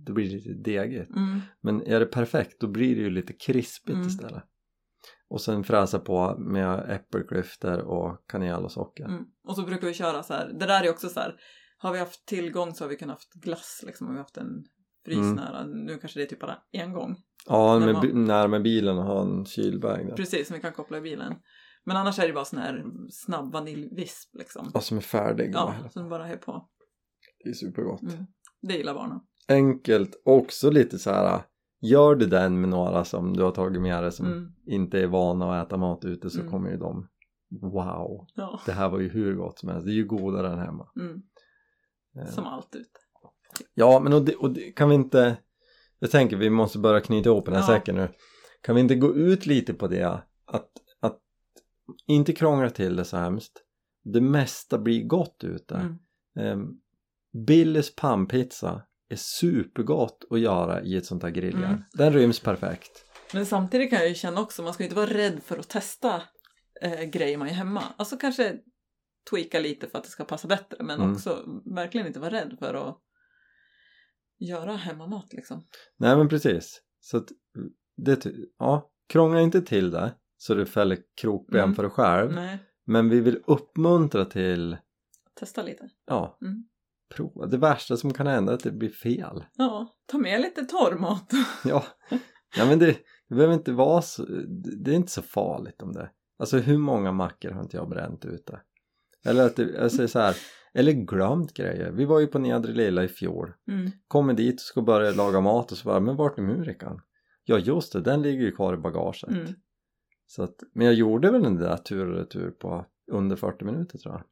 [0.06, 1.40] då blir det lite degigt Mm.
[1.62, 4.08] men är det perfekt då blir det ju lite krispigt Mm.
[4.08, 4.43] istället
[5.30, 9.24] och sen fräsa på med äppelklyftor och kanel och socker Mm.
[9.47, 10.47] Och så brukar vi köra så här.
[10.60, 11.36] Det där är också så här.
[11.78, 14.08] Har vi haft tillgång så har vi kunnat haft glass liksom.
[14.08, 14.64] Om vi haft en
[15.05, 15.36] frys Mm.
[15.36, 15.66] nära.
[15.66, 17.16] Nu kanske det är typ bara en gång.
[17.47, 20.16] ja När med, man- bi- när med bilen och ha en kylbag där.
[20.16, 21.34] Precis, som vi kan koppla i bilen.
[21.86, 24.72] Men annars är det bara sån här snabb vaniljvisp liksom.
[24.74, 26.70] och som är färdig Ja, som bara är på.
[27.43, 28.26] det är supergott Mm.
[28.62, 29.20] Det gillar barnen.
[29.47, 31.41] Enkelt också lite så här
[31.82, 34.51] gör du den med några som du har tagit med dig som Mm.
[34.65, 36.51] inte är vana att äta mat ute så Mm.
[36.51, 37.07] kommer ju de
[37.61, 38.59] wow Ja.
[38.65, 41.21] det här var ju hur gott som helst det är ju godare än hemma Mm.
[42.20, 42.99] Eh, Som allt ute.
[43.74, 45.37] ja men och det, och det kan vi inte
[45.99, 47.67] jag tänker vi måste börja knyta ihop den här Ja.
[47.67, 48.07] säcken nu
[48.61, 50.03] kan vi inte gå ut lite på det
[50.45, 51.20] att, att
[52.07, 53.63] inte krångla till det så hemskt
[54.03, 55.75] det mesta blir gott ute
[56.36, 56.59] Mm.
[56.59, 56.79] um,
[57.45, 58.82] Billys pannpizza
[59.14, 61.84] är supergott att göra i ett sånt här grilljärn Mm.
[61.94, 65.44] den ryms perfekt Men samtidigt kan jag ju känna också, man ska inte vara rädd
[65.44, 66.22] för att testa
[66.82, 67.84] eh, grejer man gör hemma.
[67.98, 68.58] Alltså kanske
[69.30, 71.14] tweaka lite för att det ska passa bättre, men Mm.
[71.14, 71.44] också
[71.76, 72.98] verkligen inte vara rädd för att
[74.40, 75.68] göra hemmamat liksom.
[75.98, 76.82] Nej men precis.
[77.00, 77.28] Så att
[77.98, 78.26] det,
[78.60, 80.14] ja, krångla inte till det.
[80.38, 81.76] så du fäller krokben Mm.
[81.76, 82.32] för dig själv.
[82.34, 84.78] Nej, Men vi vill uppmuntra till,
[85.34, 85.90] testa lite.
[86.06, 86.64] ja, Mm.
[87.16, 87.46] Prova.
[87.46, 89.46] Det värsta som kan hända är att det blir fel.
[89.58, 91.32] Ja, ta med lite torrmat.
[91.66, 91.84] Ja,
[92.58, 92.98] ja men det,
[93.30, 94.26] det behöver inte vara så,
[94.84, 96.10] det är inte så farligt om det.
[96.40, 98.60] Alltså hur många mackor har inte jag bränt ute?
[99.26, 100.36] Eller att det, säger så här,
[100.74, 101.92] eller glömt grejer.
[101.92, 103.54] Vi var ju på Nedre Lilla i fjol.
[103.68, 103.92] Mm.
[104.08, 107.02] Kommer dit och ska börja laga mat och så bara, men vart är murikan?
[107.44, 109.30] Ja just det, den ligger ju kvar i bagaget.
[109.30, 109.54] Mm.
[110.26, 113.98] Så att, men jag gjorde väl den där tur och retur på under 40 minuter
[113.98, 114.24] tror jag.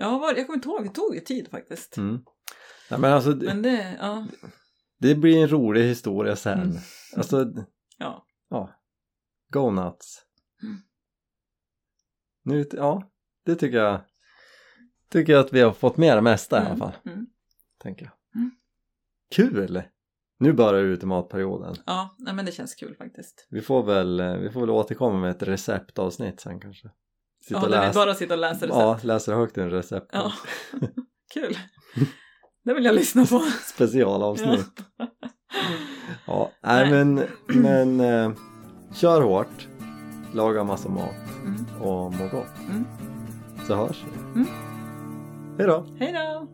[0.00, 1.96] Ja, var, jag kommer inte ihåg, det tog ju tid faktiskt.
[1.96, 2.24] Mm.
[2.90, 4.26] Nej men alltså, det, Men det, ja.
[4.98, 6.62] det blir en rolig historia sen.
[6.62, 6.76] Mm.
[7.16, 7.52] Alltså,
[7.98, 8.26] ja.
[8.48, 8.70] ja.
[9.52, 10.22] Go nuts.
[10.62, 10.76] Mm.
[12.42, 13.10] Nu, ja,
[13.44, 14.00] det tycker jag.
[15.10, 16.78] Tycker jag att vi har fått med det mesta i alla Mm.
[16.78, 16.92] fall.
[17.06, 17.26] Mm.
[17.78, 18.12] Tänker jag.
[19.30, 19.82] Kul!
[20.38, 21.74] Nu börjar ultimatperioden.
[21.86, 23.46] Ja, nej, men det känns kul faktiskt.
[23.50, 26.90] Vi får väl, eh, vi får väl återkomma med ett receptavsnitt sen kanske.
[27.44, 28.78] Sitta Ja, läsa, bara sitter och läser recept.
[28.78, 30.10] ja, läser högt en recept.
[30.12, 30.32] Ja.
[31.34, 31.58] Kul.
[32.64, 33.38] Det vill jag lyssna på.
[33.74, 34.80] Specialavsnitt.
[36.26, 37.04] Ja, nej, Nej.
[37.04, 37.26] men,
[37.62, 38.32] men eh,
[38.94, 39.68] kör hårt.
[40.34, 41.64] Laga massa mat Mm.
[41.82, 42.58] och må gott.
[42.70, 42.84] Mm.
[43.66, 44.18] Så hörs vi.
[44.40, 44.46] Mm.
[45.58, 45.86] Hej då!
[45.98, 46.48] Hej då!